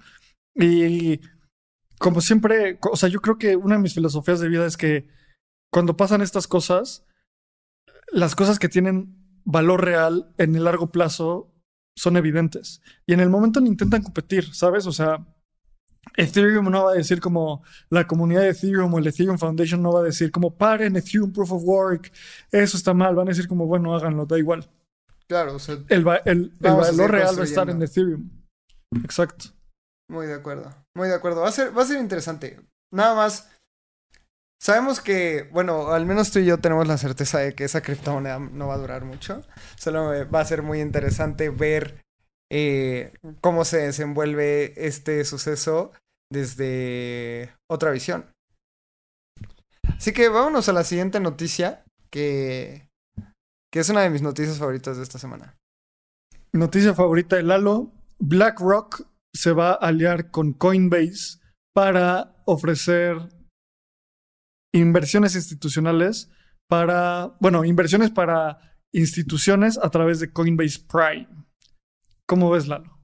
Y 0.56 1.22
como 2.02 2.20
siempre, 2.20 2.80
o 2.92 2.98
sea, 2.98 3.10
yo 3.10 3.22
creo 3.22 3.38
que 3.38 3.56
una 3.56 3.76
de 3.76 3.82
mis 3.82 3.94
filosofías 3.94 4.40
de 4.40 4.50
vida 4.50 4.66
es 4.66 4.76
que 4.76 5.08
cuando 5.72 5.96
pasan 5.96 6.22
estas 6.22 6.48
cosas, 6.48 7.06
las 8.12 8.36
cosas 8.36 8.58
que 8.58 8.70
tienen 8.70 9.16
valor 9.46 9.86
real 9.86 10.34
en 10.40 10.56
el 10.56 10.64
largo 10.64 10.92
plazo 10.92 11.54
son 11.96 12.18
evidentes. 12.18 12.82
Y 13.06 13.14
en 13.14 13.20
el 13.20 13.30
momento 13.30 13.60
en 13.60 13.68
intentan 13.68 14.02
competir, 14.02 14.52
¿sabes? 14.56 14.88
O 14.88 14.92
sea, 14.92 15.28
Ethereum 16.18 16.72
no 16.72 16.86
va 16.86 16.94
a 16.94 16.96
decir 16.96 17.22
como 17.22 17.64
la 17.92 18.08
comunidad 18.08 18.42
de 18.42 18.50
Ethereum 18.50 18.92
o 18.92 18.98
el 18.98 19.06
Ethereum 19.06 19.38
Foundation 19.38 19.84
no 19.84 19.94
va 19.94 20.00
a 20.00 20.06
decir 20.06 20.32
como 20.32 20.58
paren 20.58 20.96
Ethereum 20.96 21.32
Proof 21.32 21.52
of 21.52 21.64
Work, 21.64 22.12
eso 22.52 22.78
está 22.78 22.96
mal, 22.96 23.14
van 23.14 23.28
a 23.28 23.32
decir 23.32 23.48
como 23.48 23.68
bueno, 23.68 23.96
háganlo, 23.96 24.26
da 24.26 24.40
igual. 24.40 24.68
Claro, 25.28 25.56
o 25.56 25.60
sea, 25.60 25.76
el, 25.88 26.04
el 26.26 26.52
valor 26.60 27.12
real 27.12 27.38
va 27.38 27.42
a 27.42 27.46
estar 27.46 27.70
en 27.70 27.84
Ethereum. 27.84 28.28
Exacto. 29.04 29.61
Muy 30.12 30.28
de 30.28 30.34
acuerdo, 30.34 30.70
muy 30.94 31.08
de 31.08 31.16
acuerdo. 31.16 31.42
Va 31.42 31.48
a 31.48 31.54
ser, 31.54 31.76
va 31.76 31.84
a 31.84 31.86
ser 31.86 31.98
interesante. 31.98 32.60
Nada 32.94 33.16
más, 33.16 33.50
Sabemos 34.62 35.02
que, 35.02 35.50
bueno, 35.52 35.92
al 35.92 36.06
menos 36.06 36.30
tú 36.30 36.38
y 36.38 36.46
yo 36.46 36.60
tenemos 36.60 36.88
la 36.88 37.00
certeza 37.00 37.40
de 37.40 37.56
que 37.56 37.64
esa 37.64 37.82
criptomoneda 37.82 38.38
no 38.38 38.68
va 38.68 38.76
a 38.76 38.78
durar 38.78 39.06
mucho. 39.06 39.42
Solo 39.76 40.30
va 40.30 40.40
a 40.40 40.46
ser 40.46 40.62
muy 40.62 40.82
interesante 40.82 41.50
ver 41.50 42.04
eh, 42.52 43.12
cómo 43.42 43.66
se 43.66 43.78
desenvuelve 43.78 44.74
este 44.78 45.26
suceso 45.26 45.94
desde 46.32 47.56
otra 47.68 47.90
visión. 47.90 48.28
Así 49.98 50.14
que 50.14 50.30
vámonos 50.30 50.70
a 50.70 50.74
la 50.74 50.84
siguiente 50.84 51.20
noticia, 51.20 51.84
que, 52.12 52.88
que 53.72 53.80
es 53.80 53.90
una 53.90 54.02
de 54.02 54.12
mis 54.12 54.22
noticias 54.22 54.60
favoritas 54.60 54.96
de 54.96 55.02
esta 55.02 55.18
semana. 55.18 55.58
Noticia 56.54 56.94
favorita 56.94 57.36
de 57.36 57.42
Lalo. 57.42 57.92
BlackRock 58.20 59.08
se 59.36 59.54
va 59.54 59.72
a 59.72 59.88
aliar 59.88 60.32
con 60.32 60.54
Coinbase 60.54 61.40
para 61.74 62.36
ofrecer 62.46 63.18
inversiones 64.74 65.36
institucionales 65.36 66.30
para, 66.70 67.36
bueno, 67.40 67.66
inversiones 67.66 68.12
para 68.12 68.78
instituciones 68.94 69.78
a 69.78 69.90
través 69.90 70.20
de 70.20 70.32
Coinbase 70.32 70.80
Prime. 70.88 71.28
¿Cómo 72.26 72.50
ves, 72.50 72.68
Lalo? 72.68 73.02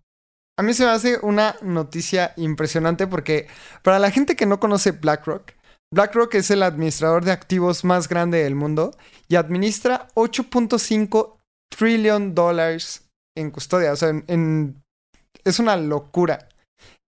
A 0.58 0.64
mí 0.64 0.74
se 0.74 0.86
me 0.86 0.92
hace 0.92 1.20
una 1.22 1.56
noticia 1.62 2.34
impresionante 2.38 3.08
porque 3.08 3.48
para 3.84 4.00
la 4.00 4.10
gente 4.10 4.36
que 4.36 4.46
no 4.46 4.60
conoce 4.60 4.92
BlackRock, 4.92 5.52
BlackRock 5.94 6.36
es 6.36 6.50
el 6.50 6.64
administrador 6.64 7.24
de 7.24 7.32
activos 7.32 7.84
más 7.84 8.10
grande 8.10 8.44
del 8.44 8.56
mundo 8.56 8.96
y 9.28 9.36
administra 9.36 10.08
8.5 10.16 11.38
trillion 11.70 12.34
dólares 12.34 13.10
en 13.36 13.52
custodia. 13.52 13.92
O 13.92 13.96
sea, 13.96 14.10
es 15.44 15.60
una 15.60 15.78
locura. 15.78 16.50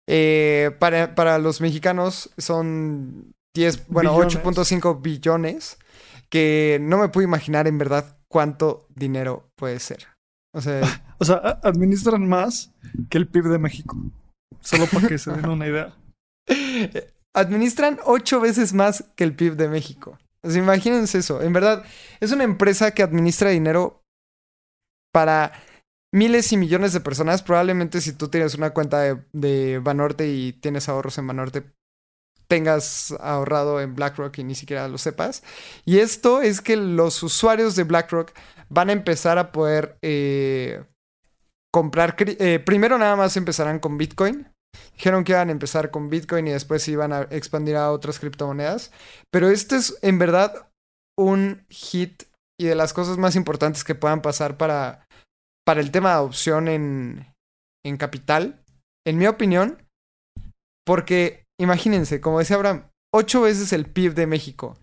Eh, 0.09 0.71
para, 0.79 1.15
para 1.15 1.39
los 1.39 1.61
mexicanos 1.61 2.31
son 2.37 3.33
10, 3.55 3.89
bueno, 3.89 4.17
8.5 4.17 5.01
billones, 5.01 5.79
que 6.29 6.79
no 6.81 6.99
me 6.99 7.09
puedo 7.09 7.27
imaginar 7.27 7.67
en 7.67 7.79
verdad 7.79 8.19
cuánto 8.29 8.87
dinero 8.95 9.49
puede 9.57 9.79
ser. 9.79 10.07
O 10.55 10.61
sea, 10.61 10.81
o 11.19 11.25
sea, 11.25 11.37
administran 11.63 12.27
más 12.29 12.73
que 13.11 13.19
el 13.19 13.29
PIB 13.29 13.45
de 13.45 13.59
México. 13.59 13.97
Solo 14.61 14.87
para 14.87 15.09
que 15.09 15.19
se 15.19 15.33
den 15.33 15.49
una 15.49 15.67
idea. 15.67 15.95
Administran 17.35 17.99
ocho 18.05 18.41
veces 18.41 18.75
más 18.75 19.05
que 19.17 19.25
el 19.25 19.35
PIB 19.35 19.57
de 19.57 19.69
México. 19.69 20.19
O 20.43 20.51
sea, 20.51 20.63
imagínense 20.63 21.19
eso. 21.19 21.41
En 21.43 21.53
verdad, 21.53 21.85
es 22.21 22.33
una 22.33 22.45
empresa 22.45 22.93
que 22.93 23.03
administra 23.03 23.51
dinero 23.51 24.03
para 25.13 25.53
miles 26.13 26.53
y 26.53 26.57
millones 26.57 26.93
de 26.93 27.01
personas. 27.01 27.43
Probablemente 27.43 28.01
si 28.01 28.13
tú 28.13 28.29
tienes 28.29 28.55
una 28.55 28.71
cuenta 28.71 29.01
de, 29.01 29.23
de 29.33 29.79
Banorte 29.79 30.29
y 30.29 30.53
tienes 30.53 30.89
ahorros 30.89 31.19
en 31.19 31.27
Banorte, 31.27 31.65
tengas 32.53 33.15
ahorrado 33.21 33.81
en 33.81 33.95
BlackRock 33.95 34.37
y 34.39 34.45
ni 34.45 34.55
siquiera 34.55 34.87
lo 34.87 34.99
sepas. 34.99 35.43
Y 35.87 36.01
esto 36.01 36.43
es 36.43 36.61
que 36.61 36.77
los 36.77 37.23
usuarios 37.23 37.77
de 37.77 37.85
BlackRock 37.85 38.33
van 38.69 38.91
a 38.91 38.93
empezar 38.93 39.39
a 39.39 39.53
poder 39.53 39.97
eh, 40.03 40.85
comprar. 41.73 42.15
Eh, 42.19 42.59
primero 42.59 42.99
nada 42.99 43.17
más 43.17 43.39
empezarán 43.39 43.79
con 43.79 43.97
Bitcoin. 43.97 44.53
Dijeron 44.95 45.25
que 45.25 45.33
iban 45.33 45.49
a 45.49 45.53
empezar 45.53 45.91
con 45.91 46.11
Bitcoin 46.11 46.47
y 46.47 46.51
después 46.51 46.87
iban 46.89 47.15
a 47.15 47.23
expandir 47.31 47.77
a 47.77 47.91
otras 47.91 48.19
criptomonedas. 48.19 48.93
Pero 49.31 49.49
este 49.49 49.77
es 49.77 49.99
en 50.03 50.19
verdad 50.19 50.69
un 51.17 51.65
hit 51.71 52.25
y 52.61 52.67
de 52.67 52.75
las 52.75 52.93
cosas 52.93 53.17
más 53.17 53.35
importantes 53.35 53.83
que 53.83 53.95
puedan 53.95 54.21
pasar 54.21 54.59
para, 54.59 55.07
para 55.65 55.81
el 55.81 55.91
tema 55.91 56.11
de 56.11 56.15
adopción 56.17 56.69
en, 56.69 57.35
en 57.85 57.97
capital, 57.97 58.63
en 59.07 59.19
mi 59.19 59.27
opinión, 59.27 59.83
porque 60.85 61.45
imagínense, 61.61 62.21
como 62.21 62.39
decía 62.39 62.57
Abraham, 62.57 62.89
ocho 63.13 63.43
veces 63.43 63.73
el 63.73 63.87
PIB 63.87 64.15
de 64.15 64.27
México, 64.27 64.77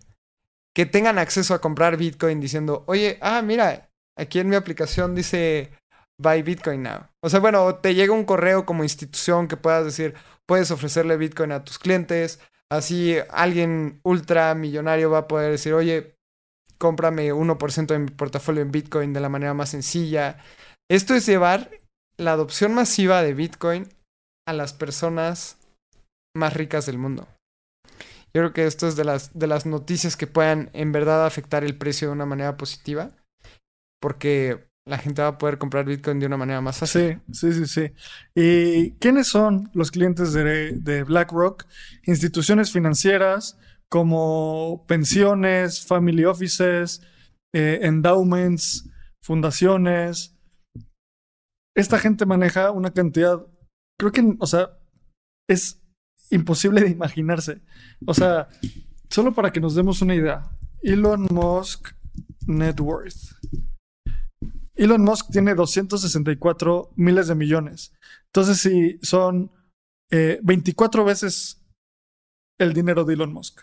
que 0.74 0.86
tengan 0.86 1.18
acceso 1.18 1.54
a 1.54 1.60
comprar 1.60 1.96
Bitcoin 1.96 2.40
diciendo, 2.40 2.84
oye, 2.86 3.18
ah, 3.20 3.42
mira, 3.42 3.90
aquí 4.16 4.38
en 4.38 4.48
mi 4.48 4.56
aplicación 4.56 5.14
dice 5.14 5.70
buy 6.20 6.42
Bitcoin 6.42 6.82
now. 6.82 7.08
O 7.22 7.30
sea, 7.30 7.40
bueno, 7.40 7.74
te 7.76 7.94
llega 7.94 8.12
un 8.12 8.24
correo 8.24 8.66
como 8.66 8.84
institución 8.84 9.48
que 9.48 9.56
puedas 9.56 9.84
decir, 9.84 10.14
puedes 10.46 10.70
ofrecerle 10.70 11.16
Bitcoin 11.16 11.52
a 11.52 11.64
tus 11.64 11.78
clientes, 11.78 12.40
así 12.70 13.16
alguien 13.30 14.00
ultra 14.04 14.54
millonario 14.54 15.10
va 15.10 15.18
a 15.18 15.28
poder 15.28 15.50
decir, 15.50 15.72
oye, 15.72 16.16
cómprame 16.78 17.32
1% 17.32 17.86
de 17.86 17.98
mi 17.98 18.10
portafolio 18.10 18.62
en 18.62 18.70
Bitcoin 18.70 19.12
de 19.12 19.20
la 19.20 19.28
manera 19.28 19.54
más 19.54 19.70
sencilla. 19.70 20.38
Esto 20.90 21.14
es 21.14 21.24
llevar 21.24 21.70
la 22.16 22.32
adopción 22.32 22.74
masiva 22.74 23.22
de 23.22 23.32
Bitcoin 23.32 23.86
a 24.44 24.52
las 24.52 24.72
personas 24.72 25.56
más 26.36 26.54
ricas 26.54 26.84
del 26.86 26.98
mundo. 26.98 27.28
Yo 28.34 28.42
creo 28.42 28.52
que 28.52 28.66
esto 28.66 28.88
es 28.88 28.96
de 28.96 29.04
las, 29.04 29.38
de 29.38 29.46
las 29.46 29.66
noticias 29.66 30.16
que 30.16 30.26
puedan 30.26 30.68
en 30.72 30.90
verdad 30.90 31.24
afectar 31.24 31.62
el 31.62 31.78
precio 31.78 32.08
de 32.08 32.14
una 32.14 32.26
manera 32.26 32.56
positiva, 32.56 33.12
porque 34.00 34.68
la 34.84 34.98
gente 34.98 35.22
va 35.22 35.28
a 35.28 35.38
poder 35.38 35.58
comprar 35.58 35.84
Bitcoin 35.84 36.18
de 36.18 36.26
una 36.26 36.36
manera 36.36 36.60
más 36.60 36.78
fácil. 36.78 37.20
Sí, 37.30 37.52
sí, 37.52 37.52
sí, 37.52 37.66
sí. 37.66 37.92
¿Y 38.34 38.90
quiénes 38.94 39.28
son 39.28 39.70
los 39.72 39.92
clientes 39.92 40.32
de, 40.32 41.04
BlackRock? 41.06 41.66
Instituciones 42.02 42.72
financieras 42.72 43.56
como 43.88 44.84
pensiones, 44.88 45.86
family 45.86 46.24
offices, 46.24 47.00
eh, 47.54 47.78
endowments, 47.82 48.90
fundaciones. 49.22 50.34
Esta 51.80 51.98
gente 51.98 52.26
maneja 52.26 52.72
una 52.72 52.90
cantidad, 52.90 53.40
creo 53.98 54.12
que, 54.12 54.36
o 54.38 54.46
sea, 54.46 54.78
es 55.48 55.82
imposible 56.28 56.82
de 56.82 56.90
imaginarse. 56.90 57.62
O 58.06 58.12
sea, 58.12 58.48
solo 59.08 59.32
para 59.32 59.50
que 59.50 59.62
nos 59.62 59.74
demos 59.74 60.02
una 60.02 60.14
idea. 60.14 60.42
Elon 60.82 61.26
Musk 61.30 61.94
Net 62.46 62.78
Worth. 62.80 63.34
Elon 64.74 65.02
Musk 65.02 65.30
tiene 65.32 65.54
264 65.54 66.92
miles 66.96 67.28
de 67.28 67.34
millones. 67.34 67.94
Entonces, 68.26 68.58
si 68.58 68.98
son 69.00 69.50
24 70.10 71.00
eh, 71.00 71.04
veces 71.06 71.64
el 72.58 72.74
dinero 72.74 73.04
de 73.04 73.14
Elon 73.14 73.32
Musk, 73.32 73.62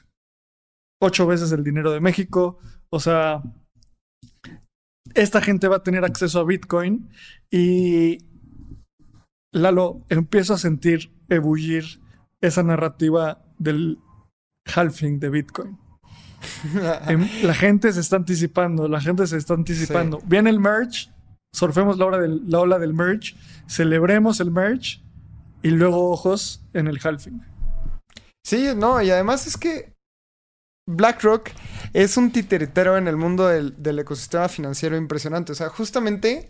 8 1.04 1.28
veces 1.28 1.52
el 1.52 1.64
dinero 1.64 1.92
de 1.92 2.00
México, 2.00 2.58
o 2.90 3.00
sea, 3.00 3.44
esta 5.14 5.42
gente 5.42 5.68
va 5.68 5.78
a 5.78 5.84
tener 5.84 6.04
acceso 6.06 6.40
a 6.40 6.44
Bitcoin 6.44 7.10
y 7.52 8.20
Lalo, 9.52 10.06
empiezo 10.10 10.54
a 10.54 10.58
sentir 10.58 11.12
ebullir 11.30 12.02
esa 12.42 12.64
narrativa 12.64 13.42
del 13.58 14.00
halving 14.66 15.20
de 15.20 15.30
Bitcoin. 15.30 15.78
Em, 17.08 17.28
la 17.44 17.54
gente 17.54 17.92
se 17.92 18.00
está 18.00 18.18
anticipando, 18.18 18.88
la 18.88 19.02
gente 19.02 19.26
se 19.26 19.38
está 19.38 19.54
anticipando. 19.56 20.22
Viene 20.26 20.50
el 20.50 20.60
merge, 20.60 21.10
surfemos 21.52 21.98
la, 21.98 22.06
hora 22.06 22.20
del, 22.20 22.48
la 22.48 22.60
ola 22.60 22.78
del 22.78 22.94
merge, 22.94 23.36
celebremos 23.68 24.40
el 24.40 24.52
merge 24.52 25.02
y 25.64 25.70
luego 25.70 26.12
ojos 26.12 26.64
en 26.74 26.88
el 26.88 27.00
halving. 27.04 27.42
Sí, 28.46 28.68
no, 28.76 29.02
y 29.02 29.10
además 29.10 29.48
es 29.48 29.58
que 29.58 29.97
BlackRock 30.88 31.52
es 31.94 32.18
un 32.18 32.32
titeretero 32.32 32.98
en 32.98 33.08
el 33.08 33.18
mundo 33.18 33.48
del, 33.48 33.82
del 33.82 34.00
ecosistema 34.00 34.50
financiero 34.50 34.98
impresionante. 34.98 35.52
O 35.52 35.56
sea, 35.56 35.70
justamente 35.70 36.50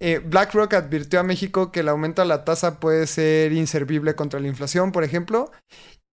eh, 0.00 0.18
BlackRock 0.18 0.74
advirtió 0.74 1.20
a 1.20 1.24
México 1.24 1.72
que 1.72 1.80
el 1.80 1.88
aumento 1.88 2.22
de 2.22 2.28
la 2.28 2.44
tasa 2.44 2.80
puede 2.80 3.06
ser 3.06 3.52
inservible 3.52 4.14
contra 4.14 4.40
la 4.40 4.48
inflación, 4.48 4.92
por 4.92 5.04
ejemplo, 5.04 5.50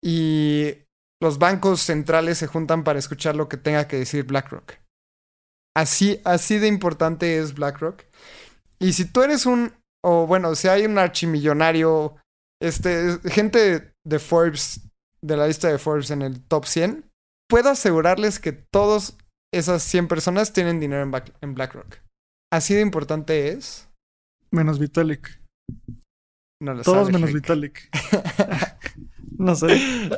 y 0.03 0.75
los 1.21 1.39
bancos 1.39 1.81
centrales 1.81 2.37
se 2.37 2.47
juntan 2.47 2.83
para 2.83 2.99
escuchar 2.99 3.35
lo 3.35 3.49
que 3.49 3.57
tenga 3.57 3.87
que 3.87 3.97
decir 3.97 4.25
BlackRock. 4.25 4.73
Así, 5.75 6.21
así 6.23 6.57
de 6.57 6.67
importante 6.67 7.37
es 7.37 7.53
BlackRock. 7.53 8.03
Y 8.79 8.93
si 8.93 9.05
tú 9.05 9.23
eres 9.23 9.45
un, 9.45 9.73
o 10.03 10.27
bueno, 10.27 10.55
si 10.55 10.67
hay 10.67 10.85
un 10.85 10.97
archimillonario, 10.97 12.15
este, 12.61 13.19
gente 13.29 13.93
de 14.03 14.19
Forbes, 14.19 14.81
de 15.21 15.37
la 15.37 15.47
lista 15.47 15.67
de 15.67 15.77
Forbes 15.77 16.11
en 16.11 16.21
el 16.21 16.43
top 16.43 16.65
100, 16.65 17.05
puedo 17.49 17.69
asegurarles 17.69 18.39
que 18.39 18.51
todas 18.51 19.17
esas 19.53 19.83
100 19.83 20.07
personas 20.07 20.53
tienen 20.53 20.79
dinero 20.79 21.09
en 21.41 21.53
BlackRock. 21.53 21.97
Así 22.51 22.73
de 22.73 22.81
importante 22.81 23.49
es. 23.49 23.89
Menos 24.51 24.79
Vitalik. 24.79 25.41
No 26.61 26.81
Todos 26.81 27.11
menos 27.11 27.33
Vitalik. 27.33 27.89
no 29.37 29.55
sé. 29.55 29.67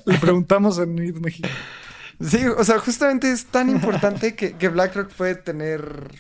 Le 0.06 0.18
preguntamos 0.20 0.78
en 0.80 0.94
México. 0.94 1.50
Sí, 2.22 2.46
o 2.46 2.64
sea, 2.64 2.80
justamente 2.80 3.32
es 3.32 3.46
tan 3.46 3.70
importante 3.70 4.36
que, 4.36 4.54
que 4.54 4.68
BlackRock 4.70 5.12
puede 5.14 5.36
tener. 5.36 6.12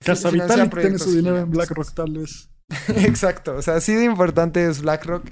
Casa 0.00 0.30
Vitalik 0.30 0.78
tiene 0.78 0.98
su 0.98 1.12
dinero 1.12 1.38
en 1.38 1.50
BlackRock, 1.50 1.94
tal 1.94 2.12
vez. 2.12 2.48
Exacto, 2.96 3.56
o 3.56 3.62
sea, 3.62 3.76
así 3.76 3.94
de 3.94 4.04
importante 4.04 4.66
es 4.66 4.82
BlackRock. 4.82 5.28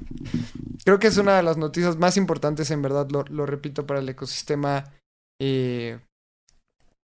Creo 0.84 0.98
que 0.98 1.06
es 1.06 1.16
una 1.16 1.36
de 1.36 1.42
las 1.42 1.56
noticias 1.56 1.96
más 1.96 2.16
importantes, 2.16 2.70
en 2.70 2.82
verdad, 2.82 3.08
lo, 3.10 3.24
lo 3.24 3.46
repito, 3.46 3.86
para 3.86 4.00
el 4.00 4.08
ecosistema 4.08 4.92
eh, 5.40 5.98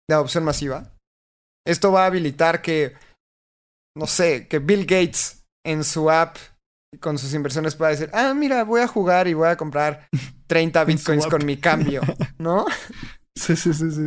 de 0.09 0.15
adopción 0.15 0.45
masiva. 0.45 0.93
Esto 1.67 1.93
va 1.93 2.05
a 2.05 2.07
habilitar 2.07 2.63
que, 2.63 2.95
no 3.97 4.07
sé, 4.07 4.49
que 4.49 4.59
Bill 4.59 4.85
Gates 4.87 5.45
en 5.65 5.83
su 5.83 6.11
app 6.11 6.37
con 7.01 7.19
sus 7.19 7.35
inversiones 7.35 7.75
pueda 7.75 7.91
decir, 7.91 8.11
ah, 8.13 8.35
mira, 8.35 8.65
voy 8.65 8.81
a 8.81 8.89
jugar 8.89 9.27
y 9.29 9.35
voy 9.35 9.49
a 9.49 9.57
comprar 9.57 10.09
30 10.47 10.85
bitcoins 10.85 11.27
con 11.27 11.45
mi 11.45 11.57
cambio, 11.57 12.03
¿no? 12.39 12.67
Sí, 13.37 13.57
sí, 13.57 13.75
sí, 13.75 13.91
sí. 13.91 14.01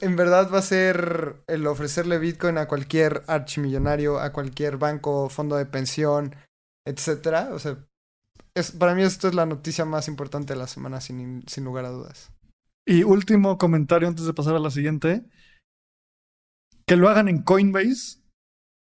en, 0.00 0.16
verdad 0.16 0.50
va 0.52 0.58
a 0.58 0.62
ser 0.62 1.42
el 1.46 1.66
ofrecerle 1.66 2.18
bitcoin 2.18 2.58
a 2.58 2.68
cualquier 2.68 3.22
archimillonario, 3.26 4.20
a 4.20 4.32
cualquier 4.32 4.76
banco, 4.76 5.30
fondo 5.30 5.56
de 5.56 5.64
pensión, 5.64 6.36
etcétera. 6.86 7.48
O 7.52 7.58
sea, 7.58 7.78
es, 8.54 8.72
para 8.72 8.94
mí 8.94 9.02
esto 9.02 9.28
es 9.28 9.34
la 9.34 9.46
noticia 9.46 9.84
más 9.86 10.06
importante 10.06 10.52
de 10.52 10.58
la 10.58 10.66
semana, 10.66 11.00
sin, 11.00 11.48
sin 11.48 11.64
lugar 11.64 11.86
a 11.86 11.90
dudas. 11.90 12.30
Y 12.86 13.02
último 13.04 13.56
comentario 13.58 14.06
antes 14.06 14.26
de 14.26 14.34
pasar 14.34 14.54
a 14.54 14.60
la 14.60 14.70
siguiente 14.70 15.24
que 16.86 16.96
lo 16.96 17.08
hagan 17.08 17.28
en 17.28 17.42
Coinbase 17.42 18.20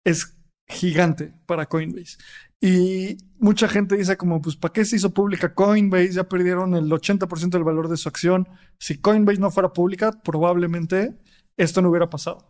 es 0.04 0.36
gigante 0.68 1.34
para 1.46 1.66
Coinbase. 1.66 2.16
Y 2.64 3.18
mucha 3.40 3.66
gente 3.66 3.96
dice 3.96 4.16
como, 4.16 4.40
pues, 4.40 4.54
¿para 4.54 4.72
qué 4.72 4.84
se 4.84 4.94
hizo 4.94 5.12
pública 5.12 5.52
Coinbase? 5.52 6.12
Ya 6.12 6.28
perdieron 6.28 6.76
el 6.76 6.88
80% 6.88 7.50
del 7.50 7.64
valor 7.64 7.88
de 7.88 7.96
su 7.96 8.08
acción. 8.08 8.48
Si 8.78 8.98
Coinbase 8.98 9.40
no 9.40 9.50
fuera 9.50 9.72
pública, 9.72 10.12
probablemente 10.22 11.18
esto 11.56 11.82
no 11.82 11.90
hubiera 11.90 12.08
pasado. 12.08 12.46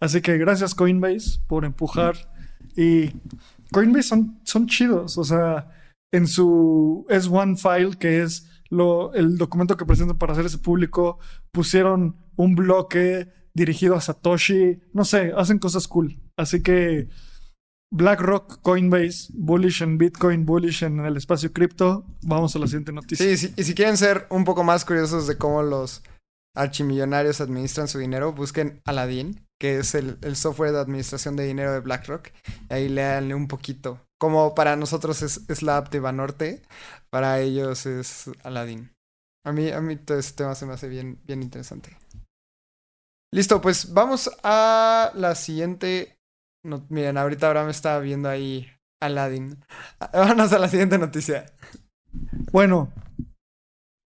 Así 0.00 0.20
que 0.20 0.36
gracias 0.36 0.74
Coinbase 0.74 1.38
por 1.46 1.64
empujar. 1.64 2.16
Y 2.76 3.12
Coinbase 3.70 4.08
son, 4.08 4.40
son 4.42 4.66
chidos. 4.66 5.16
O 5.16 5.22
sea, 5.22 5.70
en 6.10 6.26
su 6.26 7.06
S1 7.08 7.56
file, 7.56 7.96
que 7.96 8.22
es 8.22 8.50
lo, 8.68 9.14
el 9.14 9.38
documento 9.38 9.76
que 9.76 9.86
presentan 9.86 10.18
para 10.18 10.32
hacer 10.32 10.46
ese 10.46 10.58
público, 10.58 11.20
pusieron 11.52 12.16
un 12.34 12.56
bloque 12.56 13.28
dirigido 13.54 13.94
a 13.94 14.00
Satoshi. 14.00 14.80
No 14.92 15.04
sé, 15.04 15.32
hacen 15.36 15.60
cosas 15.60 15.86
cool. 15.86 16.20
Así 16.36 16.64
que 16.64 17.08
BlackRock, 17.92 18.62
Coinbase, 18.62 19.28
bullish 19.34 19.82
en 19.82 19.98
Bitcoin, 19.98 20.46
bullish 20.46 20.82
en 20.82 20.98
el 21.00 21.16
espacio 21.18 21.52
cripto. 21.52 22.06
Vamos 22.22 22.56
a 22.56 22.58
la 22.58 22.66
siguiente 22.66 22.90
noticia. 22.90 23.36
Sí, 23.36 23.52
y 23.54 23.64
si 23.64 23.74
quieren 23.74 23.98
ser 23.98 24.26
un 24.30 24.44
poco 24.44 24.64
más 24.64 24.86
curiosos 24.86 25.26
de 25.26 25.36
cómo 25.36 25.62
los 25.62 26.02
archimillonarios 26.56 27.42
administran 27.42 27.88
su 27.88 27.98
dinero, 27.98 28.32
busquen 28.32 28.80
Aladdin, 28.86 29.46
que 29.60 29.78
es 29.78 29.94
el, 29.94 30.18
software 30.36 30.72
de 30.72 30.80
administración 30.80 31.36
de 31.36 31.44
dinero 31.44 31.70
de 31.70 31.80
BlackRock. 31.80 32.28
Y 32.70 32.74
ahí 32.74 32.88
leanle 32.88 33.34
un 33.34 33.46
poquito. 33.46 34.00
Como 34.18 34.54
para 34.54 34.74
nosotros 34.76 35.20
es, 35.20 35.42
es 35.48 35.62
la 35.62 35.76
app 35.76 35.92
de 35.92 36.00
Banorte, 36.00 36.62
para 37.10 37.40
ellos 37.40 37.84
es 37.84 38.30
Aladdin. 38.42 38.90
A 39.44 39.52
mí, 39.52 39.70
a 39.70 39.82
mí 39.82 39.96
todo 39.96 40.18
este 40.18 40.38
tema 40.38 40.54
se 40.54 40.64
me 40.64 40.72
hace 40.72 40.88
bien, 40.88 41.20
bien 41.26 41.42
interesante. 41.42 41.94
Listo, 43.34 43.60
pues 43.60 43.92
vamos 43.92 44.30
a 44.42 45.12
la 45.14 45.34
siguiente. 45.34 46.16
Miren, 46.88 47.18
ahorita 47.18 47.64
me 47.64 47.70
estaba 47.70 48.00
viendo 48.00 48.28
ahí 48.28 48.68
Aladdin. 49.00 49.64
Vamos 50.12 50.52
a 50.52 50.58
la 50.58 50.68
siguiente 50.68 50.98
noticia. 50.98 51.46
Bueno, 52.52 52.92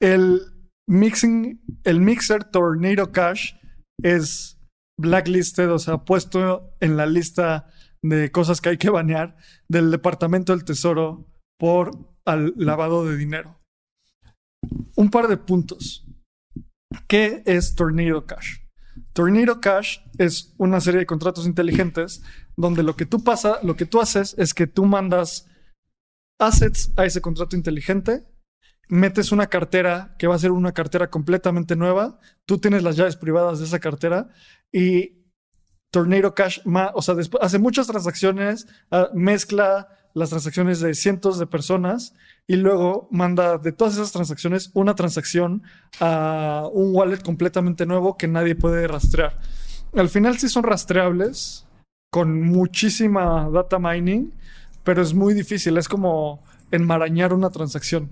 el 0.01 0.41
mixing, 0.87 1.61
el 1.83 2.01
mixer 2.01 2.43
Tornado 2.43 3.11
Cash 3.11 3.55
es 4.01 4.59
blacklisted, 4.99 5.71
o 5.71 5.79
sea, 5.79 5.99
puesto 5.99 6.75
en 6.79 6.97
la 6.97 7.05
lista 7.05 7.67
de 8.03 8.31
cosas 8.31 8.61
que 8.61 8.69
hay 8.69 8.77
que 8.77 8.89
banear 8.89 9.37
del 9.69 9.89
Departamento 9.91 10.53
del 10.53 10.65
Tesoro 10.65 11.25
por 11.57 11.91
al 12.25 12.53
lavado 12.57 13.05
de 13.05 13.17
dinero. 13.17 13.59
Un 14.95 15.09
par 15.09 15.27
de 15.27 15.37
puntos. 15.37 16.05
¿Qué 17.07 17.43
es 17.45 17.75
Tornado 17.75 18.25
Cash? 18.25 18.59
Tornado 19.13 19.61
Cash 19.61 19.99
es 20.17 20.53
una 20.57 20.79
serie 20.81 20.99
de 20.99 21.05
contratos 21.05 21.45
inteligentes 21.45 22.23
donde 22.55 22.83
lo 22.83 22.95
que 22.95 23.05
tú 23.05 23.23
pasa, 23.23 23.59
lo 23.63 23.75
que 23.75 23.85
tú 23.85 23.99
haces 24.01 24.35
es 24.37 24.53
que 24.53 24.67
tú 24.67 24.85
mandas 24.85 25.47
assets 26.39 26.91
a 26.95 27.05
ese 27.05 27.21
contrato 27.21 27.55
inteligente, 27.55 28.27
metes 28.89 29.31
una 29.31 29.47
cartera 29.47 30.15
que 30.19 30.27
va 30.27 30.35
a 30.35 30.39
ser 30.39 30.51
una 30.51 30.73
cartera 30.73 31.09
completamente 31.09 31.75
nueva, 31.75 32.19
tú 32.45 32.57
tienes 32.57 32.83
las 32.83 32.95
llaves 32.95 33.15
privadas 33.15 33.59
de 33.59 33.65
esa 33.65 33.79
cartera 33.79 34.29
y 34.71 35.23
Tornado 35.91 36.33
Cash, 36.33 36.59
o 36.93 37.01
sea, 37.01 37.15
hace 37.41 37.59
muchas 37.59 37.87
transacciones, 37.87 38.67
ah, 38.89 39.09
mezcla 39.13 39.87
las 40.13 40.29
transacciones 40.29 40.79
de 40.79 40.93
cientos 40.93 41.39
de 41.39 41.47
personas 41.47 42.13
y 42.47 42.55
luego 42.55 43.07
manda 43.11 43.57
de 43.57 43.71
todas 43.71 43.93
esas 43.93 44.11
transacciones 44.11 44.71
una 44.73 44.95
transacción 44.95 45.63
a 45.99 46.67
un 46.71 46.95
wallet 46.95 47.21
completamente 47.23 47.85
nuevo 47.85 48.17
que 48.17 48.27
nadie 48.27 48.55
puede 48.55 48.87
rastrear. 48.87 49.39
Al 49.93 50.09
final 50.09 50.37
sí 50.39 50.49
son 50.49 50.63
rastreables 50.63 51.62
con 52.13 52.43
muchísima 52.43 53.49
data 53.49 53.79
mining, 53.79 54.31
pero 54.83 55.01
es 55.01 55.15
muy 55.15 55.33
difícil, 55.33 55.79
es 55.79 55.89
como 55.89 56.43
enmarañar 56.69 57.33
una 57.33 57.49
transacción. 57.49 58.11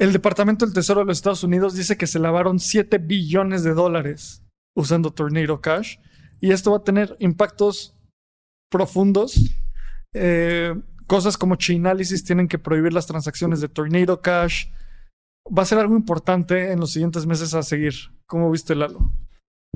El 0.00 0.12
Departamento 0.12 0.66
del 0.66 0.74
Tesoro 0.74 1.02
de 1.02 1.06
los 1.06 1.18
Estados 1.18 1.44
Unidos 1.44 1.76
dice 1.76 1.96
que 1.96 2.08
se 2.08 2.18
lavaron 2.18 2.58
7 2.58 2.98
billones 2.98 3.62
de 3.62 3.74
dólares 3.74 4.42
usando 4.74 5.12
Tornado 5.12 5.60
Cash 5.60 5.98
y 6.40 6.50
esto 6.50 6.72
va 6.72 6.78
a 6.78 6.84
tener 6.84 7.16
impactos 7.20 7.94
profundos. 8.68 9.54
Eh, 10.14 10.74
cosas 11.06 11.38
como 11.38 11.54
Chainalysis 11.54 12.24
tienen 12.24 12.48
que 12.48 12.58
prohibir 12.58 12.92
las 12.92 13.06
transacciones 13.06 13.60
de 13.60 13.68
Tornado 13.68 14.20
Cash. 14.20 14.66
Va 15.46 15.62
a 15.62 15.66
ser 15.66 15.78
algo 15.78 15.94
importante 15.94 16.72
en 16.72 16.80
los 16.80 16.90
siguientes 16.90 17.24
meses 17.24 17.54
a 17.54 17.62
seguir. 17.62 17.94
¿Cómo 18.26 18.50
viste, 18.50 18.74
Lalo? 18.74 19.12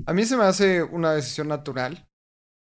A 0.05 0.12
mí 0.12 0.24
se 0.24 0.36
me 0.36 0.44
hace 0.44 0.82
una 0.82 1.12
decisión 1.12 1.49
natural. 1.49 2.09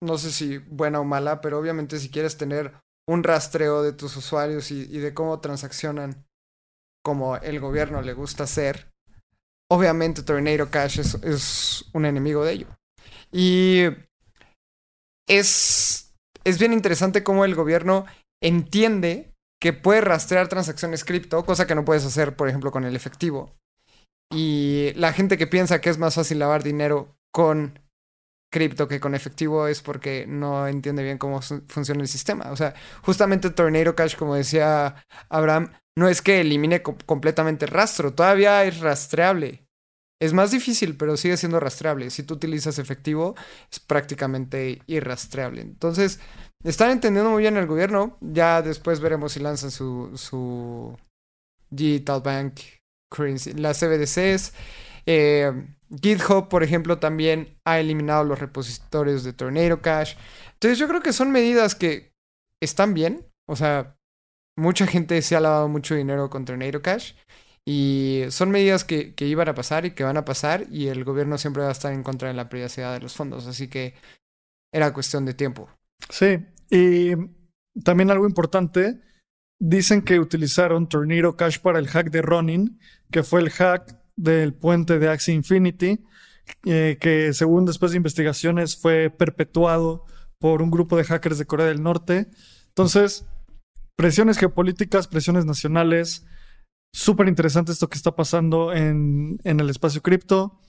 No 0.02 0.18
sé 0.18 0.32
si 0.32 0.58
buena 0.58 1.00
o 1.00 1.04
mala, 1.04 1.42
pero 1.42 1.60
obviamente 1.60 2.00
si 2.00 2.10
quieres 2.10 2.38
tener 2.38 2.74
un 3.08 3.24
rastreo 3.24 3.82
de 3.82 3.92
tus 3.92 4.16
usuarios 4.16 4.72
y, 4.72 4.86
de 4.86 5.14
cómo 5.14 5.40
transaccionan 5.40 6.26
como 7.04 7.38
el 7.38 7.60
gobierno 7.60 8.02
le 8.02 8.14
gusta 8.14 8.44
hacer, 8.44 8.92
obviamente 9.70 10.24
Tornado 10.24 10.70
Cash 10.70 11.00
es, 11.00 11.16
es 11.24 11.86
un 11.94 12.06
enemigo 12.06 12.46
de 12.46 12.54
ello. 12.54 12.68
Y 13.32 13.84
es 15.28 16.10
es 16.44 16.60
bien 16.60 16.74
interesante 16.74 17.24
cómo 17.24 17.46
el 17.46 17.56
gobierno 17.56 18.06
entiende 18.42 19.36
que 19.62 19.74
puede 19.74 20.02
rastrear 20.02 20.48
transacciones 20.48 21.04
cripto, 21.04 21.46
cosa 21.46 21.68
que 21.68 21.76
no 21.76 21.86
puedes 21.86 22.06
hacer, 22.06 22.36
por 22.36 22.48
ejemplo, 22.48 22.72
con 22.72 22.86
el 22.86 22.96
efectivo. 22.96 23.56
Y 24.32 24.94
la 24.96 25.14
gente 25.14 25.38
que 25.38 25.48
piensa 25.48 25.82
que 25.82 25.90
es 25.90 25.98
más 25.98 26.16
fácil 26.16 26.40
lavar 26.40 26.64
dinero 26.64 27.16
con 27.32 27.80
cripto 28.52 28.88
que 28.88 29.00
con 29.00 29.16
efectivo 29.16 29.68
es 29.68 29.82
porque 29.82 30.26
no 30.28 30.68
entiende 30.68 31.04
bien 31.04 31.18
cómo 31.18 31.42
funciona 31.42 32.02
el 32.02 32.08
sistema. 32.08 32.52
O 32.52 32.56
sea, 32.56 32.74
justamente 33.04 33.50
Tornado 33.50 33.96
Cash, 33.96 34.16
como 34.16 34.36
decía 34.36 35.06
Abraham, 35.30 35.72
no 35.98 36.08
es 36.08 36.22
que 36.22 36.42
elimine 36.42 36.82
completamente 36.82 37.66
el 37.66 37.72
rastro, 37.72 38.14
todavía 38.14 38.64
es 38.64 38.80
rastreable. 38.80 39.66
Es 40.22 40.34
más 40.34 40.52
difícil, 40.52 40.98
pero 40.98 41.16
sigue 41.16 41.38
siendo 41.38 41.62
rastreable. 41.62 42.10
Si 42.10 42.24
tú 42.24 42.34
utilizas 42.34 42.78
efectivo, 42.78 43.36
es 43.72 43.80
prácticamente 43.80 44.82
irrastreable. 44.86 45.62
Entonces, 45.62 46.20
están 46.64 46.92
entendiendo 46.92 47.32
muy 47.32 47.44
bien 47.44 47.56
el 47.56 47.68
gobierno. 47.68 48.18
Ya 48.20 48.62
después 48.62 49.00
veremos 49.00 49.32
si 49.32 49.40
lanzan 49.40 49.72
su, 49.72 50.12
su 50.16 50.98
Digital 51.70 52.22
Bank 52.22 52.60
Currency, 53.10 53.54
las 53.54 53.80
CBDCs. 53.80 54.54
Eh, 55.06 55.52
GitHub, 56.02 56.50
por 56.50 56.64
ejemplo, 56.64 57.00
también 57.00 57.58
ha 57.66 57.80
eliminado 57.80 58.24
los 58.24 58.40
repositorios 58.40 59.24
de 59.24 59.34
Tornado 59.34 59.82
Cash. 59.82 60.16
Entonces, 60.54 60.78
yo 60.78 60.88
creo 60.88 61.02
que 61.02 61.14
son 61.14 61.32
medidas 61.32 61.76
que 61.76 62.14
están 62.62 62.94
bien. 62.94 63.26
O 63.48 63.56
sea, 63.56 63.98
mucha 64.56 64.86
gente 64.86 65.22
se 65.22 65.36
ha 65.36 65.40
lavado 65.40 65.68
mucho 65.68 65.96
dinero 65.96 66.30
con 66.30 66.46
Tornado 66.46 66.82
Cash. 66.82 67.14
Y 67.66 68.24
son 68.30 68.52
medidas 68.52 68.84
que, 68.84 69.14
que, 69.14 69.28
iban 69.28 69.48
a 69.48 69.54
pasar 69.54 69.86
y 69.86 69.92
que 69.92 70.04
van 70.04 70.18
a 70.18 70.26
pasar 70.26 70.66
y 70.72 70.88
el 70.88 71.04
gobierno 71.04 71.38
siempre 71.38 71.62
va 71.62 71.70
a 71.70 71.74
estar 71.74 71.94
en 71.94 72.02
contra 72.02 72.28
de 72.30 72.34
la 72.34 72.50
privacidad 72.50 72.94
de 72.94 73.00
los 73.00 73.14
fondos. 73.14 73.46
Así 73.48 73.68
que 73.68 73.94
era 74.72 74.94
cuestión 74.94 75.26
de 75.26 75.34
tiempo. 75.34 75.70
Sí, 76.10 76.40
y 76.70 77.12
también 77.84 78.12
algo 78.12 78.26
importante, 78.26 79.00
dicen 79.60 80.02
que 80.02 80.20
utilizaron 80.20 80.88
Tornado 80.88 81.36
Cash 81.36 81.60
para 81.60 81.80
el 81.80 81.88
hack 81.88 82.12
de 82.12 82.22
Ronin, 82.22 82.80
que 83.12 83.24
fue 83.24 83.42
el 83.42 83.50
hack 83.50 84.00
del 84.16 84.54
puente 84.54 85.00
de 85.00 85.10
Axie 85.10 85.34
Infinity, 85.34 86.00
eh, 86.66 86.98
que 87.00 87.34
según 87.34 87.66
después 87.66 87.92
de 87.92 87.98
investigaciones 87.98 88.78
fue 88.78 89.10
perpetuado 89.10 90.06
por 90.40 90.62
un 90.62 90.72
grupo 90.72 90.98
de 90.98 91.04
hackers 91.04 91.38
de 91.38 91.46
Corea 91.46 91.68
del 91.68 91.84
Norte. 91.84 92.30
Entonces, 92.70 93.26
presiones 93.98 94.38
geopolíticas, 94.38 95.08
presiones 95.08 95.46
nacionales, 95.46 96.26
súper 96.94 97.28
interesante 97.28 97.72
esto 97.72 97.90
que 97.90 97.98
está 97.98 98.16
pasando 98.16 98.74
en, 98.74 99.38
en 99.44 99.60
el 99.60 99.70
espacio 99.70 100.02
cripto. 100.02 100.60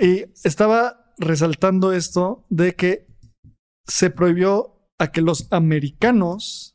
Y 0.00 0.24
estaba 0.42 1.14
resaltando 1.18 1.92
esto 1.92 2.44
de 2.48 2.74
que 2.74 3.06
se 3.86 4.10
prohibió 4.10 4.88
a 4.98 5.12
que 5.12 5.20
los 5.20 5.48
americanos, 5.52 6.71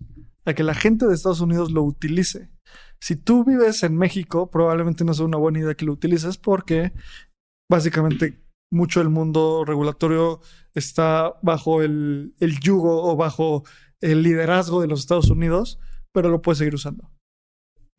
a 0.48 0.54
que 0.54 0.64
la 0.64 0.74
gente 0.74 1.06
de 1.06 1.14
Estados 1.14 1.42
Unidos 1.42 1.72
lo 1.72 1.84
utilice. 1.84 2.50
Si 3.02 3.18
tú 3.18 3.44
vives 3.44 3.84
en 3.84 3.98
México, 3.98 4.50
probablemente 4.50 5.04
no 5.04 5.14
sea 5.14 5.26
una 5.26 5.38
buena 5.38 5.60
idea 5.60 5.76
que 5.76 5.86
lo 5.86 5.92
utilices 5.92 6.38
porque 6.38 6.94
básicamente 7.70 8.42
mucho 8.72 9.02
del 9.02 9.10
mundo 9.10 9.66
regulatorio 9.66 10.40
está 10.74 11.34
bajo 11.42 11.82
el, 11.82 12.34
el 12.40 12.60
yugo 12.62 13.04
o 13.12 13.18
bajo 13.18 13.66
el 14.00 14.24
liderazgo 14.24 14.80
de 14.82 14.88
los 14.88 15.02
Estados 15.02 15.30
Unidos, 15.30 15.80
pero 16.14 16.30
lo 16.30 16.42
puedes 16.42 16.60
seguir 16.60 16.76
usando. 16.76 17.12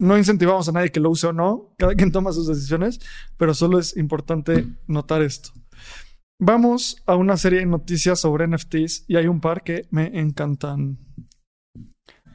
No 0.00 0.16
incentivamos 0.16 0.68
a 0.68 0.72
nadie 0.72 0.90
que 0.90 1.00
lo 1.00 1.10
use 1.10 1.26
o 1.26 1.32
no, 1.34 1.74
cada 1.76 1.94
quien 1.94 2.12
toma 2.12 2.32
sus 2.32 2.46
decisiones, 2.46 2.98
pero 3.36 3.52
solo 3.52 3.78
es 3.78 3.94
importante 3.96 4.66
notar 4.86 5.20
esto. 5.20 5.50
Vamos 6.40 7.02
a 7.04 7.14
una 7.14 7.36
serie 7.36 7.58
de 7.58 7.66
noticias 7.66 8.20
sobre 8.20 8.46
NFTs 8.46 9.04
y 9.06 9.16
hay 9.16 9.26
un 9.26 9.40
par 9.40 9.62
que 9.62 9.86
me 9.90 10.18
encantan. 10.18 10.98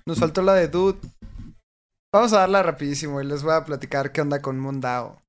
Nos 0.05 0.19
faltó 0.19 0.41
la 0.41 0.53
de 0.53 0.67
Dude. 0.67 0.99
Vamos 2.13 2.33
a 2.33 2.39
darla 2.39 2.61
rapidísimo 2.61 3.21
y 3.21 3.25
les 3.25 3.41
voy 3.41 3.53
a 3.53 3.63
platicar 3.63 4.11
qué 4.11 4.21
onda 4.21 4.41
con 4.41 4.59
Mundao. 4.59 5.21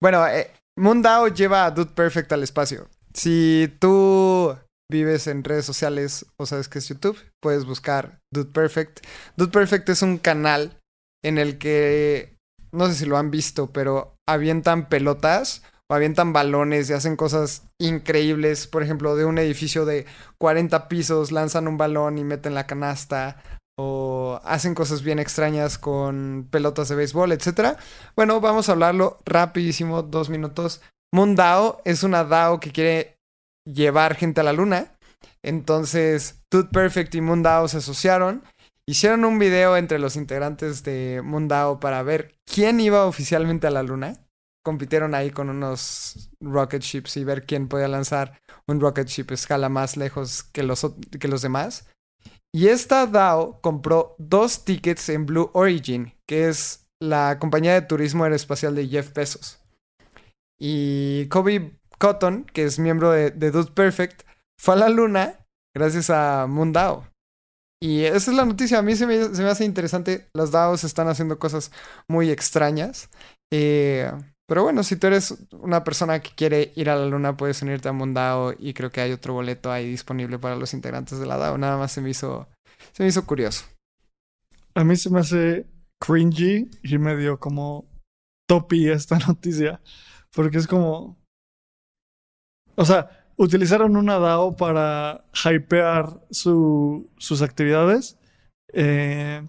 Bueno, 0.00 0.26
eh, 0.26 0.50
Mundao 0.76 1.28
lleva 1.28 1.66
a 1.66 1.70
Dude 1.70 1.92
Perfect 1.92 2.32
al 2.32 2.42
espacio. 2.42 2.88
Si 3.14 3.72
tú 3.78 4.56
vives 4.90 5.26
en 5.26 5.44
redes 5.44 5.64
sociales 5.64 6.26
o 6.36 6.46
sabes 6.46 6.68
que 6.68 6.78
es 6.78 6.88
YouTube, 6.88 7.18
puedes 7.40 7.64
buscar 7.64 8.20
Dude 8.32 8.50
Perfect. 8.50 9.00
Dude 9.36 9.52
Perfect 9.52 9.88
es 9.90 10.02
un 10.02 10.18
canal 10.18 10.78
en 11.22 11.38
el 11.38 11.58
que, 11.58 12.36
no 12.72 12.86
sé 12.86 12.94
si 12.94 13.06
lo 13.06 13.18
han 13.18 13.30
visto, 13.30 13.70
pero 13.70 14.16
avientan 14.26 14.88
pelotas 14.88 15.62
o 15.88 15.94
avientan 15.94 16.32
balones 16.32 16.88
y 16.88 16.94
hacen 16.94 17.16
cosas 17.16 17.64
increíbles. 17.78 18.66
Por 18.66 18.82
ejemplo, 18.82 19.14
de 19.14 19.26
un 19.26 19.38
edificio 19.38 19.84
de 19.84 20.06
40 20.38 20.88
pisos 20.88 21.32
lanzan 21.32 21.68
un 21.68 21.76
balón 21.76 22.18
y 22.18 22.24
meten 22.24 22.54
la 22.54 22.66
canasta. 22.66 23.42
O 23.78 24.40
hacen 24.44 24.74
cosas 24.74 25.02
bien 25.02 25.18
extrañas 25.18 25.78
con 25.78 26.48
pelotas 26.50 26.88
de 26.88 26.96
béisbol, 26.96 27.32
etc. 27.32 27.78
Bueno, 28.16 28.40
vamos 28.40 28.68
a 28.68 28.72
hablarlo 28.72 29.18
rapidísimo, 29.24 30.02
dos 30.02 30.28
minutos. 30.28 30.82
Mundao 31.12 31.80
es 31.84 32.02
una 32.02 32.24
DAO 32.24 32.60
que 32.60 32.72
quiere 32.72 33.18
llevar 33.64 34.14
gente 34.14 34.40
a 34.40 34.44
la 34.44 34.52
luna. 34.52 34.92
Entonces, 35.42 36.42
Tooth 36.48 36.70
Perfect 36.70 37.14
y 37.14 37.20
Mundao 37.20 37.68
se 37.68 37.78
asociaron 37.78 38.42
Hicieron 38.88 39.24
un 39.24 39.38
video 39.38 39.76
entre 39.76 40.00
los 40.00 40.16
integrantes 40.16 40.82
de 40.82 41.22
Mundao 41.22 41.78
para 41.78 42.02
ver 42.02 42.34
quién 42.44 42.80
iba 42.80 43.06
oficialmente 43.06 43.68
a 43.68 43.70
la 43.70 43.84
luna. 43.84 44.14
Compitieron 44.64 45.14
ahí 45.14 45.30
con 45.30 45.50
unos 45.50 46.30
rocket 46.40 46.82
ships 46.82 47.16
y 47.16 47.24
ver 47.24 47.46
quién 47.46 47.68
podía 47.68 47.86
lanzar 47.86 48.40
un 48.66 48.80
rocket 48.80 49.06
ship 49.06 49.26
escala 49.30 49.68
más 49.68 49.96
lejos 49.96 50.42
que 50.42 50.64
los, 50.64 50.84
que 51.18 51.28
los 51.28 51.42
demás. 51.42 51.86
Y 52.54 52.68
esta 52.68 53.06
DAO 53.06 53.60
compró 53.60 54.14
dos 54.18 54.64
tickets 54.64 55.08
en 55.08 55.26
Blue 55.26 55.50
Origin, 55.54 56.14
que 56.28 56.48
es 56.48 56.86
la 57.00 57.38
compañía 57.38 57.74
de 57.74 57.82
turismo 57.82 58.24
aeroespacial 58.24 58.74
de 58.74 58.88
Jeff 58.88 59.12
Bezos. 59.14 59.58
Y 60.60 61.26
Kobe 61.28 61.80
Cotton, 61.98 62.44
que 62.44 62.64
es 62.64 62.78
miembro 62.78 63.10
de, 63.10 63.30
de 63.30 63.50
Dude 63.50 63.72
Perfect, 63.72 64.22
fue 64.60 64.74
a 64.74 64.78
la 64.78 64.88
luna 64.88 65.46
gracias 65.74 66.10
a 66.10 66.46
Mundao. 66.46 67.06
Y 67.82 68.04
esa 68.04 68.30
es 68.30 68.36
la 68.36 68.44
noticia. 68.44 68.78
A 68.78 68.82
mí 68.82 68.94
se 68.94 69.08
me, 69.08 69.16
hace 69.48 69.64
interesante. 69.64 70.28
Las 70.34 70.52
DAOs 70.52 70.84
están 70.84 71.08
haciendo 71.08 71.40
cosas 71.40 71.72
muy 72.06 72.30
extrañas. 72.30 73.10
Eh, 73.52 74.08
pero 74.52 74.64
bueno, 74.64 74.82
si 74.82 74.96
tú 74.96 75.06
eres 75.06 75.34
una 75.52 75.82
persona 75.82 76.20
que 76.20 76.28
quiere 76.34 76.72
ir 76.76 76.90
a 76.90 76.96
la 76.96 77.06
luna, 77.06 77.38
puedes 77.38 77.62
unirte 77.62 77.88
a 77.88 77.92
Mundao 77.94 78.52
y 78.58 78.74
creo 78.74 78.90
que 78.90 79.00
hay 79.00 79.10
otro 79.10 79.32
boleto 79.32 79.72
ahí 79.72 79.88
disponible 79.88 80.38
para 80.38 80.56
los 80.56 80.74
integrantes 80.74 81.18
de 81.18 81.24
la 81.24 81.38
DAO. 81.38 81.56
Nada 81.56 81.78
más 81.78 81.90
se 81.92 82.02
me 82.02 82.10
hizo, 82.10 82.46
se 82.92 83.02
me 83.02 83.08
hizo 83.08 83.24
curioso. 83.24 83.64
A 84.74 84.84
mí 84.84 84.94
se 84.96 85.08
me 85.08 85.20
hace 85.20 85.64
cringy 85.98 86.68
y 86.82 86.98
medio 86.98 87.40
como 87.40 87.86
topi 88.46 88.90
esta 88.90 89.18
noticia. 89.26 89.80
Porque 90.34 90.58
es 90.58 90.66
como, 90.66 91.16
O 92.76 92.84
sea, 92.84 93.08
utilizaron 93.38 93.96
una 93.96 94.18
DAO 94.18 94.54
para 94.54 95.24
hypear 95.46 96.26
su- 96.30 97.10
sus 97.16 97.40
actividades 97.40 98.18
eh, 98.74 99.48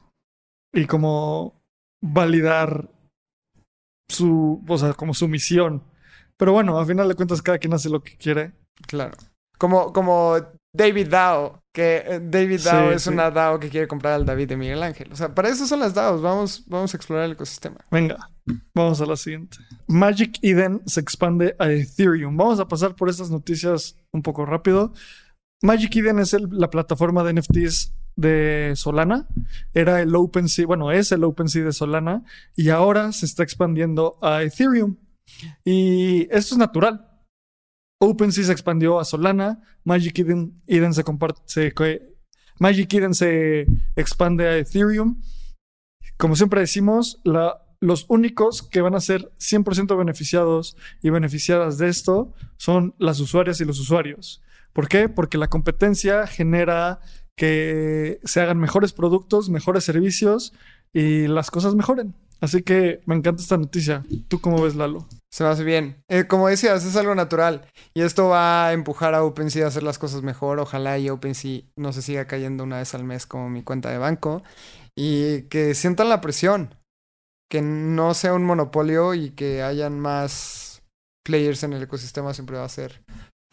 y 0.72 0.86
como 0.86 1.62
validar 2.01 2.89
su, 4.10 4.64
o 4.68 4.78
sea, 4.78 4.93
como 4.93 5.14
su 5.14 5.28
misión. 5.28 5.84
Pero 6.38 6.51
bueno, 6.54 6.78
a 6.80 6.86
final 6.86 7.08
de 7.08 7.16
cuentas 7.16 7.41
cada 7.41 7.58
quien 7.58 7.74
hace 7.74 7.89
lo 7.89 8.01
que 8.04 8.18
quiere. 8.18 8.54
Claro. 8.88 9.16
Como, 9.58 9.93
como 9.93 10.36
David 10.76 11.08
Dao, 11.10 11.60
que 11.74 12.04
eh, 12.06 12.20
David 12.22 12.62
Dao 12.64 12.89
Sí, 12.89 12.95
es 12.95 13.04
sí. 13.04 13.10
una 13.10 13.30
DAO 13.32 13.60
que 13.60 13.70
quiere 13.70 13.88
comprar 13.88 14.14
al 14.14 14.26
David 14.26 14.49
de 14.49 14.58
Miguel 14.58 14.82
Ángel. 14.84 15.12
O 15.12 15.16
sea, 15.16 15.34
para 15.34 15.49
eso 15.49 15.66
son 15.68 15.80
las 15.80 15.93
DAOs. 15.93 16.22
Vamos, 16.22 16.64
vamos 16.68 16.93
a 16.93 16.97
explorar 16.97 17.26
el 17.26 17.34
ecosistema. 17.34 17.78
Venga, 17.91 18.30
vamos 18.74 18.99
a 18.99 19.06
la 19.06 19.16
siguiente. 19.16 19.58
Magic 19.88 20.38
Eden 20.41 20.82
se 20.86 20.99
expande 20.99 21.56
a 21.60 21.72
Ethereum. 21.72 22.36
Vamos 22.36 22.60
a 22.60 22.68
pasar 22.68 22.95
por 22.95 23.10
estas 23.10 23.30
noticias 23.30 23.95
un 24.12 24.22
poco 24.24 24.45
rápido. 24.45 24.91
Magic 25.62 25.95
Eden 25.95 26.20
es 26.20 26.34
el- 26.34 26.49
la 26.51 26.70
plataforma 26.70 27.24
de 27.24 27.34
NFTs 27.34 27.93
de 28.16 28.74
Solana. 28.76 29.28
Era 29.74 30.01
el 30.01 30.16
OpenSea, 30.16 30.66
bueno, 30.66 30.91
es 30.91 31.11
el 31.11 31.24
OpenSea 31.24 31.66
de 31.66 31.74
Solana 31.74 32.24
y 32.55 32.70
ahora 32.70 33.11
se 33.11 33.26
está 33.26 33.43
expandiendo 33.43 34.18
a 34.22 34.43
Ethereum. 34.43 34.97
Y 35.64 36.24
esto 36.24 36.55
es 36.55 36.57
natural. 36.57 37.09
OpenSea 37.99 38.45
se 38.45 38.51
expandió 38.51 38.99
a 38.99 39.05
Solana, 39.05 39.61
Magic 39.84 40.20
Eden, 40.20 40.93
se 40.93 41.03
comparte, 41.03 41.41
se 41.45 41.74
Magic 42.59 42.93
Eden 42.93 43.14
se 43.14 43.66
expande 43.95 44.47
a 44.47 44.57
Ethereum. 44.57 45.22
Como 46.18 46.36
siempre 46.36 46.59
decimos, 46.59 47.22
los 47.80 48.05
únicos 48.09 48.61
que 48.61 48.82
van 48.82 48.95
a 48.95 48.99
ser 48.99 49.32
100% 49.39 49.97
beneficiados 49.97 50.78
y 51.01 51.09
beneficiadas 51.09 51.78
de 51.78 51.89
esto 51.89 52.34
son 52.57 52.93
las 52.97 53.20
usuarias 53.20 53.59
y 53.61 53.66
los 53.66 53.80
usuarios. 53.80 54.41
¿Por 54.74 54.88
qué? 54.88 55.09
Porque 55.09 55.38
la 55.38 55.49
competencia 55.49 56.28
genera 56.28 56.99
que 57.38 58.19
se 58.23 58.41
hagan 58.41 58.59
mejores 58.59 58.93
productos, 58.93 59.49
mejores 59.49 59.84
servicios 59.84 60.53
y 60.93 61.27
las 61.27 61.51
cosas 61.51 61.75
mejoren. 61.75 62.13
Así 62.41 62.61
que 62.61 63.01
me 63.05 63.15
encanta 63.15 63.41
esta 63.41 63.57
noticia. 63.57 64.03
¿Tú 64.27 64.41
cómo 64.41 64.61
ves, 64.61 64.75
Lalo? 64.75 65.07
Se 65.31 65.45
me 65.45 65.49
hace 65.49 65.63
bien. 65.63 66.03
Eh, 66.09 66.27
como 66.27 66.49
decías, 66.49 66.84
es 66.84 66.95
algo 66.97 67.15
natural. 67.15 67.65
Y 67.93 68.01
esto 68.01 68.27
va 68.27 68.67
a 68.67 68.73
empujar 68.73 69.13
a 69.15 69.23
OpenSea 69.23 69.63
a 69.63 69.69
hacer 69.69 69.84
las 69.84 69.97
cosas 69.97 70.23
mejor. 70.23 70.59
Ojalá 70.59 70.99
y 70.99 71.09
OpenSea 71.09 71.61
no 71.77 71.93
se 71.93 72.01
siga 72.01 72.27
cayendo 72.27 72.65
una 72.65 72.79
vez 72.79 72.93
al 72.95 73.05
mes 73.05 73.25
como 73.25 73.49
mi 73.49 73.63
cuenta 73.63 73.89
de 73.91 73.97
banco. 73.97 74.43
Y 74.93 75.43
que 75.43 75.73
sientan 75.73 76.09
la 76.09 76.19
presión. 76.19 76.75
Que 77.49 77.61
no 77.61 78.13
sea 78.13 78.34
un 78.34 78.43
monopolio 78.43 79.13
y 79.13 79.29
que 79.29 79.63
hayan 79.63 79.97
más 79.97 80.84
players 81.23 81.63
en 81.63 81.71
el 81.71 81.84
ecosistema 81.84 82.34
siempre 82.34 82.57
va 82.57 82.65
a 82.65 82.69
ser 82.69 83.01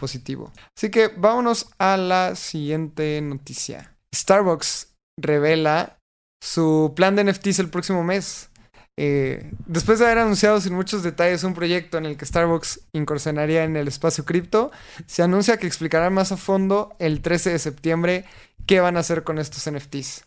positivo. 0.00 0.50
Así 0.74 0.90
que 0.90 1.08
vámonos 1.08 1.68
a 1.78 1.98
la 1.98 2.34
siguiente 2.34 3.20
noticia. 3.20 3.94
Starbucks 4.14 4.94
revela 5.20 5.98
su 6.42 6.94
plan 6.96 7.14
de 7.14 7.24
NFTs 7.24 7.58
el 7.58 7.68
próximo 7.68 8.02
mes. 8.02 8.48
Eh, 8.98 9.52
después 9.66 9.98
de 9.98 10.06
haber 10.06 10.18
anunciado 10.18 10.60
sin 10.60 10.74
muchos 10.74 11.02
detalles 11.02 11.44
un 11.44 11.54
proyecto 11.54 11.98
en 11.98 12.06
el 12.06 12.16
que 12.16 12.26
Starbucks 12.26 12.88
incursionaría 12.92 13.64
en 13.64 13.76
el 13.76 13.88
espacio 13.88 14.24
cripto, 14.24 14.72
se 15.06 15.22
anuncia 15.22 15.58
que 15.58 15.66
explicará 15.66 16.10
más 16.10 16.32
a 16.32 16.36
fondo 16.36 16.94
el 16.98 17.20
13 17.20 17.50
de 17.50 17.58
septiembre 17.58 18.24
qué 18.66 18.80
van 18.80 18.96
a 18.96 19.00
hacer 19.00 19.22
con 19.22 19.38
estos 19.38 19.70
NFTs. 19.70 20.24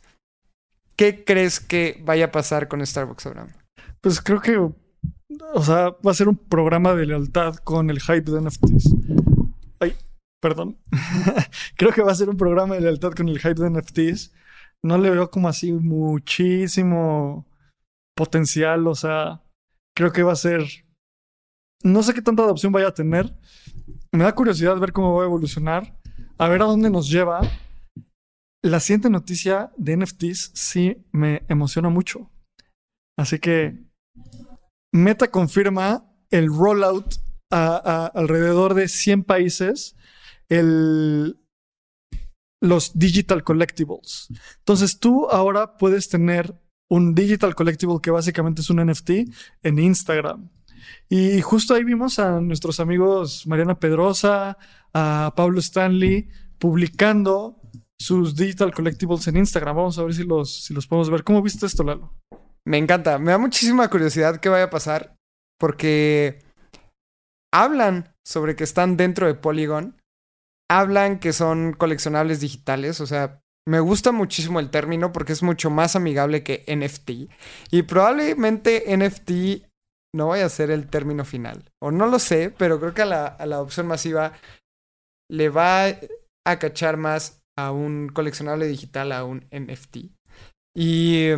¿Qué 0.95 1.23
crees 1.23 1.59
que 1.59 2.01
vaya 2.03 2.25
a 2.25 2.31
pasar 2.31 2.67
con 2.67 2.85
Starbucks, 2.85 3.25
Abraham? 3.25 3.49
Pues 4.01 4.21
creo 4.21 4.41
que, 4.41 4.57
o 4.57 5.63
sea, 5.63 5.89
va 6.05 6.11
a 6.11 6.15
ser 6.15 6.27
un 6.27 6.37
programa 6.37 6.93
de 6.93 7.07
lealtad 7.07 7.55
con 7.55 7.89
el 7.89 7.99
hype 7.99 8.31
de 8.31 8.41
NFTs. 8.41 9.32
Perdón. 10.43 10.77
creo 11.77 11.93
que 11.93 12.01
va 12.01 12.11
a 12.11 12.15
ser 12.15 12.27
un 12.27 12.35
programa 12.35 12.75
de 12.75 12.81
lealtad 12.81 13.13
con 13.13 13.29
el 13.29 13.39
hype 13.39 13.61
de 13.61 13.69
NFTs. 13.69 14.33
No 14.83 14.97
le 14.97 15.09
veo 15.09 15.31
como 15.31 15.47
así 15.47 15.71
muchísimo 15.71 17.47
potencial, 18.13 18.85
o 18.87 18.93
sea, 18.93 19.41
creo 19.95 20.11
que 20.11 20.21
va 20.21 20.33
a 20.33 20.35
ser... 20.35 20.65
No 21.81 22.03
sé 22.03 22.13
qué 22.13 22.21
tanta 22.21 22.43
adopción 22.43 22.73
vaya 22.73 22.89
a 22.89 22.93
tener. 22.93 23.33
Me 24.11 24.25
da 24.25 24.35
curiosidad 24.35 24.77
ver 24.79 24.91
cómo 24.91 25.15
va 25.15 25.23
a 25.23 25.27
evolucionar, 25.27 25.97
a 26.37 26.49
ver 26.49 26.61
a 26.61 26.65
dónde 26.65 26.89
nos 26.89 27.09
lleva. 27.09 27.39
La 28.61 28.81
siguiente 28.81 29.09
noticia 29.09 29.71
de 29.77 29.95
NFTs 29.95 30.51
sí 30.55 31.05
me 31.13 31.43
emociona 31.47 31.87
mucho. 31.87 32.29
Así 33.17 33.39
que 33.39 33.81
Meta 34.91 35.31
confirma 35.31 36.05
el 36.31 36.47
rollout 36.47 37.15
a, 37.49 37.77
a 37.77 38.07
alrededor 38.07 38.73
de 38.73 38.89
100 38.89 39.23
países, 39.23 39.95
el, 40.49 41.39
los 42.61 42.97
digital 42.97 43.43
collectibles. 43.43 44.27
Entonces 44.59 44.99
tú 44.99 45.27
ahora 45.29 45.77
puedes 45.77 46.09
tener 46.09 46.55
un 46.89 47.15
digital 47.15 47.55
collectible 47.55 47.99
que 48.01 48.11
básicamente 48.11 48.61
es 48.61 48.69
un 48.69 48.85
NFT 48.85 49.09
en 49.63 49.79
Instagram. 49.79 50.49
Y 51.09 51.41
justo 51.41 51.73
ahí 51.73 51.83
vimos 51.83 52.19
a 52.19 52.39
nuestros 52.39 52.79
amigos 52.79 53.47
Mariana 53.47 53.79
Pedrosa, 53.79 54.57
a 54.93 55.33
Pablo 55.35 55.59
Stanley, 55.59 56.29
publicando 56.59 57.61
sus 57.99 58.35
digital 58.35 58.73
collectibles 58.73 59.27
en 59.27 59.37
Instagram. 59.37 59.75
Vamos 59.75 59.97
a 59.97 60.03
ver 60.03 60.13
si 60.13 60.23
los, 60.23 60.63
si 60.65 60.73
los 60.73 60.87
podemos 60.87 61.09
ver. 61.09 61.23
¿Cómo 61.23 61.41
viste 61.41 61.65
esto, 61.65 61.83
Lalo? 61.83 62.13
Me 62.65 62.77
encanta, 62.77 63.19
me 63.19 63.31
da 63.31 63.37
muchísima 63.37 63.89
curiosidad 63.89 64.39
qué 64.39 64.49
vaya 64.49 64.65
a 64.65 64.69
pasar 64.69 65.15
porque 65.59 66.43
hablan 67.53 68.15
sobre 68.25 68.55
que 68.55 68.63
están 68.63 68.97
dentro 68.97 69.27
de 69.27 69.35
Polygon, 69.35 70.01
hablan 70.69 71.19
que 71.19 71.33
son 71.33 71.73
coleccionables 71.73 72.39
digitales, 72.39 73.01
o 73.01 73.07
sea, 73.07 73.41
me 73.67 73.79
gusta 73.79 74.11
muchísimo 74.11 74.59
el 74.59 74.69
término 74.69 75.11
porque 75.11 75.33
es 75.33 75.43
mucho 75.43 75.69
más 75.69 75.95
amigable 75.95 76.43
que 76.43 76.65
NFT 76.67 77.31
y 77.71 77.81
probablemente 77.83 78.83
NFT 78.95 79.65
no 80.15 80.27
vaya 80.27 80.45
a 80.45 80.49
ser 80.49 80.69
el 80.69 80.89
término 80.89 81.25
final, 81.25 81.63
o 81.81 81.91
no 81.91 82.07
lo 82.07 82.19
sé, 82.19 82.53
pero 82.57 82.79
creo 82.79 82.93
que 82.93 83.01
a 83.01 83.05
la, 83.05 83.25
a 83.25 83.45
la 83.45 83.61
opción 83.61 83.87
masiva 83.87 84.33
le 85.29 85.49
va 85.49 85.85
a 86.45 86.59
cachar 86.59 86.97
más 86.97 87.41
a 87.57 87.71
un 87.71 88.09
coleccionable 88.09 88.67
digital 88.67 89.11
a 89.11 89.23
un 89.23 89.47
NFT. 89.51 89.97
Y 90.75 91.29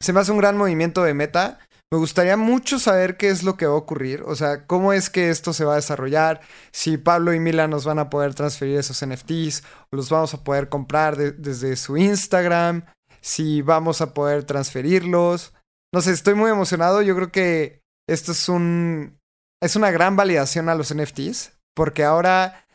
se 0.00 0.12
me 0.12 0.20
hace 0.20 0.32
un 0.32 0.38
gran 0.38 0.56
movimiento 0.56 1.02
de 1.02 1.14
meta. 1.14 1.58
Me 1.94 2.00
gustaría 2.00 2.36
mucho 2.36 2.80
saber 2.80 3.16
qué 3.16 3.28
es 3.28 3.44
lo 3.44 3.56
que 3.56 3.66
va 3.66 3.74
a 3.74 3.76
ocurrir, 3.76 4.24
o 4.26 4.34
sea, 4.34 4.66
cómo 4.66 4.92
es 4.92 5.10
que 5.10 5.30
esto 5.30 5.52
se 5.52 5.64
va 5.64 5.74
a 5.74 5.76
desarrollar, 5.76 6.40
si 6.72 6.98
Pablo 6.98 7.32
y 7.32 7.38
Mila 7.38 7.68
nos 7.68 7.84
van 7.84 8.00
a 8.00 8.10
poder 8.10 8.34
transferir 8.34 8.76
esos 8.80 9.00
NFTs, 9.06 9.62
o 9.92 9.96
los 9.96 10.10
vamos 10.10 10.34
a 10.34 10.42
poder 10.42 10.68
comprar 10.68 11.14
de- 11.16 11.30
desde 11.30 11.76
su 11.76 11.96
Instagram, 11.96 12.84
si 13.20 13.62
vamos 13.62 14.00
a 14.00 14.12
poder 14.12 14.42
transferirlos. 14.42 15.54
No 15.94 16.00
sé, 16.00 16.10
estoy 16.10 16.34
muy 16.34 16.50
emocionado. 16.50 17.00
Yo 17.00 17.14
creo 17.14 17.30
que 17.30 17.80
esto 18.08 18.32
es 18.32 18.48
un 18.48 19.20
es 19.62 19.76
una 19.76 19.92
gran 19.92 20.16
validación 20.16 20.68
a 20.68 20.74
los 20.74 20.90
NFTs, 20.92 21.52
porque 21.76 22.02
ahora 22.02 22.66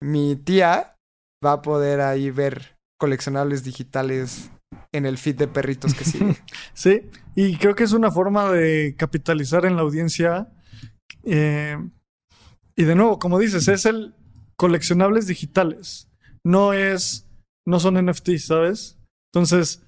mi 0.00 0.36
tía 0.36 0.94
va 1.44 1.54
a 1.54 1.62
poder 1.62 2.00
ahí 2.00 2.30
ver 2.30 2.76
coleccionables 3.00 3.64
digitales 3.64 4.52
en 4.92 5.06
el 5.06 5.18
feed 5.18 5.36
de 5.36 5.48
perritos 5.48 5.94
que 5.94 6.04
sigue. 6.04 6.36
Sí, 6.74 7.02
y 7.34 7.56
creo 7.56 7.74
que 7.74 7.84
es 7.84 7.92
una 7.92 8.10
forma 8.10 8.50
de 8.50 8.94
capitalizar 8.96 9.64
en 9.64 9.76
la 9.76 9.82
audiencia. 9.82 10.48
eh, 11.24 11.76
y 12.76 12.84
de 12.84 12.94
nuevo, 12.94 13.18
como 13.18 13.38
dices, 13.40 13.66
es 13.66 13.86
el 13.86 14.14
coleccionables 14.56 15.26
digitales. 15.26 16.08
No 16.44 16.72
es, 16.72 17.26
no 17.66 17.80
son 17.80 17.94
NFTs, 18.04 18.46
¿sabes? 18.46 18.98
Entonces, 19.32 19.82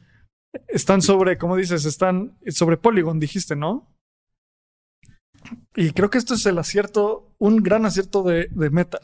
están 0.68 1.02
sobre, 1.02 1.38
como 1.38 1.56
dices, 1.56 1.84
están 1.84 2.36
sobre 2.48 2.76
Polygon, 2.76 3.20
dijiste, 3.20 3.54
¿no? 3.56 3.88
Y 5.74 5.92
creo 5.92 6.10
que 6.10 6.18
esto 6.18 6.34
es 6.34 6.44
el 6.46 6.58
acierto, 6.58 7.32
un 7.38 7.62
gran 7.62 7.86
acierto 7.86 8.22
de, 8.22 8.48
de 8.50 8.70
Meta. 8.70 9.00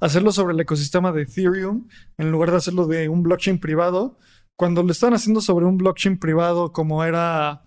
Hacerlo 0.00 0.32
sobre 0.32 0.54
el 0.54 0.60
ecosistema 0.60 1.12
de 1.12 1.22
Ethereum 1.22 1.88
en 2.18 2.30
lugar 2.30 2.50
de 2.50 2.58
hacerlo 2.58 2.86
de 2.86 3.08
un 3.08 3.22
blockchain 3.22 3.58
privado. 3.58 4.18
Cuando 4.58 4.82
lo 4.82 4.92
están 4.92 5.14
haciendo 5.14 5.40
sobre 5.40 5.66
un 5.66 5.76
blockchain 5.76 6.18
privado 6.18 6.72
como 6.72 7.04
era 7.04 7.62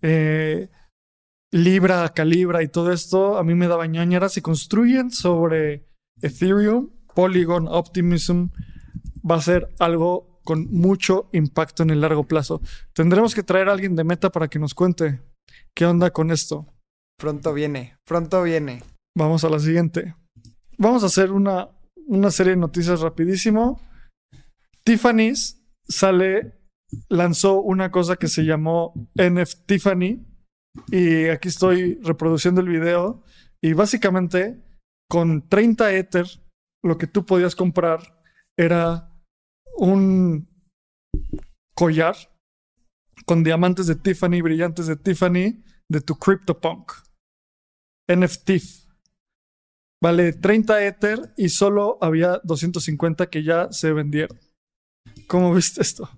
eh, 0.00 0.70
Libra, 1.52 2.08
Calibra 2.10 2.62
y 2.62 2.68
todo 2.68 2.92
esto, 2.92 3.36
a 3.36 3.44
mí 3.44 3.54
me 3.54 3.68
daba 3.68 3.86
ñañara. 3.86 4.28
Si 4.28 4.40
construyen 4.40 5.10
sobre 5.10 5.86
Ethereum, 6.22 6.90
Polygon, 7.14 7.68
Optimism, 7.68 8.46
va 9.28 9.36
a 9.36 9.42
ser 9.42 9.68
algo 9.78 10.40
con 10.44 10.68
mucho 10.70 11.28
impacto 11.32 11.82
en 11.82 11.90
el 11.90 12.00
largo 12.00 12.24
plazo. 12.24 12.62
Tendremos 12.94 13.34
que 13.34 13.42
traer 13.42 13.68
a 13.68 13.72
alguien 13.72 13.94
de 13.94 14.04
Meta 14.04 14.30
para 14.30 14.48
que 14.48 14.58
nos 14.58 14.74
cuente 14.74 15.20
qué 15.74 15.86
onda 15.86 16.10
con 16.10 16.30
esto. 16.30 16.66
Pronto 17.18 17.52
viene, 17.52 17.96
pronto 18.06 18.42
viene. 18.42 18.82
Vamos 19.14 19.44
a 19.44 19.50
la 19.50 19.58
siguiente. 19.58 20.14
Vamos 20.78 21.02
a 21.02 21.06
hacer 21.06 21.32
una, 21.32 21.68
una 22.06 22.30
serie 22.30 22.52
de 22.52 22.56
noticias 22.56 23.00
rapidísimo. 23.00 23.80
Tiffany's 24.84 25.59
sale, 25.90 26.54
lanzó 27.08 27.60
una 27.60 27.90
cosa 27.90 28.16
que 28.16 28.28
se 28.28 28.44
llamó 28.44 28.94
NF 29.14 29.66
Tiffany. 29.66 30.26
Y 30.90 31.26
aquí 31.28 31.48
estoy 31.48 32.00
reproduciendo 32.02 32.60
el 32.60 32.68
video. 32.68 33.24
Y 33.60 33.74
básicamente 33.74 34.62
con 35.10 35.48
30 35.48 35.92
Ether, 35.94 36.26
lo 36.82 36.96
que 36.96 37.06
tú 37.06 37.26
podías 37.26 37.54
comprar 37.54 38.22
era 38.56 39.12
un 39.76 40.48
collar 41.74 42.14
con 43.26 43.42
diamantes 43.42 43.86
de 43.86 43.96
Tiffany, 43.96 44.40
brillantes 44.40 44.86
de 44.86 44.96
Tiffany, 44.96 45.64
de 45.88 46.00
tu 46.00 46.16
CryptoPunk. 46.16 46.92
NFT. 48.08 48.50
Vale 50.02 50.32
30 50.32 50.86
Ether 50.86 51.34
y 51.36 51.50
solo 51.50 51.98
había 52.00 52.40
250 52.44 53.28
que 53.28 53.42
ya 53.42 53.70
se 53.72 53.92
vendieron. 53.92 54.38
¿Cómo 55.26 55.54
viste 55.54 55.82
esto? 55.82 56.08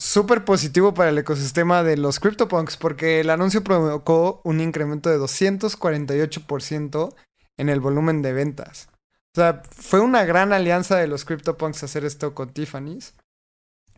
Súper 0.00 0.44
positivo 0.44 0.94
para 0.94 1.10
el 1.10 1.18
ecosistema 1.18 1.82
de 1.82 1.96
los 1.96 2.18
CryptoPunks 2.18 2.76
porque 2.76 3.20
el 3.20 3.30
anuncio 3.30 3.62
provocó 3.62 4.40
un 4.44 4.60
incremento 4.60 5.10
de 5.10 5.18
248% 5.18 7.14
en 7.56 7.68
el 7.68 7.80
volumen 7.80 8.22
de 8.22 8.32
ventas. 8.32 8.88
O 9.34 9.40
sea, 9.40 9.62
fue 9.70 10.00
una 10.00 10.24
gran 10.24 10.52
alianza 10.52 10.96
de 10.96 11.06
los 11.06 11.24
CryptoPunks 11.24 11.84
hacer 11.84 12.04
esto 12.04 12.34
con 12.34 12.52
Tiffany's. 12.52 13.14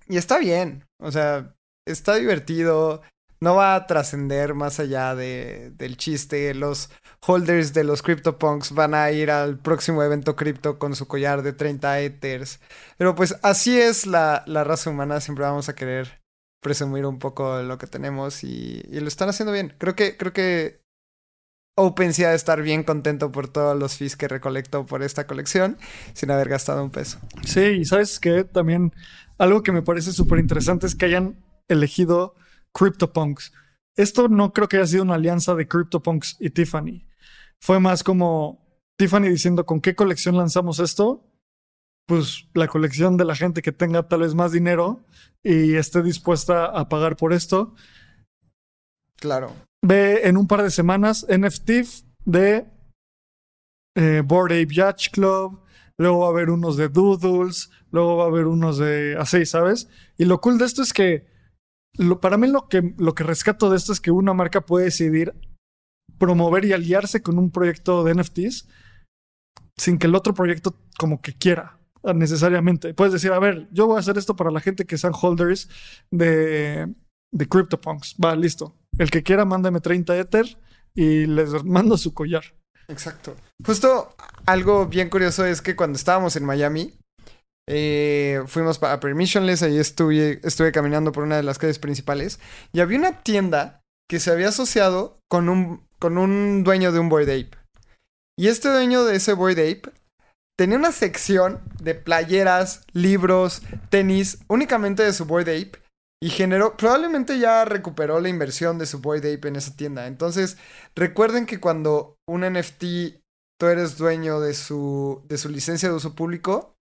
Y 0.07 0.16
está 0.16 0.38
bien. 0.38 0.84
O 0.98 1.11
sea, 1.11 1.55
está 1.86 2.14
divertido. 2.14 3.02
No 3.45 3.57
va 3.57 3.74
a 3.74 3.86
trascender 3.86 4.55
más 4.55 4.80
allá 4.80 5.14
de, 5.14 5.70
del 5.72 5.99
chiste. 5.99 6.55
Los 6.55 6.88
holders 7.26 7.74
de 7.74 7.84
los 7.84 8.01
CryptoPunks 8.01 8.72
van 8.72 8.95
a 8.95 9.11
ir 9.11 9.30
al 9.30 9.59
próximo 9.59 10.03
evento 10.03 10.34
cripto 10.34 10.78
con 10.78 10.97
su 10.97 11.07
collar 11.07 11.42
de 11.42 11.53
30 11.53 12.01
Ethers. 12.01 12.59
Pero 12.97 13.14
pues 13.14 13.36
así 13.42 13.78
es 13.78 14.07
la, 14.07 14.45
la 14.47 14.64
raza 14.64 14.88
humana. 14.88 15.20
Siempre 15.20 15.45
vamos 15.45 15.68
a 15.68 15.74
querer 15.74 16.22
presumir 16.62 17.05
un 17.05 17.18
poco 17.18 17.61
lo 17.61 17.76
que 17.76 17.86
tenemos 17.86 18.45
y, 18.45 18.82
y 18.90 19.01
lo 19.01 19.09
están 19.09 19.28
haciendo 19.28 19.53
bien. 19.53 19.74
Creo 19.76 19.95
que, 19.95 20.16
creo 20.16 20.32
que 20.32 20.80
OpenSea 21.76 22.30
de 22.30 22.36
estar 22.36 22.62
bien 22.62 22.82
contento 22.82 23.30
por 23.30 23.49
todos 23.49 23.78
los 23.78 23.99
fees 23.99 24.16
que 24.16 24.26
recolectó 24.26 24.86
por 24.86 25.03
esta 25.03 25.26
colección 25.26 25.76
sin 26.14 26.30
haber 26.30 26.49
gastado 26.49 26.82
un 26.82 26.90
peso. 26.90 27.18
Sí, 27.45 27.61
y 27.61 27.84
sabes 27.84 28.18
que 28.20 28.45
también 28.45 28.95
algo 29.36 29.62
que 29.62 29.72
me 29.72 29.82
parece 29.82 30.12
súper 30.12 30.38
interesante 30.38 30.86
es 30.86 30.95
que 30.95 31.05
hayan 31.05 31.36
elegido 31.68 32.36
CryptoPunks. 32.75 33.53
Esto 33.97 34.29
no 34.29 34.53
creo 34.53 34.68
que 34.68 34.77
haya 34.77 34.87
sido 34.87 35.05
una 35.05 35.14
alianza 35.14 35.55
de 35.55 35.68
CryptoPunks 35.68 36.37
y 36.41 36.51
Tiffany. 36.51 37.07
Fue 37.61 37.81
más 37.81 38.03
como 38.03 38.66
Tiffany 38.99 39.29
diciendo 39.29 39.64
con 39.64 39.81
qué 39.81 39.95
colección 39.95 40.37
lanzamos 40.37 40.81
esto. 40.81 41.31
Pues 42.07 42.49
la 42.53 42.68
colección 42.68 43.16
de 43.16 43.25
la 43.25 43.35
gente 43.35 43.62
que 43.62 43.72
tenga 43.72 44.07
tal 44.09 44.20
vez 44.20 44.35
más 44.35 44.53
dinero 44.53 45.07
y 45.43 45.77
esté 45.77 46.03
dispuesta 46.03 46.66
a 46.66 46.89
pagar 46.89 47.16
por 47.16 47.33
esto. 47.33 47.75
Claro. 49.16 49.55
Ve 49.83 50.29
en 50.29 50.37
un 50.37 50.47
par 50.47 50.62
de 50.62 50.70
semanas 50.70 51.27
NFT 51.31 51.70
de 52.27 52.66
eh, 53.95 54.22
Board 54.25 54.53
Ape 54.53 54.75
Yacht 54.75 55.12
Club. 55.12 55.62
Luego 55.97 56.20
va 56.20 56.27
a 56.27 56.31
haber 56.31 56.51
unos 56.51 56.77
de 56.77 56.89
Doodles. 56.89 57.70
Luego 57.91 58.16
va 58.16 58.25
a 58.25 58.27
haber 58.27 58.47
unos 58.47 58.79
de 58.79 59.16
así, 59.18 59.47
¿sabes? 59.47 59.89
Y 60.18 60.25
lo 60.27 60.41
cool 60.41 60.59
de 60.59 60.66
esto 60.66 60.83
es 60.83 60.93
que 60.93 61.34
lo, 61.99 62.20
para 62.20 62.36
mí 62.36 62.49
lo 62.49 62.68
que, 62.68 62.95
lo 62.99 63.14
que 63.14 63.24
rescato 63.24 63.70
de 63.70 63.76
esto 63.76 63.92
es 63.92 64.01
que 64.01 64.11
una 64.11 64.34
marca 64.34 64.62
puede 64.62 64.86
decidir 64.86 65.34
promover 66.18 66.64
y 66.64 66.72
aliarse 66.72 67.22
con 67.22 67.38
un 67.38 67.51
proyecto 67.51 68.05
de 68.05 68.14
NFTs 68.14 68.68
sin 69.76 69.99
que 69.99 70.07
el 70.07 70.14
otro 70.14 70.34
proyecto 70.34 70.76
como 70.99 71.20
que 71.20 71.34
quiera 71.34 71.78
necesariamente. 72.14 72.92
Puedes 72.92 73.14
decir, 73.14 73.32
a 73.32 73.38
ver, 73.38 73.68
yo 73.72 73.86
voy 73.86 73.97
a 73.97 74.01
hacer 74.01 74.18
esto 74.18 74.36
para 74.36 74.51
la 74.51 74.61
gente 74.61 74.84
que 74.84 74.99
sean 74.99 75.14
holders 75.18 75.68
de, 76.11 76.92
de 77.32 77.49
CryptoPunks. 77.49 78.16
Va, 78.22 78.36
listo. 78.36 78.76
El 78.99 79.11
que 79.11 79.22
quiera, 79.22 79.45
mándame 79.45 79.80
30 79.80 80.18
Ether 80.18 80.59
y 80.95 81.26
les 81.26 81.64
mando 81.64 81.97
su 81.97 82.12
collar. 82.12 82.45
Exacto. 82.88 83.34
Justo 83.64 84.14
algo 84.45 84.86
bien 84.86 85.09
curioso 85.09 85.47
es 85.47 85.62
que 85.62 85.74
cuando 85.74 85.97
estábamos 85.97 86.36
en 86.36 86.45
Miami, 86.45 86.92
eh, 87.67 88.43
fuimos 88.47 88.83
a 88.83 89.01
Permissionless, 89.01 89.62
ahí 89.62 89.79
estuve, 89.79 90.41
caminando 90.73 91.12
por 91.12 91.25
una 91.25 91.37
de 91.37 91.43
las 91.43 91.59
calles 91.59 91.79
principales 91.79 92.39
y 92.73 92.81
había 92.81 92.99
una 92.99 93.23
tienda 93.23 93.83
que 94.09 94.21
se 94.21 94.31
había 94.31 94.49
asociado 94.49 95.19
con 95.29 95.49
un, 95.49 96.65
dueño 96.65 96.93
de 96.93 96.99
un 96.99 97.09
Boyd 97.09 97.29
Ape. 97.29 97.57
Y 98.37 98.49
este 98.49 98.69
dueño 98.69 99.05
de 99.05 99.17
ese 99.17 99.33
Boyd 99.33 99.59
Ape 99.59 99.93
tenía 100.57 100.77
una 100.77 100.93
sección 100.93 101.62
de 101.81 101.95
playeras, 101.95 102.83
libros, 102.93 103.62
tenis, 103.89 104.39
únicamente 104.49 105.03
de 105.03 105.12
su 105.12 105.25
Boyd 105.25 105.49
Ape. 105.49 105.83
Y 106.21 106.31
generó, 106.31 106.77
probablemente 106.77 107.39
ya 107.39 107.65
recuperó 107.65 108.19
la 108.21 108.29
inversión 108.29 108.79
de 108.79 108.87
su 108.87 109.01
Boyd 109.01 109.25
Ape 109.25 109.49
en 109.49 109.57
esa 109.57 109.77
tienda. 109.77 110.07
Entonces, 110.07 110.57
recuerden 110.95 111.47
que 111.47 111.61
cuando 111.61 112.17
un 112.27 112.43
NFT, 112.43 112.85
tú 113.59 113.67
eres 113.67 113.99
dueño 113.99 114.41
de 114.41 114.55
su 114.55 115.23
licencia 115.49 115.89
de 115.89 115.95
uso 115.95 116.15
público, 116.15 116.74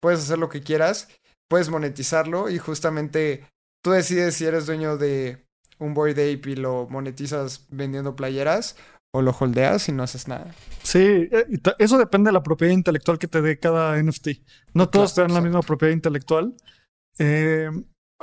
puedes 0.00 0.20
hacer 0.20 0.38
lo 0.38 0.48
que 0.48 0.62
quieras, 0.62 1.08
puedes 1.48 1.70
monetizarlo 1.70 2.50
y 2.50 2.58
justamente 2.58 3.44
tú 3.82 3.90
decides 3.90 4.34
si 4.34 4.44
eres 4.44 4.66
dueño 4.66 4.96
de 4.96 5.44
un 5.78 5.94
Boyd 5.94 6.18
Ape 6.18 6.50
y 6.50 6.56
lo 6.56 6.88
monetizas 6.88 7.66
vendiendo 7.70 8.16
playeras 8.16 8.76
o 9.14 9.22
lo 9.22 9.30
holdeas 9.30 9.88
y 9.88 9.92
no 9.92 10.02
haces 10.02 10.28
nada. 10.28 10.54
Sí, 10.82 10.98
eh, 10.98 11.46
eso 11.78 11.98
depende 11.98 12.28
de 12.28 12.32
la 12.32 12.42
propiedad 12.42 12.72
intelectual 12.72 13.18
que 13.18 13.28
te 13.28 13.40
dé 13.40 13.58
cada 13.58 14.00
NFT. 14.02 14.28
No 14.74 14.88
todos 14.88 15.14
te 15.14 15.22
dan 15.22 15.34
la 15.34 15.40
misma 15.40 15.62
propiedad 15.62 15.92
intelectual. 15.92 16.54
Eh, 17.18 17.70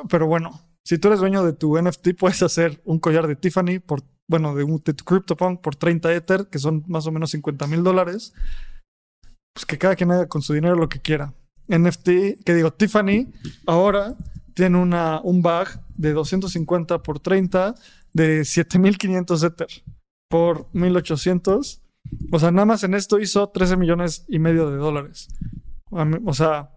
pero 0.09 0.27
bueno, 0.27 0.61
si 0.83 0.97
tú 0.97 1.07
eres 1.07 1.19
dueño 1.19 1.43
de 1.43 1.53
tu 1.53 1.81
NFT, 1.81 2.09
puedes 2.17 2.41
hacer 2.43 2.81
un 2.85 2.99
collar 2.99 3.27
de 3.27 3.35
Tiffany 3.35 3.79
por, 3.79 4.03
bueno, 4.29 4.55
de, 4.55 4.63
un, 4.63 4.81
de 4.83 4.93
tu 4.93 5.03
CryptoPunk 5.03 5.61
por 5.61 5.75
30 5.75 6.13
Ether, 6.13 6.47
que 6.47 6.59
son 6.59 6.83
más 6.87 7.07
o 7.07 7.11
menos 7.11 7.31
50 7.31 7.65
mil 7.67 7.83
dólares. 7.83 8.33
Pues 9.53 9.65
que 9.65 9.77
cada 9.77 9.95
quien 9.95 10.11
haga 10.11 10.27
con 10.27 10.41
su 10.41 10.53
dinero 10.53 10.75
lo 10.75 10.89
que 10.89 10.99
quiera. 10.99 11.33
NFT, 11.67 12.43
que 12.43 12.53
digo, 12.53 12.71
Tiffany 12.73 13.31
ahora 13.65 14.15
tiene 14.53 14.77
una, 14.77 15.19
un 15.21 15.41
bag 15.41 15.81
de 15.95 16.13
250 16.13 17.01
por 17.01 17.19
30 17.19 17.75
de 18.13 18.45
7500 18.45 19.43
Ether 19.43 19.67
por 20.29 20.67
1800. 20.73 21.81
O 22.31 22.39
sea, 22.39 22.51
nada 22.51 22.65
más 22.65 22.83
en 22.83 22.93
esto 22.93 23.19
hizo 23.19 23.49
13 23.49 23.77
millones 23.77 24.25
y 24.27 24.39
medio 24.39 24.69
de 24.69 24.77
dólares. 24.77 25.27
O 25.89 26.33
sea. 26.33 26.71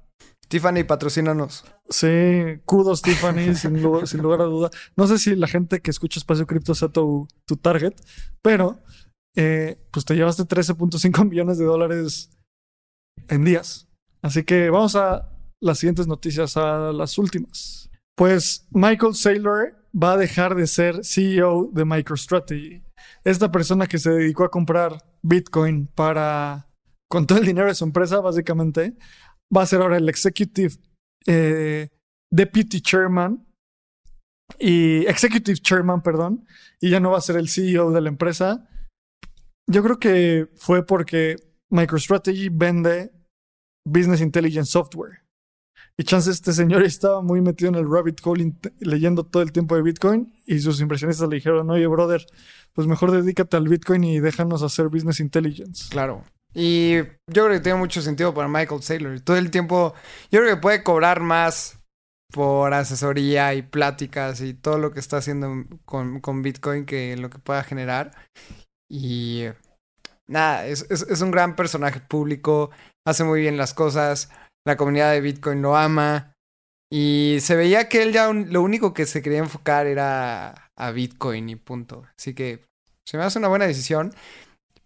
Tiffany, 0.49 0.83
patrocínanos. 0.85 1.67
Sí, 1.91 2.09
kudos 2.65 3.03
Tiffany, 3.03 3.55
sin, 3.55 3.83
lugar, 3.83 4.07
sin, 4.07 4.23
lugar, 4.23 4.41
a 4.41 4.45
duda. 4.45 4.71
No 4.97 5.07
sé 5.07 5.19
si 5.19 5.37
la 5.37 5.47
gente 5.47 5.81
que 5.81 5.91
escucha 5.91 6.19
Espacio 6.19 6.47
Cripto 6.47 6.75
sea 6.75 6.89
tu, 6.89 7.29
tu 7.45 7.57
target, 7.57 7.93
pero 8.41 8.81
eh, 9.37 9.79
pues 9.91 10.07
te 10.07 10.15
llevaste 10.15 10.45
13.5 10.45 11.25
millones 11.29 11.59
de 11.59 11.65
dólares 11.67 12.31
en 13.29 13.45
días. 13.45 13.88
Así 14.23 14.45
que 14.45 14.71
vamos 14.71 14.97
a 14.97 15.29
las 15.61 15.79
siguientes 15.79 16.07
noticias, 16.07 16.57
a 16.57 16.93
las 16.93 17.19
últimas. 17.19 17.91
Pues 18.17 18.67
Michael 18.71 19.15
Saylor 19.15 19.77
va 19.95 20.13
a 20.13 20.17
dejar 20.17 20.55
de 20.55 20.67
ser 20.67 21.05
CEO 21.05 21.71
de 21.73 21.85
MicroStrategy. 21.85 22.83
Esta 23.25 23.51
persona 23.51 23.87
que 23.87 23.99
se 23.99 24.11
dedicó 24.11 24.45
a 24.45 24.51
comprar 24.51 24.99
Bitcoin 25.23 25.87
para, 25.87 26.69
con 27.09 27.27
todo 27.27 27.39
el 27.39 27.47
dinero 27.47 27.69
de 27.69 27.75
su 27.75 27.85
empresa, 27.85 28.21
básicamente, 28.21 28.97
va 29.55 29.63
a 29.63 29.67
ser 29.67 29.81
ahora 29.81 29.97
el 29.97 30.09
Executive 30.09 30.75
eh, 31.27 31.89
Deputy 32.31 32.81
Chairman 32.81 33.47
y 34.59 35.07
Executive 35.07 35.59
Chairman, 35.59 36.03
perdón, 36.03 36.47
y 36.81 36.91
ya 36.91 37.01
no 37.01 37.11
va 37.11 37.19
a 37.19 37.23
ser 37.23 37.37
el 37.37 37.49
CEO 37.49 37.91
de 37.91 38.01
la 38.01 38.09
empresa. 38.09 38.69
Yo 39.67 39.83
creo 39.83 39.99
que 39.99 40.49
fue 40.57 40.85
porque 40.85 41.37
MicroStrategy 41.71 42.49
vende 42.51 43.13
Business 43.89 44.21
Intelligence 44.21 44.71
Software. 44.71 45.23
Y 45.97 46.05
chance 46.05 46.31
este 46.31 46.53
señor 46.53 46.83
estaba 46.85 47.21
muy 47.23 47.41
metido 47.41 47.71
en 47.71 47.75
el 47.75 47.91
rabbit 47.91 48.21
hole 48.25 48.53
leyendo 48.81 49.25
todo 49.25 49.43
el 49.43 49.53
tiempo 49.53 49.75
de 49.75 49.83
Bitcoin 49.83 50.33
y 50.47 50.61
sus 50.61 50.81
inversionistas 50.81 51.29
le 51.29 51.37
dijeron, 51.37 51.69
oye, 51.71 51.87
brother, 51.87 52.25
pues 52.73 52.87
mejor 52.87 53.11
dedícate 53.11 53.57
al 53.57 53.69
Bitcoin 53.69 54.05
y 54.05 54.21
déjanos 54.21 54.63
hacer 54.63 54.89
Business 54.89 55.21
Intelligence. 55.21 55.89
Claro. 55.91 56.25
Y 56.55 56.97
yo 56.97 57.45
creo 57.45 57.51
que 57.51 57.61
tiene 57.61 57.79
mucho 57.79 58.01
sentido 58.01 58.33
para 58.33 58.49
Michael 58.49 58.83
Saylor. 58.83 59.21
Todo 59.21 59.37
el 59.37 59.51
tiempo, 59.51 59.95
yo 60.31 60.41
creo 60.41 60.55
que 60.55 60.61
puede 60.61 60.83
cobrar 60.83 61.21
más 61.21 61.79
por 62.33 62.75
asesoría 62.75 63.55
y 63.55 63.63
pláticas 63.63 64.41
y 64.41 64.55
todo 64.55 64.79
lo 64.79 64.93
que 64.93 65.01
está 65.01 65.17
haciendo 65.17 65.65
con, 65.85 66.21
con 66.21 66.43
Bitcoin 66.43 66.85
que 66.85 67.17
lo 67.17 67.31
que 67.31 67.39
pueda 67.39 67.65
generar. 67.65 68.13
Y 68.91 69.45
nada, 70.27 70.67
es, 70.67 70.87
es, 70.91 71.03
es 71.03 71.21
un 71.21 71.31
gran 71.31 71.57
personaje 71.57 72.01
público, 72.01 72.71
hace 73.07 73.25
muy 73.25 73.41
bien 73.41 73.57
las 73.57 73.75
cosas 73.75 74.31
la 74.69 74.77
comunidad 74.77 75.13
de 75.13 75.23
Bitcoin 75.23 75.63
lo 75.63 75.77
ama. 75.77 76.35
Y 76.93 77.39
se 77.41 77.57
veía 77.57 77.89
que 77.89 78.03
él 78.03 78.13
ya 78.13 78.31
lo 78.33 78.63
único 78.63 78.95
que 78.95 79.07
se 79.07 79.23
quería 79.23 79.39
enfocar 79.39 79.87
era 79.87 80.71
a 80.77 80.91
Bitcoin 80.91 81.49
y 81.49 81.57
punto. 81.57 82.07
Así 82.19 82.35
que 82.35 82.67
se 83.07 83.17
me 83.17 83.25
hace 83.25 83.39
una 83.39 83.49
buena 83.49 83.67
decisión. 83.67 84.15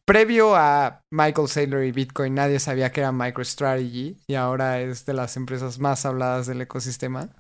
Previo 0.05 0.57
a 0.57 1.01
Michael 1.13 1.49
Saylor 1.49 1.85
y 1.85 1.93
Bitcoin, 1.93 2.35
nadie 2.35 2.59
sabía 2.59 2.91
que 2.91 3.01
era 3.01 3.13
MicroStrategy 3.13 4.19
y 4.27 4.35
ahora 4.35 4.81
es 4.81 5.07
de 5.07 5.15
las 5.15 5.37
empresas 5.37 5.79
más 5.79 6.05
habladas 6.07 6.47
del 6.47 6.61
ecosistema. 6.61 7.31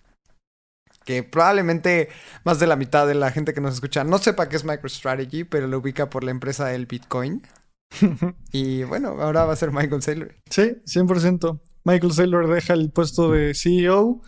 Que 1.05 1.25
probablemente 1.25 2.09
más 2.45 2.61
de 2.61 2.69
la 2.69 2.77
mitad 2.77 3.07
de 3.09 3.15
la 3.15 3.33
gente 3.33 3.55
que 3.55 3.61
nos 3.61 3.75
escucha 3.75 4.05
no 4.05 4.19
sepa 4.19 4.49
qué 4.49 4.57
es 4.57 4.65
MicroStrategy, 4.65 5.43
pero 5.45 5.67
lo 5.67 5.79
ubica 5.79 6.09
por 6.09 6.23
la 6.23 6.31
empresa 6.31 6.67
del 6.67 6.87
Bitcoin. 6.87 7.43
y 8.53 8.85
bueno, 8.85 9.09
ahora 9.21 9.45
va 9.45 9.53
a 9.53 9.57
ser 9.57 9.73
Michael 9.73 10.03
Saylor. 10.03 10.35
Sí, 10.51 10.77
100%. 10.87 11.61
Michael 11.85 12.13
Saylor 12.13 12.49
deja 12.49 12.75
el 12.75 12.91
puesto 12.91 13.31
de 13.31 13.55
CEO. 13.55 14.23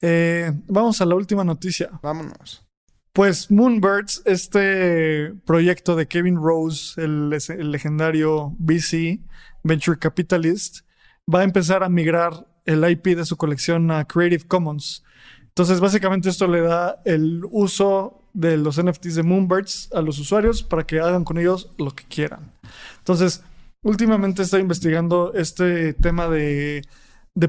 Eh, 0.00 0.52
vamos 0.68 1.00
a 1.00 1.06
la 1.06 1.14
última 1.14 1.44
noticia. 1.44 1.90
Vámonos. 2.02 2.66
Pues 3.12 3.50
Moonbirds, 3.50 4.22
este 4.24 5.34
proyecto 5.44 5.96
de 5.96 6.06
Kevin 6.06 6.36
Rose, 6.36 7.00
el, 7.00 7.36
el, 7.48 7.70
legendario 7.70 8.56
VC, 8.58 9.20
Venture 9.62 9.98
Capitalist, 9.98 10.86
va 11.32 11.40
a 11.40 11.44
empezar 11.44 11.84
a 11.84 11.90
migrar 11.90 12.46
el 12.64 12.88
IP 12.88 13.08
de 13.16 13.26
su 13.26 13.36
colección 13.36 13.90
a 13.90 14.06
Creative 14.06 14.44
Commons. 14.46 15.04
Entonces, 15.42 15.80
básicamente 15.80 16.30
esto 16.30 16.46
le 16.46 16.62
da 16.62 17.02
el 17.04 17.42
uso 17.50 18.21
de 18.34 18.56
los 18.56 18.82
NFTs 18.82 19.16
de 19.16 19.22
Moonbirds 19.22 19.90
a 19.92 20.00
los 20.00 20.18
usuarios 20.18 20.62
para 20.62 20.84
que 20.84 21.00
hagan 21.00 21.24
con 21.24 21.38
ellos 21.38 21.70
lo 21.78 21.90
que 21.90 22.04
quieran. 22.04 22.52
Entonces, 22.98 23.42
últimamente 23.82 24.42
estoy 24.42 24.60
investigando 24.60 25.32
este 25.34 25.92
tema 25.94 26.28
de, 26.28 26.82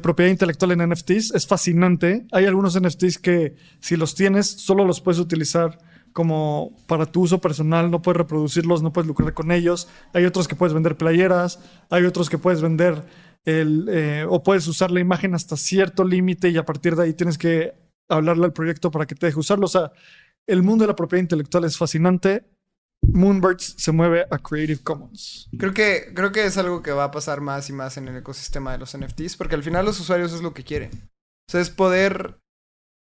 propiedad 0.02 0.32
intelectual 0.32 0.72
en 0.72 0.90
NFTs. 0.90 1.32
Es 1.34 1.48
fascinante. 1.48 2.26
Hay 2.32 2.46
algunos 2.46 2.80
NFTs 2.80 3.18
que 3.18 3.56
si 3.80 3.96
los 3.96 4.16
tienes, 4.16 4.48
solo 4.48 4.86
los 4.86 5.02
puedes 5.02 5.20
utilizar 5.20 5.78
como 6.12 6.76
para 6.86 7.08
tu 7.08 7.22
uso 7.22 7.42
personal, 7.42 7.90
no 7.90 8.04
puedes 8.04 8.18
reproducirlos, 8.18 8.84
no 8.84 8.94
puedes 8.94 9.08
lucrar 9.08 9.34
con 9.34 9.52
ellos. 9.52 9.88
Hay 10.14 10.26
otros 10.26 10.48
que 10.48 10.56
puedes 10.56 10.74
vender 10.74 10.96
playeras, 10.96 11.60
hay 11.90 12.04
otros 12.06 12.30
que 12.30 12.38
puedes 12.38 12.62
vender 12.62 13.04
el, 13.46 13.88
eh, 13.90 14.26
o 14.30 14.44
puedes 14.44 14.68
usar 14.68 14.92
la 14.92 15.00
imagen 15.00 15.34
hasta 15.34 15.58
cierto 15.58 16.04
límite 16.04 16.50
y 16.50 16.58
a 16.58 16.66
partir 16.66 16.96
de 16.96 17.04
ahí 17.04 17.14
tienes 17.14 17.38
que 17.38 17.74
hablarle 18.10 18.46
al 18.46 18.54
proyecto 18.54 18.92
para 18.92 19.06
que 19.06 19.16
te 19.16 19.26
deje 19.26 19.40
usarlo. 19.40 19.66
O 19.66 19.70
sea, 19.70 19.92
el 20.48 20.64
mundo 20.64 20.84
de 20.84 20.88
la 20.88 20.96
propiedad 20.96 21.22
intelectual 21.22 21.64
es 21.66 21.78
fascinante. 21.78 22.46
Moonbirds 23.02 23.76
se 23.78 23.92
mueve 23.92 24.26
a 24.30 24.38
Creative 24.38 24.82
Commons. 24.82 25.50
Creo 25.58 25.74
que, 25.74 26.12
creo 26.14 26.32
que 26.32 26.46
es 26.46 26.58
algo 26.58 26.82
que 26.82 26.92
va 26.92 27.06
a 27.06 27.12
pasar 27.12 27.42
más 27.42 27.70
y 27.70 27.74
más 27.74 27.98
en 27.98 28.08
el 28.08 28.18
ecosistema 28.18 28.72
de 28.72 28.78
los 28.78 28.98
NFTs, 28.98 29.36
porque 29.36 29.56
al 29.56 29.64
final 29.64 29.86
los 29.86 30.00
usuarios 30.00 30.32
es 30.34 30.42
lo 30.42 30.54
que 30.54 30.64
quieren. 30.64 30.92
O 30.94 31.52
sea, 31.52 31.62
es 31.62 31.70
poder 31.70 32.40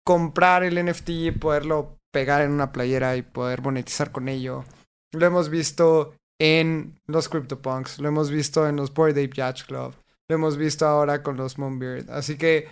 comprar 0.06 0.62
el 0.62 0.82
NFT 0.84 1.08
y 1.10 1.30
poderlo 1.32 1.98
pegar 2.12 2.42
en 2.42 2.52
una 2.52 2.72
playera 2.72 3.16
y 3.16 3.22
poder 3.22 3.62
monetizar 3.62 4.12
con 4.12 4.28
ello. 4.28 4.64
Lo 5.12 5.26
hemos 5.26 5.50
visto 5.50 6.14
en 6.40 6.98
los 7.06 7.28
CryptoPunks, 7.28 7.98
lo 7.98 8.08
hemos 8.08 8.30
visto 8.30 8.66
en 8.68 8.76
los 8.76 8.94
Board 8.94 9.12
Ape 9.12 9.30
Yacht 9.34 9.66
Club, 9.66 9.94
lo 10.28 10.34
hemos 10.34 10.56
visto 10.56 10.86
ahora 10.86 11.22
con 11.22 11.36
los 11.36 11.58
Moonbird. 11.58 12.08
Así 12.10 12.38
que 12.38 12.68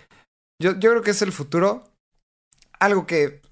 yo, 0.60 0.78
yo 0.78 0.90
creo 0.90 1.02
que 1.02 1.10
es 1.10 1.22
el 1.22 1.32
futuro. 1.32 1.84
Algo 2.80 3.06
que 3.06 3.42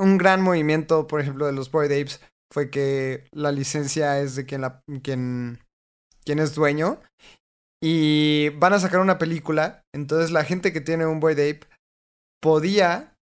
un 0.00 0.18
gran 0.18 0.42
movimiento, 0.42 1.06
por 1.06 1.20
ejemplo, 1.20 1.46
de 1.46 1.52
los 1.52 1.70
Board 1.70 1.92
Apes 1.92 2.20
fue 2.52 2.70
que 2.70 3.28
la 3.32 3.52
licencia 3.52 4.18
es 4.18 4.34
de 4.34 4.44
quien, 4.46 4.62
la, 4.62 4.82
quien, 5.02 5.60
quien 6.24 6.38
es 6.38 6.54
dueño. 6.54 7.00
Y 7.82 8.50
van 8.58 8.72
a 8.72 8.80
sacar 8.80 9.00
una 9.00 9.18
película. 9.18 9.84
Entonces 9.94 10.30
la 10.30 10.44
gente 10.44 10.72
que 10.72 10.80
tiene 10.80 11.06
un 11.06 11.20
Boyd 11.20 11.38
Ape 11.38 11.66
podía 12.42 13.14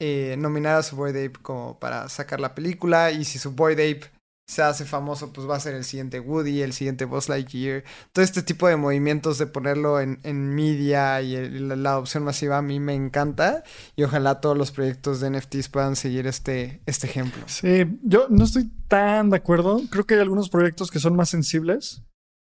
eh, 0.00 0.36
nominar 0.38 0.76
a 0.76 0.82
su 0.82 0.96
Boyd 0.96 1.16
Ape 1.16 1.42
como 1.42 1.78
para 1.78 2.08
sacar 2.08 2.40
la 2.40 2.54
película. 2.54 3.10
Y 3.10 3.24
si 3.24 3.38
su 3.38 3.52
Boyd 3.52 3.80
Ape 3.80 4.10
se 4.48 4.62
hace 4.62 4.86
famoso, 4.86 5.30
pues 5.30 5.46
va 5.48 5.56
a 5.56 5.60
ser 5.60 5.74
el 5.74 5.84
siguiente 5.84 6.20
Woody, 6.20 6.62
el 6.62 6.72
siguiente 6.72 7.04
Buzz 7.04 7.28
Lightyear. 7.28 7.84
Todo 8.12 8.24
este 8.24 8.42
tipo 8.42 8.66
de 8.66 8.76
movimientos 8.76 9.36
de 9.36 9.46
ponerlo 9.46 10.00
en, 10.00 10.20
en 10.22 10.54
media 10.54 11.20
y 11.20 11.36
el, 11.36 11.82
la 11.82 11.90
adopción 11.90 12.24
masiva 12.24 12.56
a 12.56 12.62
mí 12.62 12.80
me 12.80 12.94
encanta. 12.94 13.62
Y 13.94 14.04
ojalá 14.04 14.40
todos 14.40 14.56
los 14.56 14.72
proyectos 14.72 15.20
de 15.20 15.30
NFTs 15.30 15.68
puedan 15.68 15.96
seguir 15.96 16.26
este, 16.26 16.80
este 16.86 17.06
ejemplo. 17.06 17.42
Sí, 17.44 17.98
yo 18.02 18.28
no 18.30 18.44
estoy 18.44 18.70
tan 18.88 19.28
de 19.28 19.36
acuerdo. 19.36 19.82
Creo 19.90 20.06
que 20.06 20.14
hay 20.14 20.20
algunos 20.20 20.48
proyectos 20.48 20.90
que 20.90 20.98
son 20.98 21.14
más 21.14 21.28
sensibles. 21.28 22.02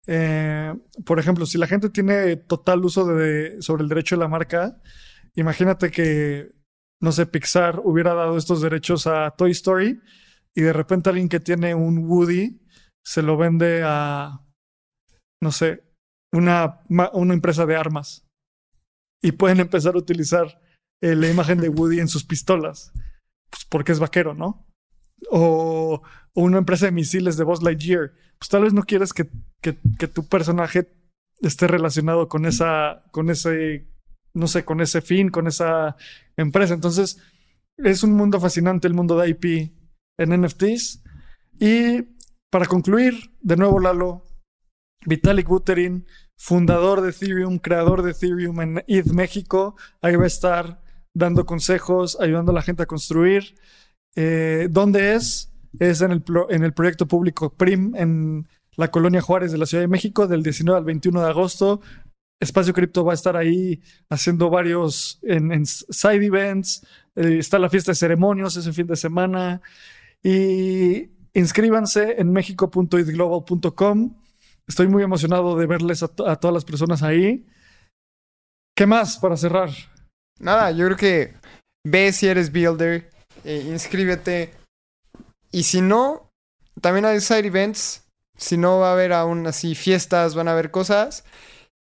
Eh, 0.08 0.74
por 1.06 1.20
ejemplo, 1.20 1.46
si 1.46 1.60
la 1.60 1.68
gente 1.68 1.91
tiene 1.91 2.38
total 2.38 2.84
uso 2.84 3.06
de, 3.06 3.62
sobre 3.62 3.84
el 3.84 3.89
derecho 3.89 4.16
de 4.16 4.22
la 4.22 4.28
marca, 4.28 4.82
imagínate 5.36 5.91
que, 5.91 6.54
no 7.00 7.12
sé, 7.12 7.28
Pixar 7.28 7.82
hubiera 7.84 8.16
dado 8.16 8.36
estos 8.36 8.62
derechos 8.62 9.06
a 9.06 9.30
Toy 9.38 9.52
Story 9.52 10.02
y 10.56 10.62
de 10.62 10.74
repente 10.74 11.10
alguien 11.10 11.30
que 11.30 11.39
tiene 11.39 11.76
un 11.76 11.99
Woody 11.99 12.62
se 13.04 13.22
lo 13.22 13.38
vende 13.38 13.82
a, 13.84 14.45
no 15.41 15.51
sé, 15.51 15.84
una, 16.32 16.82
una 17.14 17.34
empresa 17.34 17.66
de 17.66 17.76
armas. 17.76 18.26
Y 19.22 19.34
pueden 19.34 19.60
empezar 19.60 19.95
a 19.95 19.99
utilizar 19.99 20.62
eh, 21.01 21.16
la 21.16 21.30
imagen 21.30 21.60
de 21.60 21.70
Woody 21.70 21.99
en 21.99 22.08
sus 22.08 22.24
pistolas. 22.24 22.91
Pues 23.49 23.66
porque 23.70 23.91
es 23.91 23.99
vaquero, 23.99 24.34
¿no? 24.34 24.68
O, 25.30 26.01
o, 26.34 26.41
una 26.41 26.58
empresa 26.58 26.86
de 26.86 26.91
misiles 26.91 27.38
de 27.38 27.43
Buzz 27.43 27.64
Lightyear. 27.64 28.14
Pues 28.38 28.49
tal 28.49 28.64
vez 28.64 28.74
no 28.74 28.84
quieres 28.84 29.14
que, 29.14 29.30
que, 29.62 29.78
que 29.97 30.08
tu 30.08 30.28
personaje 30.28 30.93
esté 31.41 31.68
relacionado 31.68 32.28
con 32.28 32.45
esa, 32.45 33.04
con 33.12 33.30
ese, 33.30 33.88
no 34.34 34.47
sé, 34.47 34.66
con 34.66 34.82
ese 34.82 35.01
fin, 35.01 35.30
con 35.30 35.47
esa 35.47 35.95
empresa. 36.36 36.74
Entonces, 36.74 37.22
es 37.78 38.04
un 38.04 38.14
mundo 38.14 38.39
fascinante 38.39 38.88
el 38.88 38.93
mundo 38.93 39.18
de 39.18 39.30
IP 39.30 39.83
en 40.18 40.41
NFTs. 40.41 41.03
Y 41.59 42.03
para 42.49 42.66
concluir, 42.66 43.32
de 43.41 43.57
nuevo 43.57 43.80
Lalo, 43.80 44.24
Vitalik 45.05 45.47
Buterin, 45.47 46.05
fundador 46.38 47.01
de 47.01 47.09
Ethereum, 47.09 47.57
creador 47.57 48.01
de 48.03 48.11
Ethereum 48.11 48.61
en 48.61 48.84
ETH 48.88 49.11
México, 49.14 49.76
ahí 50.01 50.16
va 50.16 50.24
a 50.24 50.28
estar 50.28 50.82
dando 51.14 51.45
consejos, 51.45 52.18
ayudando 52.20 52.51
a 52.51 52.55
la 52.55 52.61
gente 52.61 52.84
a 52.84 52.88
construir. 52.88 53.55
Eh, 54.16 54.68
¿Dónde 54.70 55.16
es? 55.16 55.51
Es 55.80 56.01
en 56.01 56.11
el, 56.11 56.24
en 56.49 56.64
el 56.64 56.74
proyecto 56.74 57.07
público 57.07 57.53
PRIM 57.53 57.95
en 57.95 58.47
la 58.76 58.89
colonia 58.89 59.22
Juárez 59.22 59.51
de 59.51 59.57
la 59.57 59.66
Ciudad 59.66 59.84
de 59.84 59.88
México 59.88 60.28
del 60.28 60.43
19 60.43 60.78
al 60.78 60.86
21 60.86 61.22
de 61.22 61.30
agosto. 61.30 61.82
Espacio 62.39 62.74
Cripto 62.74 63.05
va 63.05 63.14
a 63.14 63.16
estar 63.16 63.38
ahí 63.38 63.82
haciendo 64.09 64.49
varios 64.49 65.20
en, 65.24 65.51
en 65.51 65.66
side 65.66 66.26
events. 66.26 66.86
Eh, 67.16 67.38
está 67.39 67.57
la 67.57 67.70
fiesta 67.70 67.91
de 67.91 67.95
ceremonios 67.95 68.57
ese 68.57 68.74
fin 68.74 68.88
de 68.88 68.95
semana. 68.95 69.61
Y 70.24 71.12
inscríbanse 71.34 72.20
en 72.20 72.32
mexico.idglobal.com. 72.32 74.16
Estoy 74.68 74.88
muy 74.88 75.04
emocionado 75.04 75.58
de 75.58 75.66
verles 75.66 76.02
a, 76.04 76.08
todas 76.08 76.54
las 76.54 76.64
personas 76.64 77.04
ahí. 77.04 77.46
¿Qué 78.76 78.86
más 78.86 79.18
para 79.18 79.36
cerrar? 79.36 79.70
Nada, 80.40 80.72
yo 80.72 80.86
creo 80.86 80.98
que 80.98 81.34
ve 81.86 82.12
si 82.14 82.28
eres 82.28 82.52
builder, 82.52 83.12
eh, 83.44 83.68
inscríbete. 83.68 84.54
Y 85.52 85.64
si 85.64 85.82
no, 85.82 86.30
también 86.82 87.06
hay 87.06 87.20
side 87.20 87.48
events. 87.48 88.08
Si 88.38 88.58
no, 88.58 88.80
va 88.80 88.90
a 88.90 88.94
haber 88.94 89.14
aún 89.14 89.46
así 89.46 89.76
fiestas, 89.76 90.34
van 90.34 90.48
a 90.48 90.54
haber 90.54 90.72
cosas. 90.72 91.26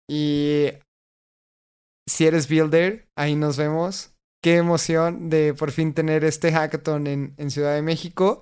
Y 0.09 0.67
si 2.09 2.25
eres 2.25 2.49
builder, 2.49 3.07
ahí 3.15 3.35
nos 3.35 3.55
vemos 3.57 4.11
qué 4.41 4.57
emoción 4.57 5.29
de 5.29 5.53
por 5.53 5.71
fin 5.71 5.93
tener 5.93 6.23
este 6.23 6.51
hackathon 6.51 7.07
en, 7.07 7.51
Ciudad 7.51 7.75
de 7.75 7.81
México. 7.81 8.41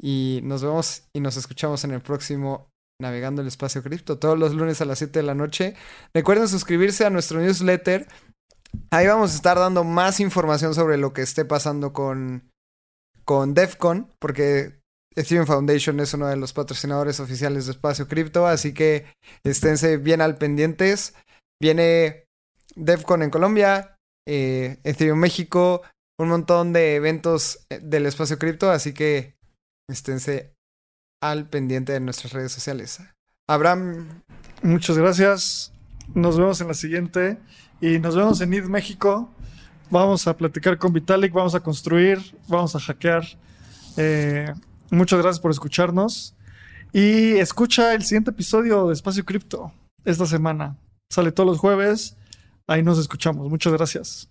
Y 0.00 0.40
nos 0.42 0.62
vemos 0.62 1.04
y 1.12 1.20
nos 1.20 1.36
escuchamos 1.36 1.84
en 1.84 1.92
el 1.92 2.00
próximo 2.00 2.68
Navegando 3.00 3.42
el 3.42 3.48
Espacio 3.48 3.82
Cripto, 3.82 4.18
todos 4.18 4.38
los 4.38 4.54
lunes 4.54 4.80
a 4.80 4.84
las 4.84 4.98
7 4.98 5.18
de 5.18 5.24
la 5.24 5.34
noche. 5.34 5.74
Recuerden 6.14 6.48
suscribirse 6.48 7.04
a 7.04 7.10
nuestro 7.10 7.40
newsletter. 7.40 8.06
Ahí 8.90 9.06
vamos 9.06 9.32
a 9.32 9.36
estar 9.36 9.58
dando 9.58 9.82
más 9.84 10.20
información 10.20 10.74
sobre 10.74 10.96
lo 10.96 11.12
que 11.12 11.22
esté 11.22 11.44
pasando 11.44 11.92
con, 11.92 12.50
con 13.24 13.54
DEFCON, 13.54 14.12
porque 14.18 14.80
Ethereum 15.16 15.46
Foundation 15.46 16.00
es 16.00 16.14
uno 16.14 16.28
de 16.28 16.36
los 16.36 16.52
patrocinadores 16.52 17.20
oficiales 17.20 17.66
de 17.66 17.72
Espacio 17.72 18.08
Cripto, 18.08 18.46
así 18.46 18.74
que 18.74 19.06
esténse 19.44 19.96
bien 19.96 20.20
al 20.20 20.36
pendientes. 20.36 21.14
Viene 21.60 22.26
DEFCON 22.74 23.22
en 23.22 23.30
Colombia, 23.30 23.93
eh, 24.26 24.78
Ethereum 24.84 25.18
México, 25.18 25.82
un 26.18 26.28
montón 26.28 26.72
de 26.72 26.96
eventos 26.96 27.66
eh, 27.70 27.80
del 27.82 28.06
espacio 28.06 28.38
cripto, 28.38 28.70
así 28.70 28.92
que 28.92 29.34
esténse 29.88 30.54
al 31.22 31.48
pendiente 31.48 31.92
de 31.92 32.00
nuestras 32.00 32.32
redes 32.32 32.52
sociales. 32.52 33.00
Abraham. 33.48 34.22
Muchas 34.62 34.96
gracias. 34.96 35.72
Nos 36.14 36.38
vemos 36.38 36.60
en 36.60 36.68
la 36.68 36.74
siguiente 36.74 37.38
y 37.80 37.98
nos 37.98 38.16
vemos 38.16 38.40
en 38.40 38.52
ID 38.54 38.64
México. 38.64 39.30
Vamos 39.90 40.26
a 40.26 40.36
platicar 40.36 40.78
con 40.78 40.92
Vitalik, 40.92 41.32
vamos 41.32 41.54
a 41.54 41.60
construir, 41.60 42.18
vamos 42.48 42.74
a 42.74 42.80
hackear. 42.80 43.24
Eh, 43.96 44.52
muchas 44.90 45.20
gracias 45.20 45.40
por 45.40 45.50
escucharnos 45.50 46.34
y 46.92 47.36
escucha 47.36 47.94
el 47.94 48.02
siguiente 48.02 48.30
episodio 48.30 48.88
de 48.88 48.94
Espacio 48.94 49.24
Cripto 49.24 49.72
esta 50.04 50.26
semana. 50.26 50.76
Sale 51.10 51.32
todos 51.32 51.48
los 51.48 51.58
jueves. 51.58 52.16
Ahí 52.66 52.82
nos 52.82 52.98
escuchamos. 52.98 53.48
Muchas 53.50 53.72
gracias. 53.72 54.30